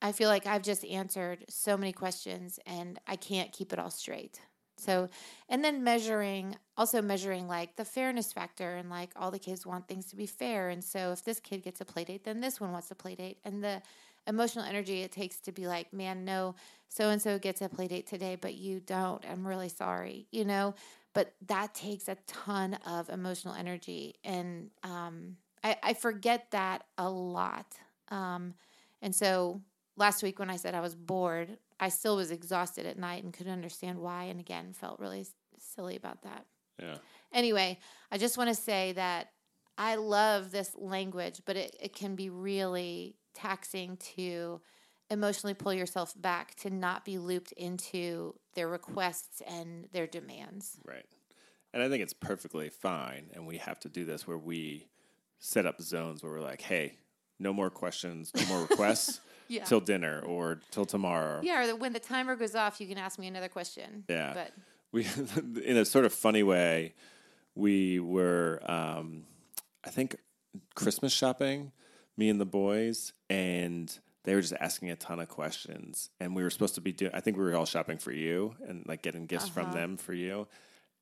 I 0.00 0.12
feel 0.12 0.28
like 0.28 0.46
I've 0.46 0.62
just 0.62 0.84
answered 0.84 1.44
so 1.48 1.76
many 1.76 1.92
questions 1.92 2.60
and 2.66 2.98
I 3.06 3.16
can't 3.16 3.52
keep 3.52 3.72
it 3.72 3.78
all 3.78 3.90
straight. 3.90 4.38
So, 4.76 5.08
and 5.48 5.64
then 5.64 5.82
measuring, 5.82 6.56
also 6.76 7.00
measuring 7.00 7.48
like 7.48 7.76
the 7.76 7.84
fairness 7.84 8.32
factor 8.32 8.74
and 8.74 8.90
like 8.90 9.10
all 9.16 9.30
the 9.30 9.38
kids 9.38 9.64
want 9.64 9.88
things 9.88 10.06
to 10.06 10.16
be 10.16 10.26
fair. 10.26 10.68
And 10.68 10.84
so 10.84 11.12
if 11.12 11.24
this 11.24 11.40
kid 11.40 11.62
gets 11.62 11.80
a 11.80 11.84
play 11.84 12.04
date, 12.04 12.24
then 12.24 12.40
this 12.40 12.60
one 12.60 12.72
wants 12.72 12.90
a 12.90 12.94
play 12.94 13.14
date. 13.14 13.38
And 13.44 13.62
the 13.64 13.82
emotional 14.26 14.64
energy 14.64 15.02
it 15.02 15.12
takes 15.12 15.38
to 15.40 15.52
be 15.52 15.66
like, 15.66 15.92
man, 15.92 16.24
no, 16.24 16.54
so 16.88 17.10
and 17.10 17.20
so 17.20 17.38
gets 17.38 17.60
a 17.60 17.68
play 17.68 17.88
date 17.88 18.06
today, 18.06 18.36
but 18.40 18.54
you 18.54 18.80
don't. 18.80 19.24
I'm 19.28 19.46
really 19.46 19.68
sorry, 19.68 20.26
you 20.30 20.44
know? 20.44 20.74
But 21.12 21.32
that 21.46 21.74
takes 21.74 22.08
a 22.08 22.16
ton 22.26 22.74
of 22.86 23.08
emotional 23.08 23.54
energy. 23.54 24.14
And 24.24 24.70
um, 24.82 25.36
I, 25.62 25.76
I 25.82 25.94
forget 25.94 26.50
that 26.50 26.84
a 26.98 27.08
lot. 27.08 27.66
Um, 28.08 28.54
and 29.02 29.14
so 29.14 29.60
last 29.96 30.22
week 30.22 30.38
when 30.38 30.50
I 30.50 30.56
said 30.56 30.74
I 30.74 30.80
was 30.80 30.94
bored, 30.94 31.58
I 31.78 31.88
still 31.88 32.16
was 32.16 32.30
exhausted 32.30 32.86
at 32.86 32.98
night 32.98 33.24
and 33.24 33.32
couldn't 33.32 33.52
understand 33.52 33.98
why. 33.98 34.24
And 34.24 34.40
again, 34.40 34.72
felt 34.72 34.98
really 34.98 35.26
silly 35.58 35.96
about 35.96 36.22
that. 36.22 36.46
yeah. 36.80 36.96
Anyway, 37.32 37.78
I 38.10 38.18
just 38.18 38.38
want 38.38 38.48
to 38.48 38.54
say 38.54 38.92
that 38.92 39.30
I 39.76 39.96
love 39.96 40.50
this 40.52 40.74
language, 40.76 41.42
but 41.44 41.56
it, 41.56 41.76
it 41.80 41.94
can 41.94 42.14
be 42.14 42.30
really 42.30 43.16
taxing 43.34 43.96
to 44.16 44.60
emotionally 45.10 45.54
pull 45.54 45.72
yourself 45.74 46.14
back 46.20 46.54
to 46.56 46.70
not 46.70 47.04
be 47.04 47.18
looped 47.18 47.52
into 47.52 48.34
their 48.54 48.68
requests 48.68 49.42
and 49.46 49.86
their 49.92 50.06
demands. 50.06 50.78
Right. 50.84 51.04
And 51.72 51.82
I 51.82 51.88
think 51.88 52.02
it's 52.02 52.14
perfectly 52.14 52.68
fine. 52.70 53.26
And 53.34 53.46
we 53.46 53.58
have 53.58 53.78
to 53.80 53.88
do 53.88 54.04
this 54.04 54.26
where 54.26 54.38
we 54.38 54.86
set 55.40 55.66
up 55.66 55.80
zones 55.82 56.22
where 56.22 56.32
we're 56.32 56.40
like, 56.40 56.62
hey, 56.62 56.94
no 57.38 57.52
more 57.52 57.68
questions, 57.68 58.30
no 58.34 58.46
more 58.46 58.62
requests 58.62 59.20
Yeah. 59.46 59.64
till 59.64 59.80
dinner 59.80 60.20
or 60.20 60.60
till 60.70 60.86
tomorrow. 60.86 61.40
Yeah, 61.42 61.62
or 61.62 61.66
that 61.66 61.78
when 61.78 61.92
the 61.92 62.00
timer 62.00 62.34
goes 62.34 62.54
off, 62.54 62.80
you 62.80 62.86
can 62.86 62.96
ask 62.96 63.18
me 63.18 63.26
another 63.26 63.48
question. 63.50 64.04
Yeah. 64.08 64.32
But 64.32 64.52
We, 64.90 65.06
in 65.64 65.76
a 65.76 65.84
sort 65.84 66.06
of 66.06 66.14
funny 66.14 66.42
way, 66.42 66.94
we 67.54 68.00
were, 68.00 68.62
um, 68.64 69.24
I 69.84 69.90
think, 69.90 70.16
Christmas 70.74 71.12
shopping, 71.12 71.72
me 72.16 72.28
and 72.28 72.40
the 72.40 72.44
boys, 72.46 73.12
and 73.28 73.96
they 74.24 74.34
were 74.34 74.40
just 74.40 74.54
asking 74.60 74.90
a 74.90 74.96
ton 74.96 75.20
of 75.20 75.28
questions. 75.28 76.10
And 76.20 76.34
we 76.34 76.42
were 76.42 76.50
supposed 76.50 76.74
to 76.76 76.80
be 76.80 76.92
doing, 76.92 77.12
I 77.14 77.20
think 77.20 77.36
we 77.36 77.42
were 77.44 77.54
all 77.54 77.66
shopping 77.66 77.98
for 77.98 78.12
you 78.12 78.54
and 78.68 78.84
like 78.86 79.02
getting 79.02 79.26
gifts 79.26 79.48
from 79.48 79.66
Uh-huh. 79.66 79.74
them 79.74 79.96
for 79.96 80.14
you. 80.14 80.46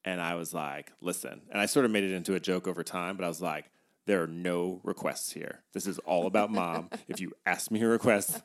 And 0.04 0.20
I 0.20 0.34
was 0.34 0.52
like, 0.52 0.90
listen, 1.00 1.42
and 1.50 1.60
I 1.60 1.66
sort 1.66 1.84
of 1.84 1.92
made 1.92 2.02
it 2.04 2.12
into 2.12 2.34
a 2.34 2.40
joke 2.40 2.66
over 2.66 2.82
time, 2.82 3.16
but 3.16 3.24
I 3.24 3.28
was 3.28 3.40
like, 3.40 3.70
there 4.06 4.20
are 4.22 4.26
no 4.26 4.80
requests 4.82 5.30
here. 5.32 5.60
This 5.72 5.86
is 5.86 6.00
all 6.00 6.26
about 6.26 6.50
mom. 6.50 6.90
if 7.06 7.20
you 7.20 7.32
ask 7.46 7.70
me 7.70 7.80
a 7.82 7.86
request, 7.88 8.42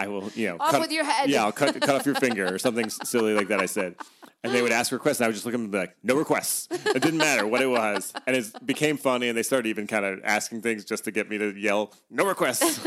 I 0.00 0.08
will, 0.08 0.30
you 0.34 0.48
know, 0.48 0.56
Off 0.58 0.80
with 0.80 0.90
your 0.90 1.04
head. 1.04 1.28
Yeah, 1.28 1.44
I'll 1.44 1.52
cut, 1.52 1.78
cut 1.78 1.90
off 1.90 2.06
your 2.06 2.14
finger 2.14 2.52
or 2.52 2.58
something 2.58 2.88
silly 2.88 3.34
like 3.34 3.48
that. 3.48 3.60
I 3.60 3.66
said, 3.66 3.96
and 4.42 4.54
they 4.54 4.62
would 4.62 4.72
ask 4.72 4.90
requests, 4.92 5.18
and 5.20 5.26
I 5.26 5.28
would 5.28 5.34
just 5.34 5.44
look 5.44 5.52
at 5.52 5.58
them 5.58 5.64
and 5.64 5.72
be 5.72 5.76
like, 5.76 5.94
no 6.02 6.16
requests. 6.16 6.68
It 6.70 7.02
didn't 7.02 7.18
matter 7.18 7.46
what 7.46 7.60
it 7.60 7.66
was, 7.66 8.14
and 8.26 8.34
it 8.34 8.46
became 8.64 8.96
funny, 8.96 9.28
and 9.28 9.36
they 9.36 9.42
started 9.42 9.68
even 9.68 9.86
kind 9.86 10.06
of 10.06 10.20
asking 10.24 10.62
things 10.62 10.86
just 10.86 11.04
to 11.04 11.10
get 11.10 11.28
me 11.28 11.36
to 11.36 11.54
yell, 11.54 11.92
no 12.08 12.24
requests. 12.24 12.80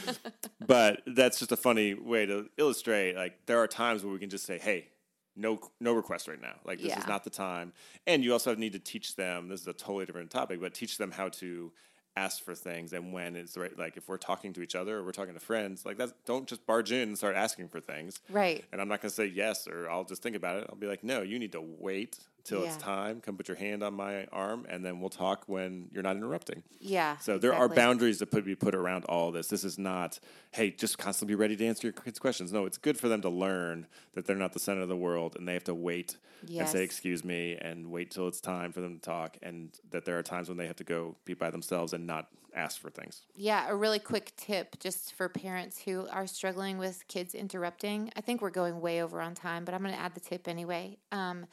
but 0.66 1.02
that's 1.08 1.40
just 1.40 1.50
a 1.50 1.56
funny 1.56 1.94
way 1.94 2.24
to 2.24 2.48
illustrate. 2.56 3.16
Like 3.16 3.46
there 3.46 3.58
are 3.58 3.66
times 3.66 4.04
where 4.04 4.12
we 4.12 4.20
can 4.20 4.30
just 4.30 4.46
say, 4.46 4.58
hey. 4.58 4.88
No, 5.36 5.58
no 5.80 5.92
requests 5.92 6.28
right 6.28 6.40
now. 6.40 6.54
Like 6.64 6.80
this 6.80 6.96
is 6.96 7.08
not 7.08 7.24
the 7.24 7.30
time. 7.30 7.72
And 8.06 8.22
you 8.22 8.32
also 8.32 8.54
need 8.54 8.74
to 8.74 8.78
teach 8.78 9.16
them. 9.16 9.48
This 9.48 9.62
is 9.62 9.66
a 9.66 9.72
totally 9.72 10.06
different 10.06 10.30
topic, 10.30 10.60
but 10.60 10.74
teach 10.74 10.96
them 10.96 11.10
how 11.10 11.28
to 11.30 11.72
ask 12.16 12.44
for 12.44 12.54
things 12.54 12.92
and 12.92 13.12
when 13.12 13.36
it's 13.36 13.56
right. 13.56 13.76
Like 13.78 13.96
if 13.96 14.08
we're 14.08 14.18
talking 14.18 14.52
to 14.54 14.62
each 14.62 14.74
other 14.74 14.98
or 14.98 15.04
we're 15.04 15.12
talking 15.12 15.34
to 15.34 15.40
friends, 15.40 15.84
like 15.84 15.96
that. 15.98 16.12
Don't 16.26 16.46
just 16.46 16.66
barge 16.66 16.92
in 16.92 17.08
and 17.08 17.18
start 17.18 17.36
asking 17.36 17.68
for 17.68 17.80
things. 17.80 18.20
right. 18.30 18.64
And 18.72 18.80
I'm 18.80 18.88
not 18.88 19.00
going 19.00 19.10
to 19.10 19.14
say 19.14 19.26
yes 19.26 19.66
or 19.66 19.88
I'll 19.90 20.04
just 20.04 20.22
think 20.22 20.36
about 20.36 20.58
it. 20.58 20.66
I'll 20.70 20.76
be 20.76 20.86
like, 20.86 21.02
no, 21.04 21.22
you 21.22 21.38
need 21.38 21.52
to 21.52 21.60
wait 21.60 22.18
till 22.44 22.62
it's 22.62 22.76
time. 22.76 23.20
Come 23.20 23.36
put 23.36 23.48
your 23.48 23.56
hand 23.56 23.82
on 23.82 23.94
my 23.94 24.26
arm, 24.26 24.66
and 24.68 24.84
then 24.84 25.00
we'll 25.00 25.10
talk 25.10 25.44
when 25.46 25.88
you're 25.92 26.02
not 26.02 26.16
interrupting. 26.16 26.62
Yeah. 26.80 27.16
So 27.16 27.38
there 27.38 27.54
are 27.54 27.68
boundaries 27.68 28.18
that 28.18 28.30
put 28.30 28.44
be 28.44 28.54
put 28.54 28.74
around 28.74 29.04
all 29.06 29.32
this. 29.32 29.48
This 29.48 29.64
is 29.64 29.78
not, 29.78 30.20
hey, 30.52 30.70
just 30.70 30.98
constantly 30.98 31.34
be 31.34 31.40
ready 31.40 31.56
to 31.56 31.66
answer 31.66 31.86
your 31.86 31.92
kids' 31.92 32.18
questions. 32.18 32.52
No, 32.52 32.66
it's 32.66 32.78
good 32.78 32.98
for 32.98 33.08
them 33.08 33.22
to 33.22 33.28
learn 33.28 33.86
that 34.14 34.26
they're 34.26 34.36
not 34.36 34.52
the 34.52 34.60
center 34.60 34.82
of 34.82 34.88
the 34.88 34.96
world, 34.96 35.36
and 35.36 35.48
they 35.48 35.54
have 35.54 35.64
to 35.64 35.74
wait 35.74 36.16
and 36.58 36.68
say 36.68 36.82
excuse 36.84 37.24
me 37.24 37.56
and 37.60 37.90
wait 37.90 38.10
till 38.10 38.28
it's 38.28 38.40
time 38.40 38.70
for 38.72 38.80
them 38.80 38.96
to 38.96 39.00
talk, 39.00 39.36
and 39.42 39.70
that 39.90 40.04
there 40.04 40.18
are 40.18 40.22
times 40.22 40.48
when 40.48 40.58
they 40.58 40.66
have 40.66 40.76
to 40.76 40.84
go 40.84 41.16
be 41.24 41.34
by 41.34 41.50
themselves 41.50 41.92
and 41.92 42.06
not 42.06 42.28
ask 42.54 42.80
for 42.80 42.90
things. 42.90 43.22
Yeah, 43.34 43.68
a 43.68 43.74
really 43.74 43.98
quick 43.98 44.32
tip 44.36 44.78
just 44.78 45.14
for 45.14 45.28
parents 45.28 45.80
who 45.80 46.06
are 46.08 46.26
struggling 46.26 46.78
with 46.78 47.06
kids 47.08 47.34
interrupting. 47.34 48.12
I 48.14 48.20
think 48.20 48.40
we're 48.42 48.50
going 48.50 48.80
way 48.80 49.02
over 49.02 49.20
on 49.20 49.34
time, 49.34 49.64
but 49.64 49.74
I'm 49.74 49.82
going 49.82 49.94
to 49.94 50.00
add 50.00 50.14
the 50.14 50.20
tip 50.20 50.46
anyway. 50.46 50.98
Um, 51.10 51.46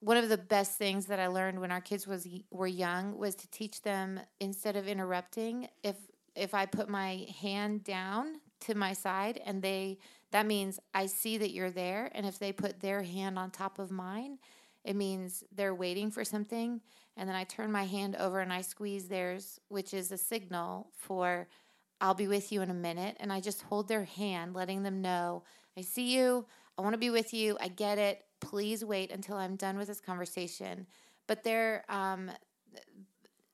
one 0.00 0.16
of 0.16 0.28
the 0.28 0.38
best 0.38 0.78
things 0.78 1.06
that 1.06 1.18
I 1.18 1.26
learned 1.26 1.60
when 1.60 1.72
our 1.72 1.80
kids 1.80 2.06
was 2.06 2.26
were 2.50 2.66
young 2.66 3.16
was 3.18 3.34
to 3.36 3.50
teach 3.50 3.82
them 3.82 4.20
instead 4.40 4.76
of 4.76 4.86
interrupting, 4.86 5.68
if 5.82 5.96
if 6.36 6.54
I 6.54 6.66
put 6.66 6.88
my 6.88 7.26
hand 7.40 7.82
down 7.82 8.40
to 8.60 8.74
my 8.74 8.92
side 8.92 9.40
and 9.44 9.62
they 9.62 9.98
that 10.30 10.46
means 10.46 10.78
I 10.94 11.06
see 11.06 11.38
that 11.38 11.52
you're 11.52 11.70
there 11.70 12.10
and 12.14 12.26
if 12.26 12.38
they 12.38 12.52
put 12.52 12.80
their 12.80 13.02
hand 13.02 13.38
on 13.38 13.50
top 13.50 13.78
of 13.78 13.90
mine, 13.90 14.38
it 14.84 14.94
means 14.94 15.42
they're 15.54 15.74
waiting 15.74 16.10
for 16.10 16.24
something 16.24 16.80
and 17.16 17.28
then 17.28 17.34
I 17.34 17.44
turn 17.44 17.72
my 17.72 17.84
hand 17.84 18.14
over 18.16 18.40
and 18.40 18.52
I 18.52 18.60
squeeze 18.60 19.08
theirs, 19.08 19.60
which 19.68 19.92
is 19.92 20.12
a 20.12 20.18
signal 20.18 20.90
for 20.96 21.48
I'll 22.00 22.14
be 22.14 22.28
with 22.28 22.52
you 22.52 22.62
in 22.62 22.70
a 22.70 22.74
minute. 22.74 23.16
And 23.18 23.32
I 23.32 23.40
just 23.40 23.62
hold 23.62 23.88
their 23.88 24.04
hand, 24.04 24.54
letting 24.54 24.84
them 24.84 25.02
know 25.02 25.42
I 25.76 25.82
see 25.82 26.16
you. 26.16 26.46
I 26.76 26.82
want 26.82 26.94
to 26.94 26.98
be 26.98 27.10
with 27.10 27.32
you. 27.32 27.56
I 27.60 27.68
get 27.68 27.98
it. 27.98 28.24
Please 28.40 28.84
wait 28.84 29.10
until 29.10 29.36
I'm 29.36 29.56
done 29.56 29.76
with 29.76 29.88
this 29.88 30.00
conversation. 30.00 30.86
But 31.26 31.44
they're, 31.44 31.84
um, 31.88 32.30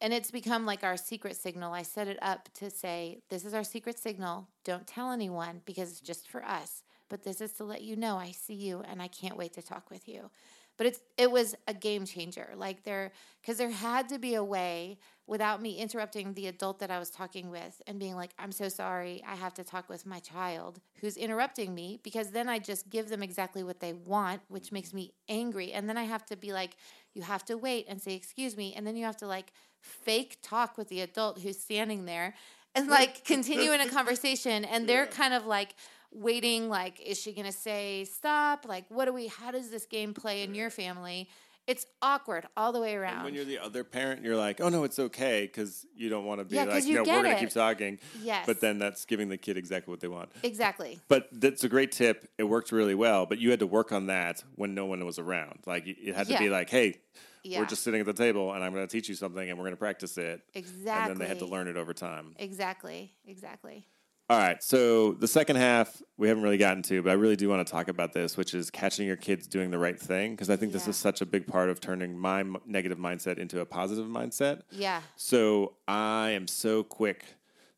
and 0.01 0.13
it's 0.13 0.31
become 0.31 0.67
like 0.67 0.85
our 0.85 0.97
secret 0.97 1.37
signal. 1.37 1.73
I 1.73 1.83
set 1.83 2.09
it 2.09 2.19
up 2.23 2.49
to 2.55 2.71
say, 2.71 3.21
this 3.31 3.45
is 3.45 3.55
our 3.55 3.65
secret 3.65 3.99
signal. 3.99 4.49
Don't 4.65 4.87
tell 4.87 5.11
anyone 5.11 5.63
because 5.65 5.91
it's 5.91 6.01
just 6.01 6.29
for 6.29 6.45
us. 6.45 6.83
But 7.09 7.23
this 7.23 7.41
is 7.41 7.53
to 7.55 7.65
let 7.65 7.83
you 7.83 7.97
know 7.97 8.17
I 8.17 8.33
see 8.33 8.55
you 8.55 8.83
and 8.87 9.01
I 9.01 9.09
can't 9.09 9.37
wait 9.37 9.53
to 9.55 9.63
talk 9.63 9.91
with 9.91 10.09
you. 10.09 10.31
But 10.77 10.87
it's 10.87 11.01
it 11.17 11.31
was 11.31 11.55
a 11.69 11.75
game 11.75 12.05
changer. 12.05 12.51
Like 12.57 12.85
there 12.85 13.13
because 13.41 13.59
there 13.59 13.71
had 13.71 14.09
to 14.09 14.19
be 14.19 14.35
a 14.35 14.45
way 14.45 14.99
without 15.27 15.63
me 15.63 15.79
interrupting 15.79 16.35
the 16.35 16.47
adult 16.49 16.79
that 16.81 16.91
I 16.91 16.99
was 16.99 17.09
talking 17.09 17.51
with 17.51 17.81
and 17.87 17.99
being 17.99 18.15
like, 18.15 18.33
I'm 18.39 18.53
so 18.53 18.69
sorry, 18.69 19.23
I 19.27 19.35
have 19.37 19.55
to 19.55 19.65
talk 19.65 19.89
with 19.89 20.05
my 20.05 20.19
child 20.19 20.81
who's 21.01 21.17
interrupting 21.17 21.75
me 21.75 21.99
because 22.03 22.31
then 22.31 22.49
I 22.49 22.59
just 22.59 22.91
give 22.91 23.09
them 23.09 23.23
exactly 23.23 23.63
what 23.63 23.81
they 23.81 23.95
want, 23.95 24.43
which 24.49 24.71
makes 24.71 24.93
me 24.93 25.15
angry. 25.29 25.73
And 25.73 25.89
then 25.89 25.97
I 25.97 26.05
have 26.05 26.27
to 26.27 26.37
be 26.37 26.53
like, 26.53 26.77
you 27.15 27.23
have 27.23 27.45
to 27.47 27.57
wait 27.57 27.87
and 27.89 28.03
say, 28.03 28.15
excuse 28.15 28.57
me. 28.57 28.75
And 28.75 28.87
then 28.87 28.97
you 28.97 29.05
have 29.07 29.17
to 29.19 29.27
like 29.27 29.53
fake 29.81 30.39
talk 30.43 30.77
with 30.77 30.89
the 30.89 31.01
adult 31.01 31.41
who's 31.41 31.59
standing 31.59 32.05
there 32.05 32.35
and 32.75 32.89
like 32.89 33.25
continue 33.25 33.73
in 33.73 33.81
a 33.81 33.89
conversation. 33.89 34.65
And 34.65 34.87
they're 34.87 35.07
kind 35.07 35.33
of 35.33 35.47
like, 35.47 35.75
waiting 36.15 36.69
like 36.69 37.01
is 37.01 37.19
she 37.21 37.33
going 37.33 37.47
to 37.47 37.53
say 37.53 38.05
stop 38.05 38.67
like 38.67 38.85
what 38.89 39.05
do 39.07 39.13
we 39.13 39.27
how 39.27 39.51
does 39.51 39.71
this 39.71 39.85
game 39.87 40.15
play 40.15 40.43
in 40.43 40.55
your 40.55 40.71
family 40.71 41.29
it's 41.67 41.87
awkward 42.03 42.47
all 42.57 42.73
the 42.73 42.81
way 42.81 42.95
around 42.95 43.15
And 43.17 43.25
when 43.25 43.35
you're 43.35 43.47
the 43.47 43.59
other 43.59 43.85
parent, 43.85 44.23
you're 44.23 44.37
like, 44.37 44.61
oh 44.61 44.69
no, 44.69 44.85
it's 44.85 44.99
okay 44.99 45.47
because 45.47 45.87
you 45.97 46.11
don't 46.11 46.27
want 46.27 46.41
to 46.41 46.45
be 46.45 46.57
Yeah, 46.57 46.65
like, 46.65 46.85
you 46.85 46.97
no, 46.97 47.03
we're 47.05 47.23
gonna 47.23 47.39
keep 47.41 47.49
talking. 47.49 47.99
Yes. 48.23 48.45
But 48.47 48.61
then 48.61 48.79
that's 48.79 49.07
giving 49.07 49.31
the 49.31 49.39
kid 49.39 49.57
exactly 49.57 49.91
what 49.91 50.01
they 50.01 50.09
want. 50.09 50.31
exactly 50.43 51.01
But 51.09 51.29
that's 51.33 51.65
a 51.65 51.69
great 51.71 51.91
tip. 51.91 52.29
It 52.37 52.45
worked 52.45 52.71
really 52.71 52.95
well, 52.95 53.25
but 53.25 53.39
you 53.39 53.51
had 53.51 53.61
to 53.61 53.67
work 53.67 53.93
on 53.93 54.09
that 54.09 54.45
when 54.57 54.75
no 54.75 54.85
one 54.85 55.05
was 55.07 55.19
around. 55.19 55.61
Like 55.65 55.87
it 55.87 56.15
had 56.15 56.27
to 56.29 56.39
be 56.39 56.51
like, 56.51 56.69
hey, 56.69 57.01
yeah 57.43 57.61
we're 57.61 57.67
just 57.67 57.83
sitting 57.83 58.01
at 58.01 58.07
the 58.07 58.13
table 58.13 58.53
and 58.53 58.63
I'm 58.65 58.73
going 58.73 58.87
to 58.87 58.91
teach 58.91 59.09
you 59.09 59.15
something 59.15 59.49
and 59.49 59.59
we're 59.59 59.65
going 59.65 59.75
to 59.75 59.79
practice 59.79 60.19
it. 60.19 60.43
exactly 60.55 60.91
And 60.93 61.11
then 61.11 61.19
they 61.19 61.29
had 61.29 61.39
to 61.41 61.47
learn 61.47 61.69
it 61.69 61.77
over 61.77 61.95
time. 61.95 62.35
exactly 62.39 63.13
exactly 63.27 63.87
All 64.31 64.39
right. 64.39 64.63
So 64.63 65.13
the 65.13 65.29
second 65.29 65.57
half 65.57 66.01
we 66.17 66.29
haven't 66.29 66.43
really 66.43 66.57
gotten 66.57 66.83
to, 66.85 67.03
but 67.03 67.11
I 67.11 67.13
really 67.15 67.37
do 67.37 67.49
want 67.49 67.67
to 67.67 67.71
talk 67.71 67.89
about 67.89 68.13
this, 68.15 68.37
which 68.37 68.55
is 68.55 68.71
catching 68.71 69.07
your 69.07 69.17
kids 69.17 69.47
doing 69.47 69.71
the 69.71 69.79
right 69.79 70.01
thing 70.01 70.31
because 70.33 70.49
I 70.49 70.57
think 70.57 70.73
this 70.73 70.89
is 70.89 70.97
such 70.97 71.21
a 71.21 71.27
big 71.27 71.47
part 71.47 71.69
of 71.69 71.79
turning 71.81 72.17
my 72.19 72.41
m- 72.41 72.57
negative 72.67 72.97
mindset 72.99 73.37
into 73.39 73.61
a 73.61 73.67
positive 73.67 74.07
mindset. 74.07 74.63
yeah 74.71 75.03
So 75.17 75.75
I 75.87 76.31
am 76.31 76.47
so 76.47 76.83
quick 76.83 77.25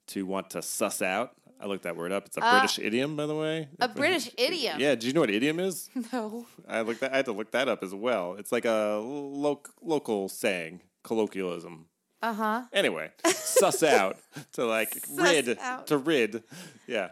to 0.08 0.24
want 0.24 0.50
to 0.50 0.62
suss 0.62 1.02
out. 1.02 1.32
I 1.60 1.66
looked 1.66 1.82
that 1.84 1.96
word 1.96 2.12
up. 2.12 2.26
It's 2.26 2.36
a 2.36 2.44
Uh, 2.44 2.58
British 2.60 2.78
idiom, 2.78 3.16
by 3.16 3.26
the 3.26 3.34
way. 3.34 3.68
a 3.80 3.88
British 3.88 4.30
idiom. 4.38 4.78
Yeah. 4.78 4.94
Do 4.94 5.06
you 5.08 5.12
know 5.14 5.20
what 5.20 5.30
idiom 5.30 5.58
is? 5.58 5.88
no 6.12 6.46
I 6.68 6.82
looked. 6.82 7.00
That, 7.00 7.12
I 7.12 7.16
had 7.16 7.24
to 7.24 7.32
look 7.32 7.50
that 7.52 7.66
up 7.68 7.82
as 7.82 7.92
well. 7.94 8.34
It's 8.34 8.52
like 8.52 8.66
a 8.66 9.00
lo- 9.02 9.62
local 9.82 10.28
saying, 10.28 10.82
colloquialism. 11.02 11.86
Uh-huh 12.22 12.62
Anyway, 12.72 13.10
suss 13.26 13.82
out 13.82 14.16
to 14.52 14.64
like 14.64 14.92
Suss 15.06 15.18
rid 15.18 15.58
out. 15.58 15.86
to 15.88 15.98
rid. 15.98 16.42
Yeah. 16.86 17.10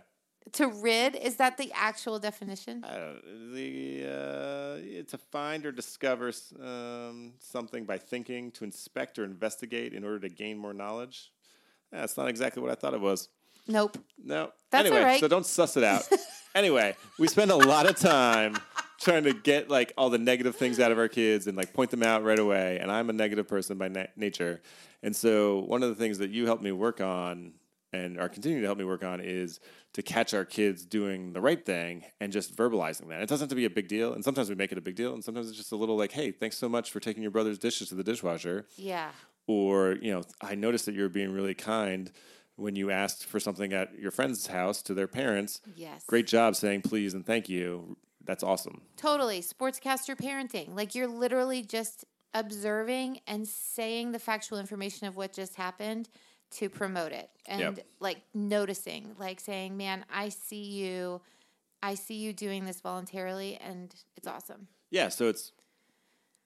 to 0.52 0.68
rid 0.68 1.14
is 1.16 1.36
that 1.36 1.56
the 1.56 1.70
actual 1.74 2.18
definition 2.18 2.84
Uh, 2.84 3.14
the 3.52 4.04
uh, 4.04 5.10
to 5.10 5.18
find 5.30 5.66
or 5.66 5.72
discover 5.72 6.32
um, 6.62 7.34
something 7.38 7.84
by 7.84 7.98
thinking, 7.98 8.50
to 8.52 8.64
inspect 8.64 9.18
or 9.18 9.24
investigate 9.24 9.92
in 9.92 10.04
order 10.04 10.20
to 10.20 10.28
gain 10.28 10.56
more 10.58 10.72
knowledge. 10.74 11.30
That's 11.92 12.16
not 12.16 12.28
exactly 12.28 12.60
what 12.62 12.70
I 12.72 12.74
thought 12.74 12.94
it 12.94 13.00
was. 13.00 13.28
nope 13.68 13.96
No. 14.22 14.50
That's 14.70 14.86
anyway, 14.86 15.02
right. 15.04 15.20
so 15.20 15.28
don't 15.28 15.46
suss 15.46 15.76
it 15.76 15.84
out. 15.84 16.02
anyway, 16.54 16.96
we 17.18 17.28
spend 17.28 17.50
a 17.50 17.56
lot 17.56 17.88
of 17.88 17.96
time 17.96 18.56
trying 19.04 19.24
to 19.24 19.32
get 19.32 19.70
like 19.70 19.92
all 19.96 20.10
the 20.10 20.18
negative 20.18 20.56
things 20.56 20.80
out 20.80 20.90
of 20.90 20.98
our 20.98 21.08
kids 21.08 21.46
and 21.46 21.56
like 21.56 21.72
point 21.72 21.90
them 21.90 22.02
out 22.02 22.24
right 22.24 22.38
away. 22.38 22.78
And 22.80 22.90
I'm 22.90 23.10
a 23.10 23.12
negative 23.12 23.46
person 23.46 23.78
by 23.78 23.88
na- 23.88 24.06
nature. 24.16 24.62
And 25.02 25.14
so 25.14 25.60
one 25.60 25.82
of 25.82 25.88
the 25.90 25.94
things 25.94 26.18
that 26.18 26.30
you 26.30 26.46
helped 26.46 26.62
me 26.62 26.72
work 26.72 27.00
on 27.00 27.52
and 27.92 28.18
are 28.18 28.28
continuing 28.28 28.62
to 28.62 28.66
help 28.66 28.78
me 28.78 28.84
work 28.84 29.04
on 29.04 29.20
is 29.20 29.60
to 29.92 30.02
catch 30.02 30.34
our 30.34 30.44
kids 30.44 30.84
doing 30.84 31.32
the 31.32 31.40
right 31.40 31.64
thing 31.64 32.04
and 32.20 32.32
just 32.32 32.56
verbalizing 32.56 33.08
that. 33.08 33.22
It 33.22 33.28
doesn't 33.28 33.44
have 33.44 33.50
to 33.50 33.54
be 33.54 33.66
a 33.66 33.70
big 33.70 33.86
deal. 33.86 34.14
And 34.14 34.24
sometimes 34.24 34.48
we 34.48 34.56
make 34.56 34.72
it 34.72 34.78
a 34.78 34.80
big 34.80 34.96
deal. 34.96 35.14
And 35.14 35.22
sometimes 35.22 35.48
it's 35.48 35.56
just 35.56 35.70
a 35.70 35.76
little 35.76 35.96
like, 35.96 36.10
hey, 36.10 36.32
thanks 36.32 36.58
so 36.58 36.68
much 36.68 36.90
for 36.90 36.98
taking 36.98 37.22
your 37.22 37.30
brother's 37.30 37.58
dishes 37.58 37.90
to 37.90 37.94
the 37.94 38.02
dishwasher 38.02 38.66
yeah 38.76 39.10
or 39.46 39.96
you 40.00 40.12
know 40.12 40.22
i 40.40 40.54
noticed 40.54 40.86
that 40.86 40.94
you 40.94 41.02
were 41.02 41.08
being 41.08 41.30
really 41.32 41.54
kind 41.54 42.10
when 42.56 42.76
you 42.76 42.90
asked 42.90 43.26
for 43.26 43.40
something 43.40 43.72
at 43.72 43.96
your 43.98 44.10
friend's 44.10 44.46
house 44.46 44.80
to 44.82 44.94
their 44.94 45.06
parents 45.08 45.60
yes 45.76 46.02
great 46.06 46.26
job 46.26 46.54
saying 46.56 46.80
please 46.80 47.14
and 47.14 47.26
thank 47.26 47.48
you 47.48 47.96
that's 48.26 48.42
awesome 48.42 48.80
Totally. 48.96 49.40
Sportscaster 49.40 50.16
parenting. 50.16 50.74
Like 50.74 50.94
you're 50.94 51.06
literally 51.08 51.62
just 51.62 52.04
observing 52.32 53.20
and 53.26 53.46
saying 53.46 54.12
the 54.12 54.18
factual 54.18 54.58
information 54.58 55.06
of 55.06 55.16
what 55.16 55.32
just 55.32 55.54
happened 55.56 56.08
to 56.52 56.68
promote 56.68 57.12
it 57.12 57.30
and 57.46 57.60
Yep. 57.76 57.86
like 58.00 58.18
noticing, 58.34 59.14
like 59.18 59.40
saying, 59.40 59.76
man, 59.76 60.04
I 60.12 60.28
see 60.28 60.62
you. 60.62 61.20
I 61.82 61.94
see 61.96 62.14
you 62.14 62.32
doing 62.32 62.64
this 62.64 62.80
voluntarily 62.80 63.56
and 63.56 63.94
it's 64.16 64.26
awesome. 64.26 64.68
yeah 64.90 65.08
so 65.10 65.28
it's 65.28 65.52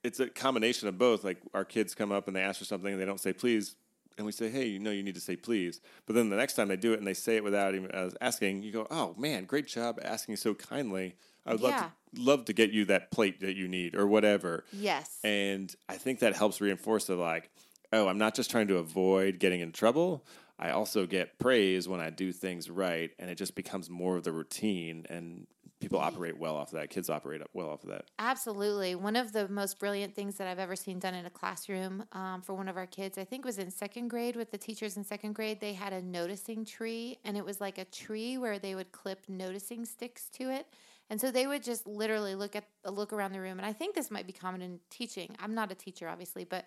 it's 0.03 0.19
a 0.19 0.27
combination 0.27 0.87
of 0.89 0.97
both 0.97 1.23
like 1.23 1.37
our 1.53 1.63
kids 1.65 1.95
come 1.95 2.11
up 2.11 2.27
and 2.27 2.35
they 2.35 2.41
ask 2.41 2.59
for 2.59 2.65
something 2.65 2.91
and 2.91 3.01
they 3.01 3.05
don't 3.05 3.19
say 3.21 3.31
please 3.33 3.75
and 4.17 4.25
we 4.25 4.31
say 4.33 4.49
hey 4.49 4.65
you 4.65 4.79
know 4.79 4.91
you 4.91 5.01
need 5.03 5.15
to 5.15 5.21
say 5.21 5.35
please 5.37 5.79
but 6.05 6.13
then 6.15 6.29
the 6.29 6.35
next 6.35 6.53
time 6.55 6.67
they 6.67 6.75
do 6.75 6.91
it 6.93 6.97
and 6.99 7.07
they 7.07 7.13
say 7.13 7.37
it 7.37 7.43
without 7.43 7.73
even 7.73 7.89
asking 8.19 8.61
you 8.63 8.71
go 8.73 8.85
oh 8.91 9.15
man 9.17 9.45
great 9.45 9.65
job 9.67 9.97
asking 10.03 10.35
so 10.35 10.53
kindly 10.53 11.15
i 11.49 11.53
would 11.53 11.61
love 11.61 11.71
Yeah. 11.71 11.89
to 12.15 12.21
love 12.21 12.45
to 12.45 12.53
get 12.53 12.71
you 12.71 12.85
that 12.85 13.11
plate 13.11 13.39
that 13.41 13.55
you 13.55 13.67
need 13.67 13.95
or 13.95 14.07
whatever 14.07 14.63
Yes. 14.71 15.19
And 15.23 15.73
I 15.87 15.97
think 15.97 16.19
that 16.19 16.35
helps 16.35 16.59
reinforce 16.61 17.05
the 17.05 17.15
like, 17.15 17.49
oh, 17.93 18.07
I'm 18.07 18.17
not 18.17 18.33
just 18.35 18.49
trying 18.49 18.67
to 18.69 18.77
avoid 18.77 19.39
getting 19.39 19.59
in 19.61 19.71
trouble. 19.71 20.25
I 20.57 20.71
also 20.71 21.05
get 21.05 21.37
praise 21.39 21.87
when 21.87 21.99
I 22.01 22.09
do 22.09 22.31
things 22.31 22.69
right, 22.69 23.11
and 23.19 23.29
it 23.29 23.35
just 23.35 23.55
becomes 23.55 23.89
more 23.89 24.17
of 24.17 24.23
the 24.23 24.31
routine. 24.31 25.05
And 25.09 25.47
people 25.79 25.99
operate 25.99 26.37
well 26.37 26.55
off 26.57 26.73
of 26.73 26.79
that. 26.79 26.89
Kids 26.89 27.09
operate 27.09 27.41
well 27.53 27.69
off 27.69 27.83
of 27.83 27.89
that. 27.89 28.05
Absolutely. 28.19 28.95
One 28.95 29.15
of 29.15 29.31
the 29.31 29.47
most 29.47 29.79
brilliant 29.79 30.15
things 30.15 30.35
that 30.35 30.47
I've 30.47 30.59
ever 30.59 30.75
seen 30.75 30.99
done 30.99 31.13
in 31.13 31.25
a 31.25 31.29
classroom 31.29 32.03
um, 32.11 32.41
for 32.41 32.53
one 32.53 32.67
of 32.67 32.75
our 32.75 32.87
kids, 32.87 33.17
I 33.17 33.23
think 33.23 33.45
was 33.45 33.57
in 33.57 33.71
second 33.71 34.09
grade 34.09 34.35
with 34.35 34.51
the 34.51 34.57
teachers 34.57 34.97
in 34.97 35.03
second 35.03 35.33
grade. 35.33 35.61
They 35.61 35.73
had 35.73 35.93
a 35.93 36.01
noticing 36.01 36.65
tree, 36.65 37.17
and 37.23 37.37
it 37.37 37.45
was 37.45 37.61
like 37.61 37.77
a 37.77 37.85
tree 37.85 38.37
where 38.37 38.59
they 38.59 38.75
would 38.75 38.91
clip 38.91 39.21
noticing 39.29 39.85
sticks 39.85 40.27
to 40.31 40.49
it. 40.51 40.67
And 41.09 41.19
so 41.19 41.31
they 41.31 41.47
would 41.47 41.63
just 41.63 41.87
literally 41.87 42.35
look 42.35 42.55
at 42.55 42.65
look 42.85 43.11
around 43.13 43.31
the 43.33 43.41
room, 43.41 43.57
and 43.57 43.65
I 43.65 43.73
think 43.73 43.95
this 43.95 44.11
might 44.11 44.27
be 44.27 44.33
common 44.33 44.61
in 44.61 44.79
teaching. 44.89 45.35
I'm 45.39 45.55
not 45.55 45.71
a 45.71 45.75
teacher, 45.75 46.07
obviously, 46.07 46.43
but 46.45 46.65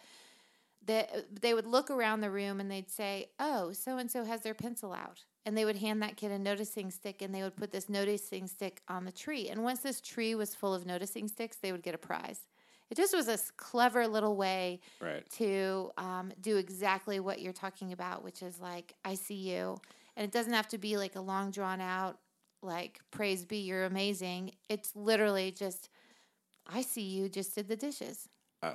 they, 0.85 1.07
they 1.41 1.55
would 1.55 1.67
look 1.67 1.91
around 1.91 2.21
the 2.21 2.31
room 2.31 2.59
and 2.61 2.71
they'd 2.71 2.91
say, 2.91 3.31
"Oh, 3.39 3.73
so 3.73 3.99
and 3.99 4.11
so 4.11 4.25
has 4.25 4.41
their 4.43 4.55
pencil 4.55 4.93
out," 4.93 5.25
and 5.47 5.57
they 5.57 5.65
would 5.65 5.77
hand 5.77 6.03
that 6.03 6.17
kid 6.17 6.33
a 6.33 6.39
noticing 6.39 6.91
stick, 6.91 7.23
and 7.23 7.35
they 7.35 7.43
would 7.43 7.57
put 7.57 7.71
this 7.71 7.89
noticing 7.89 8.47
stick 8.49 8.83
on 8.89 9.05
the 9.05 9.13
tree. 9.13 9.49
And 9.49 9.63
once 9.63 9.81
this 9.81 10.01
tree 10.01 10.35
was 10.35 10.55
full 10.55 10.75
of 10.75 10.85
noticing 10.87 11.29
sticks, 11.29 11.57
they 11.57 11.71
would 11.73 11.83
get 11.83 11.95
a 11.95 11.99
prize. 11.99 12.41
It 12.91 12.97
just 12.97 13.15
was 13.17 13.29
a 13.29 13.39
clever 13.57 14.07
little 14.09 14.37
way 14.37 14.81
Right. 15.01 15.29
to 15.33 15.93
um, 15.97 16.33
do 16.41 16.57
exactly 16.57 17.21
what 17.21 17.41
you're 17.41 17.53
talking 17.53 17.93
about, 17.93 18.23
which 18.25 18.43
is 18.43 18.61
like, 18.61 18.95
I 19.05 19.15
see 19.15 19.35
you. 19.51 19.81
And 20.17 20.25
it 20.25 20.33
doesn't 20.33 20.53
have 20.53 20.69
to 20.69 20.79
be 20.79 20.97
like 20.99 21.17
a 21.17 21.21
long 21.21 21.51
drawn 21.51 21.81
out, 21.81 22.19
like, 22.63 23.01
praise 23.11 23.45
be, 23.45 23.59
you're 23.59 23.85
amazing. 23.85 24.53
It's 24.69 24.95
literally 24.95 25.51
just, 25.51 25.89
I 26.67 26.83
see 26.83 27.03
you 27.03 27.29
just 27.29 27.55
did 27.55 27.69
the 27.69 27.77
dishes. 27.77 28.29
Uh, 28.63 28.75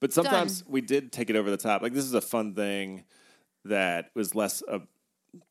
but 0.00 0.12
sometimes 0.12 0.64
we 0.66 0.80
did 0.80 1.12
take 1.12 1.30
it 1.30 1.36
over 1.36 1.50
the 1.50 1.56
top. 1.56 1.82
Like 1.82 1.92
this 1.92 2.04
is 2.04 2.14
a 2.14 2.20
fun 2.20 2.54
thing 2.54 3.04
that 3.64 4.10
was 4.14 4.34
less 4.34 4.60
of 4.62 4.86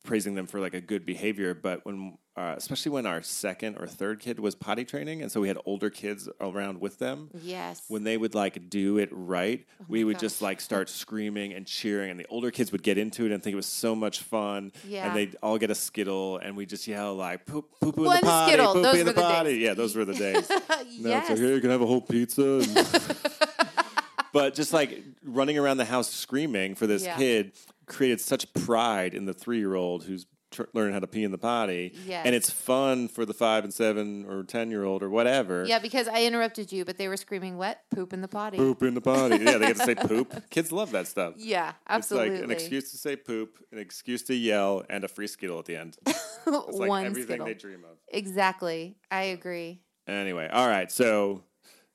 praising 0.04 0.36
them 0.36 0.48
for 0.48 0.60
like 0.60 0.74
a 0.74 0.82
good 0.82 1.06
behavior. 1.06 1.54
But 1.54 1.86
when, 1.86 2.18
uh, 2.36 2.54
especially 2.58 2.92
when 2.92 3.06
our 3.06 3.22
second 3.22 3.78
or 3.80 3.88
third 3.88 4.20
kid 4.20 4.40
was 4.40 4.56
potty 4.56 4.86
training, 4.86 5.22
and 5.22 5.32
so 5.32 5.42
we 5.42 5.48
had 5.48 5.58
older 5.66 5.90
kids 5.90 6.28
around 6.42 6.80
with 6.82 7.00
them. 7.00 7.30
Yes. 7.42 7.82
when 7.88 8.04
they 8.04 8.18
would 8.18 8.36
like 8.36 8.70
do 8.70 8.98
it 8.98 9.10
right, 9.12 9.66
we 9.88 10.04
would 10.04 10.16
gosh. 10.16 10.22
just 10.22 10.42
like 10.42 10.62
start 10.62 10.90
screaming 10.90 11.54
and 11.54 11.66
cheering, 11.66 12.12
and 12.12 12.20
the 12.20 12.26
older 12.30 12.52
kids 12.52 12.72
would 12.72 12.84
get 12.84 12.98
into 12.98 13.26
it 13.26 13.32
and 13.32 13.42
think 13.42 13.54
it 13.54 13.58
was 13.58 13.66
so 13.66 13.96
much 13.96 14.20
fun. 14.22 14.72
Yeah. 14.88 15.08
And 15.08 15.16
they'd 15.16 15.36
all 15.42 15.58
get 15.58 15.72
a 15.72 15.76
skittle, 15.76 16.38
and 16.38 16.56
we 16.58 16.66
just 16.66 16.88
yell 16.88 17.16
like 17.16 17.46
"poop, 17.46 17.70
poo 17.80 17.92
poo 17.92 18.06
in 18.06 18.12
the 18.12 18.22
potty, 18.22 18.52
Skittle, 18.54 18.74
poo 18.74 18.82
those 18.82 19.00
in 19.00 19.06
the 19.06 19.14
the 19.14 19.22
potty." 19.22 19.50
days. 19.54 19.62
Yeah, 19.62 19.74
those 19.74 19.96
were 19.96 20.06
the 20.06 20.14
days. 20.26 20.48
It's 20.50 20.96
yes. 20.98 21.30
like, 21.30 21.40
hey, 21.40 21.54
you 21.56 21.62
can 21.62 21.70
have 21.70 21.82
a 21.82 21.86
whole 21.88 22.02
pizza. 22.02 22.60
and- 22.60 23.18
but 24.34 24.54
just 24.54 24.74
like 24.74 25.04
running 25.24 25.58
around 25.58 25.78
the 25.78 25.86
house 25.86 26.10
screaming 26.10 26.76
for 26.76 26.86
this 26.88 27.04
Yeah. 27.04 27.18
kid 27.18 27.52
created 27.88 28.22
such 28.22 28.54
pride 28.54 29.14
in 29.14 29.26
the 29.26 29.34
three 29.34 29.58
year 29.58 29.74
old 29.76 30.04
who's 30.04 30.26
tr- 30.52 30.64
learning 30.74 30.94
how 30.94 31.00
to 31.00 31.08
pee 31.08 31.24
in 31.24 31.32
the 31.32 31.38
potty. 31.38 31.94
Yes. 32.06 32.26
And 32.26 32.36
it's 32.36 32.50
fun 32.50 33.08
for 33.08 33.26
the 33.26 33.34
five 33.34 33.64
and 33.64 33.74
seven 33.74 34.26
or 34.26 34.44
10 34.44 34.70
year 34.72 34.84
old 34.84 35.02
or 35.04 35.10
whatever. 35.10 35.66
yeah, 35.66 35.80
because 35.80 36.08
I 36.08 36.24
interrupted 36.24 36.72
you, 36.72 36.86
but 36.86 36.98
they 36.98 37.08
were 37.08 37.18
screaming, 37.18 37.58
wet, 37.58 37.82
poop 37.94 38.14
in 38.14 38.22
the 38.22 38.28
potty. 38.28 38.58
Poop 38.58 38.84
in 38.84 38.94
the 38.94 39.02
potty. 39.02 39.38
Yeah, 39.38 39.58
they 39.58 39.68
get 39.68 39.78
to 39.78 39.84
say 39.86 39.96
poop. 40.08 40.50
Kids 40.50 40.72
love 40.72 40.92
that 40.92 41.08
stuff. 41.08 41.34
Yeah, 41.38 41.74
absolutely. 41.90 42.30
It's 42.30 42.36
like 42.42 42.44
an 42.46 42.52
excuse 42.52 42.92
to 42.92 42.98
say 42.98 43.16
poop, 43.16 43.58
an 43.72 43.80
excuse 43.80 44.24
to 44.24 44.36
yell, 44.36 44.84
and 44.90 45.04
a 45.04 45.08
free 45.08 45.28
skittle 45.28 45.60
at 45.60 45.66
the 45.66 45.76
end. 45.76 45.98
It's 46.50 46.78
like 46.78 46.88
One 46.90 47.06
everything 47.06 47.26
Skittle. 47.42 47.46
they 47.46 47.54
dream 47.56 47.84
of. 47.84 47.98
Exactly. 48.08 48.96
I 49.12 49.24
agree. 49.24 49.82
Anyway, 50.08 50.48
all 50.50 50.68
right. 50.68 50.90
So 50.90 51.44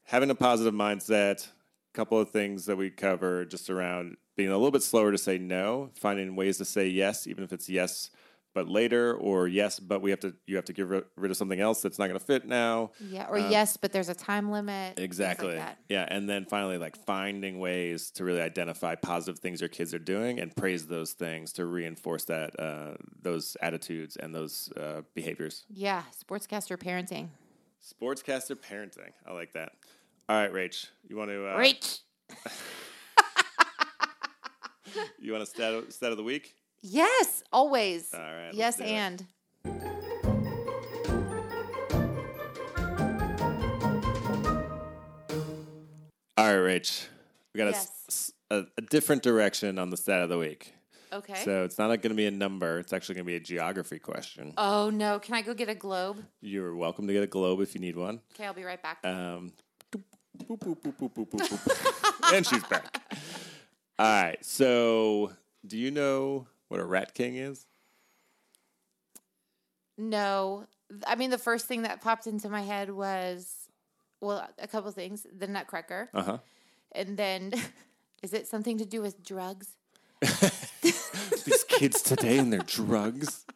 having 0.05 0.29
a 0.29 0.35
positive 0.35 0.75
mindset, 0.75 1.47
a 1.47 1.93
couple 1.95 2.19
of 2.21 2.29
things 2.29 2.67
that 2.67 2.77
we 2.77 2.91
cover 2.91 3.47
just 3.47 3.71
around 3.71 4.19
being 4.43 4.51
a 4.51 4.57
little 4.57 4.73
bit 4.73 4.83
slower 4.83 5.13
to 5.13 5.19
say 5.19 5.39
no, 5.39 5.89
finding 5.95 6.35
ways 6.35 6.59
to 6.59 6.65
say 6.65 6.89
yes, 6.89 7.29
even 7.29 7.45
if 7.45 7.53
it's 7.53 7.69
yes 7.69 8.11
but 8.55 8.69
later, 8.69 9.15
or 9.15 9.47
yes 9.47 9.79
but 9.79 10.03
we 10.03 10.11
have 10.11 10.19
to 10.19 10.35
you 10.49 10.57
have 10.57 10.65
to 10.65 10.73
get 10.73 10.89
rid 10.89 11.31
of 11.31 11.37
something 11.37 11.61
else 11.61 11.81
that's 11.81 11.97
not 11.97 12.09
going 12.09 12.19
to 12.19 12.25
fit 12.27 12.45
now. 12.45 12.91
Yeah, 12.99 13.29
or 13.31 13.39
yes, 13.39 13.77
but 13.77 13.93
there's 13.93 14.09
a 14.09 14.17
time 14.17 14.51
limit. 14.51 14.99
like 14.99 15.05
Exactly. 15.05 15.55
that. 15.55 15.79
yeah, 15.89 16.07
and 16.09 16.29
then 16.29 16.45
finally, 16.45 16.77
like 16.77 16.97
finding 16.97 17.61
ways 17.61 18.11
to 18.17 18.25
really 18.25 18.41
identify 18.41 18.97
positive 18.97 19.39
things 19.39 19.61
your 19.61 19.69
kids 19.69 19.95
are 19.95 20.01
doing 20.01 20.41
and 20.41 20.55
praise 20.57 20.89
those 20.89 21.13
things 21.13 21.53
to 21.53 21.65
reinforce 21.65 22.25
that 22.25 22.59
uh, 22.59 22.95
those 23.23 23.57
attitudes 23.63 24.17
and 24.17 24.35
those 24.35 24.73
uh, 24.77 25.03
behaviors. 25.15 25.65
Yeah, 25.73 26.03
sportscaster 26.13 26.77
parenting. 26.77 27.29
Sportscaster 27.81 28.57
parenting. 28.57 29.13
I 29.25 29.35
like 29.35 29.53
that. 29.53 29.71
All 30.29 30.37
right, 30.37 30.53
Rach, 30.53 30.89
you 31.09 31.17
want 31.17 31.31
to 31.31 31.47
uh, 31.47 31.57
Rach. 31.57 32.01
you 35.21 35.33
want 35.33 35.43
a 35.43 35.47
stat 35.47 35.75
of, 35.75 35.93
stat 35.93 36.11
of 36.11 36.17
the 36.17 36.23
week? 36.23 36.55
Yes, 36.83 37.45
always. 37.53 38.13
All 38.13 38.21
right. 38.21 38.51
Yes, 38.53 38.81
and. 38.81 39.21
It. 39.21 39.27
All 46.37 46.47
right, 46.47 46.81
Rach. 46.81 47.07
We 47.55 47.59
got 47.59 47.67
yes. 47.67 48.33
a, 48.51 48.57
a, 48.59 48.67
a 48.79 48.83
different 48.83 49.23
direction 49.23 49.79
on 49.79 49.91
the 49.91 49.97
stat 49.97 50.23
of 50.23 50.29
the 50.29 50.39
week. 50.39 50.75
Okay. 51.13 51.45
So 51.45 51.65
it's 51.65 51.79
not 51.79 51.89
going 51.89 52.11
to 52.11 52.15
be 52.15 52.27
a 52.27 52.31
number. 52.31 52.79
It's 52.79 52.93
actually 52.93 53.17
going 53.17 53.27
to 53.27 53.31
be 53.31 53.37
a 53.37 53.41
geography 53.41 53.99
question. 53.99 54.55
Oh 54.57 54.89
no! 54.89 55.19
Can 55.19 55.35
I 55.35 55.43
go 55.43 55.53
get 55.53 55.69
a 55.69 55.75
globe? 55.75 56.25
You're 56.41 56.75
welcome 56.75 57.07
to 57.07 57.13
get 57.13 57.23
a 57.23 57.27
globe 57.27 57.61
if 57.61 57.75
you 57.75 57.83
need 57.83 57.97
one. 57.97 58.21
Okay, 58.35 58.47
I'll 58.47 58.55
be 58.55 58.65
right 58.65 58.83
back. 58.83 58.99
Um, 59.05 59.53
boop, 59.93 60.59
boop, 60.59 61.13
boop, 61.13 62.33
and 62.35 62.47
she's 62.47 62.65
back. 62.65 63.03
All 63.99 64.23
right. 64.23 64.45
So, 64.45 65.33
do 65.67 65.77
you 65.79 65.91
know 65.91 66.47
what 66.69 66.81
a 66.81 66.85
rat 66.85 67.15
king 67.15 67.37
is? 67.37 67.67
no, 69.99 70.65
I 71.07 71.15
mean 71.17 71.31
the 71.31 71.39
first 71.39 71.67
thing 71.67 71.83
that 71.83 72.01
popped 72.01 72.27
into 72.27 72.49
my 72.49 72.63
head 72.63 72.91
was, 72.91 73.69
well, 74.21 74.47
a 74.59 74.67
couple 74.67 74.91
things. 74.91 75.27
The 75.39 75.47
Nutcracker, 75.47 76.09
Uh 76.15 76.23
huh. 76.23 76.39
and 76.93 77.17
then, 77.17 77.53
is 78.23 78.33
it 78.33 78.47
something 78.49 78.79
to 78.79 78.85
do 78.87 79.01
with 79.03 79.23
drugs? 79.25 79.69
These 80.83 81.65
kids 81.69 82.03
today 82.03 82.39
and 82.39 82.53
their 82.53 82.61
drugs. 82.61 83.45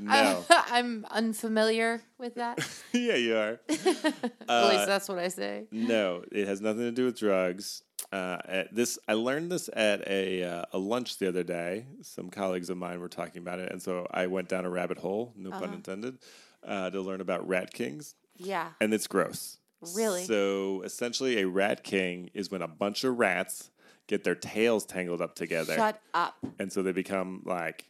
No. 0.00 0.44
I'm 0.50 1.06
unfamiliar 1.08 2.02
with 2.18 2.34
that. 2.34 2.58
yeah, 2.92 3.14
you 3.14 3.36
are. 3.36 3.60
At 3.68 4.14
Uh, 4.48 4.68
least 4.72 4.86
that's 4.86 5.08
what 5.08 5.20
I 5.20 5.28
say. 5.28 5.68
No, 5.70 6.24
it 6.32 6.48
has 6.48 6.60
nothing 6.60 6.80
to 6.80 6.90
do 6.90 7.04
with 7.04 7.16
drugs. 7.16 7.83
Uh, 8.12 8.38
at 8.44 8.74
this 8.74 8.98
I 9.08 9.14
learned 9.14 9.50
this 9.50 9.68
at 9.72 10.06
a 10.08 10.42
uh, 10.44 10.64
a 10.72 10.78
lunch 10.78 11.18
the 11.18 11.28
other 11.28 11.42
day. 11.42 11.86
Some 12.02 12.30
colleagues 12.30 12.70
of 12.70 12.76
mine 12.76 13.00
were 13.00 13.08
talking 13.08 13.42
about 13.42 13.58
it, 13.58 13.72
and 13.72 13.82
so 13.82 14.06
I 14.10 14.26
went 14.26 14.48
down 14.48 14.64
a 14.64 14.70
rabbit 14.70 14.98
hole, 14.98 15.32
no 15.36 15.50
pun 15.50 15.72
intended, 15.74 16.18
uh, 16.66 16.90
to 16.90 17.00
learn 17.00 17.20
about 17.20 17.46
rat 17.48 17.72
kings. 17.72 18.14
Yeah. 18.36 18.70
and 18.80 18.92
it's 18.92 19.06
gross. 19.06 19.58
Really? 19.94 20.24
So 20.24 20.82
essentially, 20.82 21.40
a 21.40 21.46
rat 21.46 21.84
king 21.84 22.30
is 22.34 22.50
when 22.50 22.62
a 22.62 22.68
bunch 22.68 23.04
of 23.04 23.18
rats 23.18 23.70
get 24.06 24.24
their 24.24 24.34
tails 24.34 24.84
tangled 24.84 25.20
up 25.22 25.34
together, 25.34 25.74
Shut 25.74 26.00
up. 26.14 26.36
and 26.58 26.72
so 26.72 26.82
they 26.82 26.92
become 26.92 27.42
like 27.46 27.86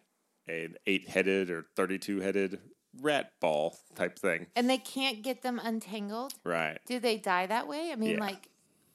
an 0.49 0.75
eight-headed 0.87 1.51
or 1.51 1.67
thirty-two-headed 1.77 2.61
rat 3.01 3.33
ball 3.41 3.77
type 3.95 4.19
thing. 4.19 4.47
And 4.55 4.69
they 4.69 4.79
can't 4.79 5.23
get 5.23 5.43
them 5.43 5.59
untangled. 5.63 6.35
Right? 6.45 6.79
Do 6.87 6.99
they 7.01 7.17
die 7.17 7.47
that 7.47 7.67
way? 7.69 7.91
I 7.93 7.97
mean, 7.97 8.13
Yeah. 8.13 8.21
like, 8.21 8.49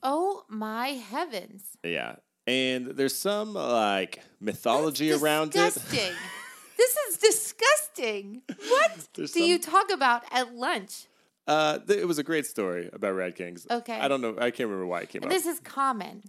oh 0.04 0.44
my 0.50 0.90
heavens. 0.90 1.64
Yeah. 1.84 2.16
And 2.48 2.88
there's 2.88 3.16
some 3.16 3.54
like 3.54 4.20
mythology 4.40 5.12
around 5.12 5.50
it. 5.50 5.74
disgusting. 5.74 6.14
this 6.78 6.96
is 7.10 7.18
disgusting. 7.18 8.42
What 8.68 9.08
There's 9.14 9.32
do 9.32 9.44
you 9.44 9.60
talk 9.60 9.92
about 9.92 10.24
at 10.32 10.56
lunch? 10.56 11.06
Uh, 11.48 11.80
th- 11.80 12.00
it 12.00 12.06
was 12.06 12.20
a 12.20 12.24
great 12.24 12.46
story 12.46 12.90
about 12.94 13.14
rat 13.16 13.36
kings. 13.36 13.66
Okay. 13.70 14.00
I 14.00 14.08
don't 14.08 14.22
know. 14.22 14.36
I 14.38 14.52
can't 14.52 14.70
remember 14.70 14.86
why 14.86 15.02
it 15.02 15.10
came 15.10 15.24
up. 15.24 15.30
This 15.30 15.46
is 15.46 15.60
common. 15.60 16.24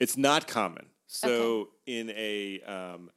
It's 0.00 0.16
not 0.16 0.46
common. 0.46 0.86
So 1.06 1.70
in 1.86 2.10
a 2.10 2.60
um, 2.66 3.10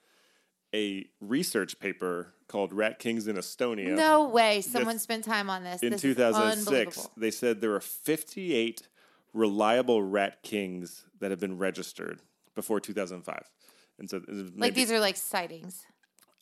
a 0.73 1.05
research 1.19 1.79
paper 1.79 2.33
called 2.47 2.73
"Rat 2.73 2.99
Kings 2.99 3.27
in 3.27 3.35
Estonia" 3.35 3.95
No 3.95 4.27
way 4.29 4.61
someone 4.61 4.97
spent 4.99 5.25
time 5.25 5.49
on 5.49 5.63
this. 5.63 5.81
in 5.83 5.91
This 5.91 6.01
2006, 6.01 6.67
unbelievable. 6.67 7.11
they 7.17 7.31
said 7.31 7.59
there 7.61 7.71
were 7.71 7.81
58 7.81 8.87
reliable 9.33 10.01
rat 10.03 10.43
kings 10.43 11.05
that 11.19 11.31
have 11.31 11.39
been 11.39 11.57
registered 11.57 12.19
before 12.55 12.79
2005. 12.79 13.49
And 13.99 14.09
so, 14.09 14.17
uh, 14.17 14.43
Like 14.57 14.73
these 14.73 14.91
are 14.91 14.99
like 14.99 15.15
sightings. 15.15 15.85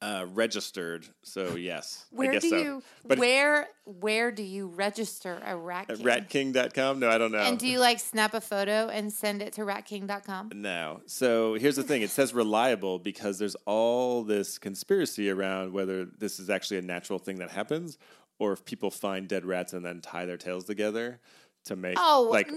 uh, 0.01 0.25
registered. 0.33 1.05
So 1.23 1.55
yes, 1.57 2.05
Where 2.09 2.29
I 2.29 2.33
guess 2.33 2.43
do 2.43 2.49
so. 2.49 2.57
you 2.57 2.83
But 3.05 3.19
where 3.19 3.67
where 3.85 4.31
do 4.31 4.43
you 4.43 4.67
register 4.67 5.41
a 5.45 5.55
rat 5.57 5.87
king? 5.89 6.07
at 6.07 6.29
king? 6.29 6.53
ratking.com? 6.53 6.99
No, 6.99 7.09
I 7.09 7.17
don't 7.17 7.33
know. 7.33 7.39
And 7.39 7.59
do 7.59 7.67
you 7.67 7.79
like 7.79 7.99
snap 7.99 8.33
a 8.33 8.39
photo 8.39 8.87
and 8.87 9.11
send 9.11 9.41
it 9.41 9.51
to 9.53 9.61
ratking.com? 9.65 10.51
No. 10.55 11.01
So 11.05 11.55
here's 11.55 11.75
the 11.75 11.83
thing 11.83 12.01
it 12.01 12.09
says 12.11 12.33
reliable 12.33 12.97
because 12.97 13.39
there's 13.39 13.55
all 13.65 14.23
this 14.23 14.57
conspiracy 14.57 15.29
around 15.29 15.73
whether 15.73 16.05
this 16.05 16.39
is 16.39 16.49
actually 16.49 16.77
a 16.77 16.81
natural 16.83 17.19
thing 17.19 17.39
that 17.39 17.49
happens 17.51 17.97
or 18.39 18.53
if 18.53 18.63
people 18.63 18.89
find 18.89 19.27
dead 19.27 19.43
rats 19.45 19.73
and 19.73 19.83
then 19.85 19.99
tie 19.99 20.25
their 20.25 20.37
tails 20.37 20.63
together 20.63 21.19
to 21.65 21.75
make 21.75 21.97
Oh 21.99 22.29
like 22.31 22.49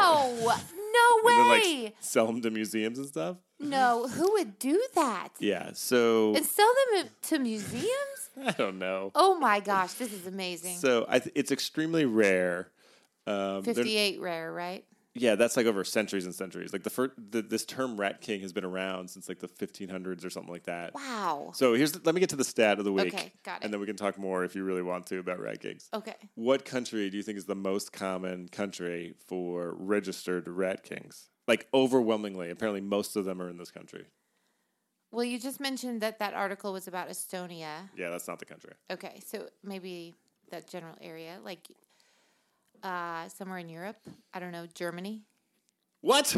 no. 0.00 0.50
and 0.50 0.62
No 0.92 1.28
then, 1.28 1.48
way. 1.48 1.82
like 1.84 1.96
sell 2.00 2.26
them 2.26 2.40
to 2.42 2.50
museums 2.50 2.98
and 2.98 3.06
stuff. 3.06 3.36
no, 3.60 4.06
who 4.08 4.32
would 4.32 4.58
do 4.58 4.82
that? 4.94 5.28
Yeah. 5.40 5.70
So 5.74 6.34
And 6.34 6.44
sell 6.44 6.72
them 6.94 7.08
to 7.22 7.38
museums? 7.38 7.88
I 8.44 8.50
don't 8.52 8.78
know. 8.78 9.10
Oh 9.14 9.38
my 9.38 9.60
gosh, 9.60 9.92
this 9.94 10.12
is 10.12 10.26
amazing. 10.26 10.76
So 10.78 11.06
I 11.08 11.18
th- 11.20 11.32
it's 11.34 11.50
extremely 11.52 12.04
rare. 12.04 12.68
Um, 13.26 13.62
58 13.62 14.20
rare, 14.20 14.52
right? 14.52 14.84
Yeah, 15.14 15.36
that's 15.36 15.56
like 15.56 15.66
over 15.66 15.84
centuries 15.84 16.24
and 16.24 16.34
centuries. 16.34 16.72
Like 16.72 16.82
the 16.82 16.90
first, 16.90 17.12
the, 17.16 17.40
this 17.40 17.64
term 17.64 17.96
"rat 17.96 18.20
king" 18.20 18.40
has 18.40 18.52
been 18.52 18.64
around 18.64 19.08
since 19.08 19.28
like 19.28 19.38
the 19.38 19.48
1500s 19.48 20.24
or 20.24 20.30
something 20.30 20.52
like 20.52 20.64
that. 20.64 20.92
Wow. 20.94 21.52
So 21.54 21.74
here's 21.74 21.92
the, 21.92 22.00
let 22.04 22.14
me 22.14 22.20
get 22.20 22.30
to 22.30 22.36
the 22.36 22.44
stat 22.44 22.78
of 22.78 22.84
the 22.84 22.92
week. 22.92 23.14
Okay, 23.14 23.32
got 23.44 23.60
it. 23.60 23.64
And 23.64 23.72
then 23.72 23.80
we 23.80 23.86
can 23.86 23.96
talk 23.96 24.18
more 24.18 24.44
if 24.44 24.56
you 24.56 24.64
really 24.64 24.82
want 24.82 25.06
to 25.06 25.18
about 25.18 25.38
rat 25.38 25.60
kings. 25.60 25.88
Okay. 25.94 26.16
What 26.34 26.64
country 26.64 27.08
do 27.10 27.16
you 27.16 27.22
think 27.22 27.38
is 27.38 27.44
the 27.44 27.54
most 27.54 27.92
common 27.92 28.48
country 28.48 29.14
for 29.28 29.74
registered 29.78 30.48
rat 30.48 30.82
kings? 30.82 31.28
Like 31.46 31.68
overwhelmingly, 31.72 32.50
apparently 32.50 32.80
most 32.80 33.14
of 33.14 33.24
them 33.24 33.40
are 33.40 33.48
in 33.48 33.56
this 33.56 33.70
country. 33.70 34.06
Well, 35.12 35.24
you 35.24 35.38
just 35.38 35.60
mentioned 35.60 36.00
that 36.00 36.18
that 36.18 36.34
article 36.34 36.72
was 36.72 36.88
about 36.88 37.08
Estonia. 37.08 37.88
Yeah, 37.96 38.10
that's 38.10 38.26
not 38.26 38.40
the 38.40 38.46
country. 38.46 38.72
Okay, 38.90 39.20
so 39.24 39.46
maybe 39.62 40.12
that 40.50 40.68
general 40.68 40.96
area, 41.00 41.38
like 41.44 41.68
uh, 42.84 43.28
somewhere 43.28 43.58
in 43.58 43.68
Europe. 43.68 43.96
I 44.32 44.38
don't 44.40 44.52
know, 44.52 44.66
Germany. 44.72 45.22
What? 46.00 46.36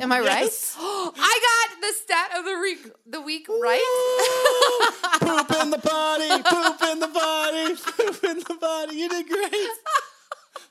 Am 0.00 0.10
I 0.12 0.20
Yes. 0.20 0.76
right? 0.76 0.84
I 1.16 1.68
got 1.70 1.80
the 1.80 1.92
stat 1.94 2.30
of 2.38 2.44
the 2.44 2.58
week, 2.58 2.90
the 3.06 3.20
week 3.20 3.46
right. 3.48 5.18
poop 5.20 5.62
in 5.62 5.70
the 5.70 5.78
body, 5.78 6.28
poop 6.44 6.82
in 6.90 6.98
the 7.00 7.08
body, 7.08 7.74
poop 7.76 8.24
in 8.24 8.38
the 8.40 8.56
potty. 8.60 8.96
You 8.96 9.08
did 9.08 9.28
great. 9.28 9.68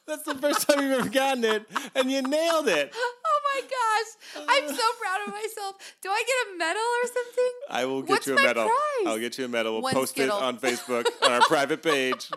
That's 0.06 0.24
the 0.24 0.36
first 0.36 0.68
time 0.68 0.82
you've 0.82 1.00
ever 1.00 1.10
gotten 1.10 1.46
it, 1.46 1.66
and 1.96 2.12
you 2.12 2.22
nailed 2.22 2.68
it. 2.68 2.92
oh 2.96 3.40
my 3.56 3.62
gosh, 3.62 4.46
I'm 4.50 4.68
so 4.68 4.84
proud 5.00 5.22
of 5.26 5.34
myself. 5.34 5.76
Do 6.02 6.10
I 6.10 6.24
get 6.28 6.54
a 6.54 6.58
medal 6.58 6.82
or 6.82 7.08
something? 7.08 7.52
I 7.70 7.86
will 7.86 8.02
get 8.02 8.10
What's 8.10 8.28
you 8.28 8.38
a 8.38 8.42
medal. 8.42 8.66
prize? 8.66 9.08
I'll 9.08 9.20
get 9.20 9.38
you 9.38 9.46
a 9.46 9.48
medal. 9.48 9.74
We'll 9.76 9.84
One 9.84 9.94
post 9.94 10.12
Skittle. 10.12 10.38
it 10.38 10.44
on 10.44 10.58
Facebook 10.60 11.06
on 11.22 11.32
our 11.32 11.42
private 11.42 11.82
page. 11.82 12.30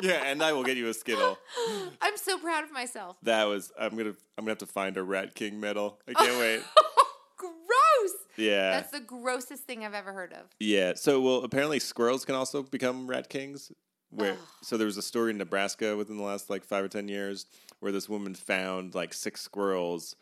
Yeah, 0.00 0.22
and 0.24 0.42
I 0.42 0.52
will 0.52 0.64
get 0.64 0.76
you 0.76 0.88
a 0.88 0.94
Skittle. 0.94 1.38
I'm 2.00 2.16
so 2.16 2.38
proud 2.38 2.64
of 2.64 2.72
myself. 2.72 3.16
That 3.22 3.44
was. 3.44 3.72
I'm 3.78 3.96
gonna. 3.96 4.14
I'm 4.38 4.44
gonna 4.44 4.52
have 4.52 4.58
to 4.58 4.66
find 4.66 4.96
a 4.96 5.02
Rat 5.02 5.34
King 5.34 5.60
medal. 5.60 6.00
I 6.08 6.14
can't 6.14 6.38
wait. 6.38 6.62
Gross. 7.36 8.12
Yeah. 8.36 8.70
That's 8.70 8.90
the 8.90 9.00
grossest 9.00 9.64
thing 9.64 9.84
I've 9.84 9.94
ever 9.94 10.12
heard 10.12 10.32
of. 10.32 10.46
Yeah. 10.58 10.94
So, 10.94 11.20
well, 11.20 11.44
apparently 11.44 11.78
squirrels 11.78 12.24
can 12.24 12.34
also 12.34 12.62
become 12.62 13.06
rat 13.06 13.28
kings. 13.28 13.70
Where 14.10 14.36
so 14.62 14.76
there 14.76 14.86
was 14.86 14.98
a 14.98 15.02
story 15.02 15.30
in 15.30 15.38
Nebraska 15.38 15.96
within 15.96 16.18
the 16.18 16.22
last 16.22 16.50
like 16.50 16.64
five 16.64 16.84
or 16.84 16.88
ten 16.88 17.08
years 17.08 17.46
where 17.80 17.92
this 17.92 18.08
woman 18.08 18.34
found 18.34 18.94
like 18.94 19.14
six 19.14 19.40
squirrels, 19.40 20.16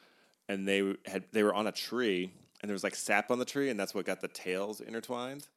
and 0.49 0.67
they 0.67 0.95
had 1.07 1.25
they 1.33 1.43
were 1.43 1.53
on 1.55 1.67
a 1.67 1.73
tree, 1.73 2.31
and 2.63 2.69
there 2.69 2.75
was 2.75 2.85
like 2.85 2.95
sap 2.95 3.33
on 3.33 3.41
the 3.41 3.45
tree, 3.45 3.69
and 3.69 3.79
that's 3.79 3.93
what 3.93 4.05
got 4.07 4.21
the 4.21 4.29
tails 4.29 4.81
intertwined. 4.81 5.49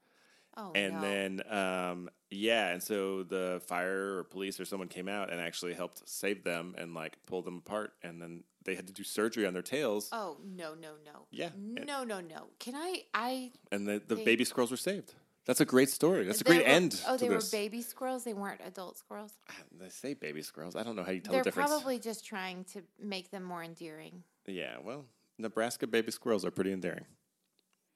Oh 0.55 0.71
And 0.75 0.93
no. 0.95 1.01
then, 1.01 1.41
um, 1.49 2.09
yeah, 2.29 2.69
and 2.69 2.81
so 2.81 3.23
the 3.23 3.61
fire 3.67 4.17
or 4.19 4.23
police 4.23 4.59
or 4.59 4.65
someone 4.65 4.87
came 4.87 5.07
out 5.07 5.31
and 5.31 5.39
actually 5.41 5.73
helped 5.73 6.07
save 6.07 6.43
them 6.43 6.75
and 6.77 6.93
like 6.93 7.17
pull 7.25 7.41
them 7.41 7.57
apart, 7.57 7.93
and 8.03 8.21
then 8.21 8.43
they 8.63 8.75
had 8.75 8.87
to 8.87 8.93
do 8.93 9.03
surgery 9.03 9.45
on 9.45 9.53
their 9.53 9.61
tails, 9.63 10.09
Oh 10.11 10.37
no 10.43 10.73
no 10.75 10.91
no. 11.05 11.25
Yeah. 11.31 11.49
No 11.57 12.03
no 12.03 12.21
no. 12.21 12.47
Can 12.59 12.75
I 12.75 13.03
I 13.13 13.51
and 13.71 13.87
the, 13.87 14.01
the 14.07 14.15
they- 14.15 14.23
baby 14.25 14.43
squirrels 14.45 14.71
were 14.71 14.77
saved. 14.77 15.15
That's 15.45 15.59
a 15.59 15.65
great 15.65 15.89
story. 15.89 16.23
That's 16.25 16.39
a 16.39 16.45
great 16.45 16.59
were- 16.61 16.67
end. 16.67 17.01
Oh, 17.05 17.17
they 17.17 17.27
this. 17.27 17.51
were 17.51 17.57
baby 17.57 17.81
squirrels. 17.81 18.23
They 18.23 18.33
weren't 18.33 18.61
adult 18.65 18.97
squirrels. 18.97 19.33
They 19.77 19.89
say 19.89 20.13
baby 20.13 20.41
squirrels. 20.41 20.77
I 20.77 20.83
don't 20.83 20.95
know 20.95 21.03
how 21.03 21.11
you 21.11 21.19
tell 21.19 21.33
They're 21.33 21.41
the 21.43 21.49
difference. 21.49 21.69
probably 21.69 21.99
just 21.99 22.25
trying 22.25 22.63
to 22.73 22.81
make 22.97 23.29
them 23.29 23.43
more 23.43 23.61
endearing. 23.61 24.23
Yeah, 24.47 24.77
well, 24.81 25.03
Nebraska 25.37 25.85
baby 25.85 26.11
squirrels 26.11 26.45
are 26.45 26.51
pretty 26.51 26.71
endearing. 26.71 27.05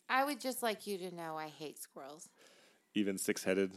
I 0.09 0.23
would 0.25 0.39
just 0.41 0.61
like 0.63 0.87
you 0.87 0.97
to 0.97 1.15
know 1.15 1.37
I 1.37 1.47
hate 1.47 1.79
squirrels. 1.81 2.27
Even 2.97 3.19
six-headed 3.19 3.73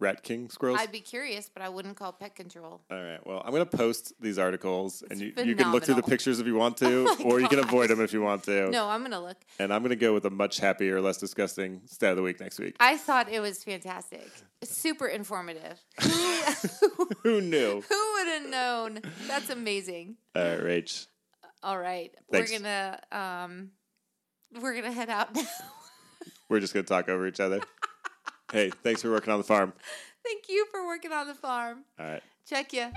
rat 0.00 0.22
king 0.22 0.50
squirrels. 0.50 0.78
I'd 0.80 0.92
be 0.92 1.00
curious, 1.00 1.48
but 1.48 1.62
I 1.62 1.70
wouldn't 1.70 1.96
call 1.96 2.12
pet 2.12 2.34
control. 2.34 2.82
All 2.90 3.02
right. 3.02 3.24
Well, 3.26 3.40
I'm 3.42 3.52
going 3.52 3.66
to 3.66 3.76
post 3.76 4.12
these 4.20 4.38
articles, 4.38 5.02
and 5.10 5.18
you, 5.18 5.32
you 5.44 5.54
can 5.54 5.72
look 5.72 5.84
through 5.84 5.94
the 5.94 6.02
pictures 6.02 6.40
if 6.40 6.46
you 6.46 6.54
want 6.54 6.76
to, 6.78 7.06
Oh 7.08 7.24
or 7.24 7.40
you 7.40 7.48
can 7.48 7.58
avoid 7.58 7.88
them 7.88 8.02
if 8.02 8.12
you 8.12 8.20
want 8.20 8.42
to. 8.44 8.70
No, 8.70 8.86
I'm 8.86 9.02
gonna 9.02 9.22
look. 9.22 9.38
And 9.58 9.72
I'm 9.72 9.80
going 9.80 9.90
to 9.90 9.96
go 9.96 10.12
with 10.12 10.26
a 10.26 10.30
much 10.30 10.58
happier, 10.58 11.00
less 11.00 11.16
disgusting 11.16 11.80
stat 11.86 12.10
of 12.10 12.16
the 12.16 12.22
week 12.22 12.38
next 12.38 12.58
week. 12.58 12.76
I 12.80 12.98
thought 12.98 13.30
it 13.30 13.40
was 13.40 13.64
fantastic, 13.64 14.30
super 14.62 15.06
informative. 15.06 15.78
Who 17.22 17.40
knew? 17.40 17.82
Who 17.88 18.12
would 18.14 18.28
have 18.28 18.46
known? 18.50 19.00
That's 19.26 19.48
amazing. 19.48 20.16
All 20.36 20.42
right, 20.42 20.60
Rach. 20.60 21.06
All 21.62 21.78
right, 21.78 22.14
Thanks. 22.30 22.50
we're 22.52 22.58
gonna 22.58 23.00
um, 23.10 23.70
we're 24.60 24.74
gonna 24.74 24.92
head 24.92 25.08
out 25.08 25.34
now. 25.34 25.42
We're 26.50 26.58
just 26.60 26.74
going 26.74 26.84
to 26.84 26.88
talk 26.88 27.08
over 27.08 27.28
each 27.28 27.38
other. 27.38 27.60
Hey, 28.52 28.70
thanks 28.82 29.02
for 29.02 29.10
working 29.10 29.32
on 29.32 29.38
the 29.38 29.44
farm. 29.44 29.72
Thank 30.24 30.48
you 30.48 30.66
for 30.70 30.86
working 30.86 31.12
on 31.12 31.26
the 31.26 31.34
farm. 31.34 31.84
All 31.98 32.06
right. 32.06 32.22
Check 32.46 32.72
ya. 32.72 32.90